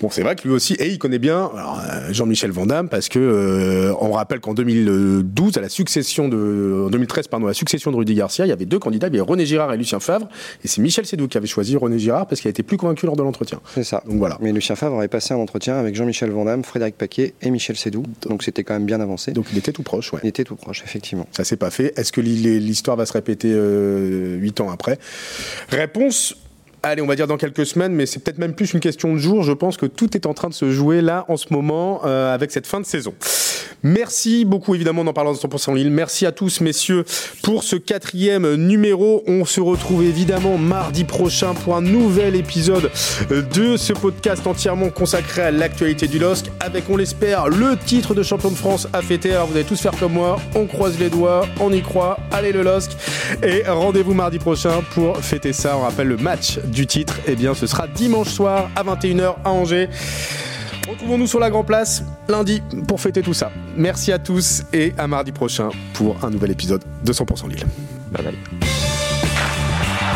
Bon, 0.00 0.10
c'est 0.10 0.22
vrai 0.22 0.34
que 0.34 0.42
lui 0.42 0.50
aussi, 0.50 0.74
et 0.74 0.88
il 0.88 0.98
connaît 0.98 1.20
bien 1.20 1.50
euh, 1.54 2.12
Jean-Michel 2.12 2.50
Vandamme 2.50 2.88
parce 2.88 3.08
que 3.08 3.18
euh, 3.20 3.94
on 4.00 4.12
rappelle 4.12 4.40
qu'en 4.40 4.52
2012, 4.52 5.56
à 5.56 5.60
la 5.60 5.68
succession 5.68 6.28
de, 6.28 6.84
en 6.86 6.90
2013, 6.90 7.28
pardon, 7.28 7.46
à 7.46 7.50
la 7.50 7.54
succession 7.54 7.92
de 7.92 7.96
Rudy 7.96 8.14
Garcia, 8.14 8.44
il 8.44 8.48
y 8.48 8.52
avait 8.52 8.64
deux 8.64 8.80
candidats, 8.80 9.06
il 9.06 9.14
y 9.14 9.20
avait 9.20 9.28
René 9.28 9.46
Girard 9.46 9.72
et 9.72 9.76
Lucien 9.76 10.00
Favre, 10.00 10.28
et 10.64 10.68
c'est 10.68 10.80
Michel 10.82 11.06
Sédou 11.06 11.28
qui 11.28 11.38
avait 11.38 11.46
choisi 11.46 11.76
René 11.76 11.98
Girard 11.98 12.26
parce 12.26 12.40
qu'il 12.40 12.48
a 12.48 12.50
été 12.50 12.64
plus 12.64 12.76
convaincu 12.76 13.06
lors 13.06 13.14
de 13.14 13.22
l'entretien. 13.22 13.60
C'est 13.72 13.84
ça. 13.84 14.02
Donc 14.08 14.18
voilà. 14.18 14.36
Mais 14.40 14.52
Lucien 14.52 14.74
Favre 14.74 14.98
avait 14.98 15.08
passé 15.08 15.32
un 15.32 15.38
entretien 15.38 15.76
avec 15.76 15.94
Jean-Michel 15.94 16.30
Vandamme, 16.30 16.64
Frédéric 16.64 16.96
Paquet 16.96 17.34
et 17.40 17.50
Michel 17.50 17.76
Sédou, 17.76 18.02
donc 18.28 18.42
c'était 18.42 18.64
quand 18.64 18.74
même 18.74 18.86
bien 18.86 19.00
avancé. 19.00 19.30
Donc 19.30 19.46
il 19.52 19.58
était 19.58 19.72
tout 19.72 19.84
proche, 19.84 20.12
ouais. 20.12 20.20
Il 20.24 20.28
était 20.28 20.44
tout 20.44 20.56
proche, 20.56 20.82
effectivement. 20.84 21.28
Ça 21.30 21.44
s'est 21.44 21.56
pas 21.56 21.70
fait. 21.70 21.96
Est-ce 21.96 22.10
que 22.10 22.20
l'histoire 22.20 22.96
va 22.96 23.06
se 23.06 23.12
répéter 23.12 23.52
euh, 23.52 24.36
huit 24.36 24.60
ans 24.60 24.70
après? 24.70 24.98
Réponse 25.68 26.34
allez, 26.84 27.02
on 27.02 27.06
va 27.06 27.16
dire 27.16 27.26
dans 27.26 27.36
quelques 27.36 27.66
semaines, 27.66 27.92
mais 27.92 28.06
c'est 28.06 28.20
peut-être 28.20 28.38
même 28.38 28.54
plus 28.54 28.72
une 28.72 28.80
question 28.80 29.12
de 29.12 29.18
jour. 29.18 29.42
Je 29.42 29.52
pense 29.52 29.76
que 29.76 29.86
tout 29.86 30.16
est 30.16 30.26
en 30.26 30.34
train 30.34 30.48
de 30.48 30.54
se 30.54 30.70
jouer 30.70 31.00
là 31.00 31.24
en 31.28 31.36
ce 31.36 31.52
moment 31.52 32.02
euh, 32.04 32.32
avec 32.34 32.50
cette 32.50 32.66
fin 32.66 32.80
de 32.80 32.86
saison. 32.86 33.14
Merci 33.82 34.44
beaucoup, 34.44 34.74
évidemment, 34.74 35.02
en 35.02 35.12
parlant 35.12 35.32
de 35.32 35.38
100% 35.38 35.74
Lille. 35.74 35.90
Merci 35.90 36.26
à 36.26 36.32
tous, 36.32 36.60
messieurs, 36.60 37.04
pour 37.42 37.64
ce 37.64 37.76
quatrième 37.76 38.54
numéro. 38.54 39.22
On 39.26 39.44
se 39.44 39.60
retrouve 39.60 40.04
évidemment 40.04 40.58
mardi 40.58 41.04
prochain 41.04 41.54
pour 41.54 41.76
un 41.76 41.80
nouvel 41.80 42.36
épisode 42.36 42.90
de 43.30 43.76
ce 43.76 43.92
podcast 43.92 44.46
entièrement 44.46 44.90
consacré 44.90 45.42
à 45.42 45.50
l'actualité 45.50 46.08
du 46.08 46.18
LOSC, 46.18 46.46
avec, 46.60 46.88
on 46.88 46.96
l'espère, 46.96 47.48
le 47.48 47.76
titre 47.76 48.14
de 48.14 48.22
champion 48.22 48.50
de 48.50 48.56
France 48.56 48.88
à 48.92 49.02
fêter. 49.02 49.32
Alors 49.32 49.48
vous 49.48 49.56
allez 49.56 49.64
tous 49.64 49.80
faire 49.80 49.96
comme 49.98 50.12
moi, 50.12 50.40
on 50.54 50.66
croise 50.66 50.98
les 50.98 51.10
doigts, 51.10 51.46
on 51.60 51.72
y 51.72 51.82
croit. 51.82 52.18
Allez 52.30 52.52
le 52.52 52.62
LOSC 52.62 52.92
et 53.42 53.62
rendez-vous 53.66 54.14
mardi 54.14 54.38
prochain 54.38 54.82
pour 54.92 55.18
fêter 55.18 55.52
ça. 55.52 55.76
On 55.76 55.82
rappelle 55.82 56.08
le 56.08 56.16
match 56.16 56.58
du 56.64 56.86
titre, 56.86 57.18
eh 57.26 57.36
bien 57.36 57.54
ce 57.54 57.66
sera 57.66 57.86
dimanche 57.86 58.28
soir 58.28 58.70
à 58.76 58.82
21h 58.82 59.34
à 59.44 59.50
Angers. 59.50 59.88
Retrouvons-nous 60.94 61.26
sur 61.26 61.40
la 61.40 61.50
Grand 61.50 61.64
Place 61.64 62.04
lundi 62.28 62.62
pour 62.86 63.00
fêter 63.00 63.20
tout 63.20 63.34
ça. 63.34 63.50
Merci 63.76 64.12
à 64.12 64.20
tous 64.20 64.62
et 64.72 64.94
à 64.96 65.08
mardi 65.08 65.32
prochain 65.32 65.70
pour 65.92 66.24
un 66.24 66.30
nouvel 66.30 66.52
épisode 66.52 66.84
de 67.04 67.12
100% 67.12 67.48
Lille. 67.48 67.64
Bye 68.12 68.24
bye. 68.24 68.34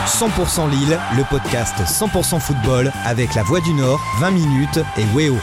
100% 0.06 0.70
Lille, 0.70 0.96
le 1.16 1.24
podcast 1.28 1.74
100% 1.80 2.38
football 2.38 2.92
avec 3.04 3.34
la 3.34 3.42
Voix 3.42 3.60
du 3.60 3.74
Nord, 3.74 4.00
20 4.20 4.30
minutes 4.30 4.80
et 4.96 5.04
Weo. 5.16 5.34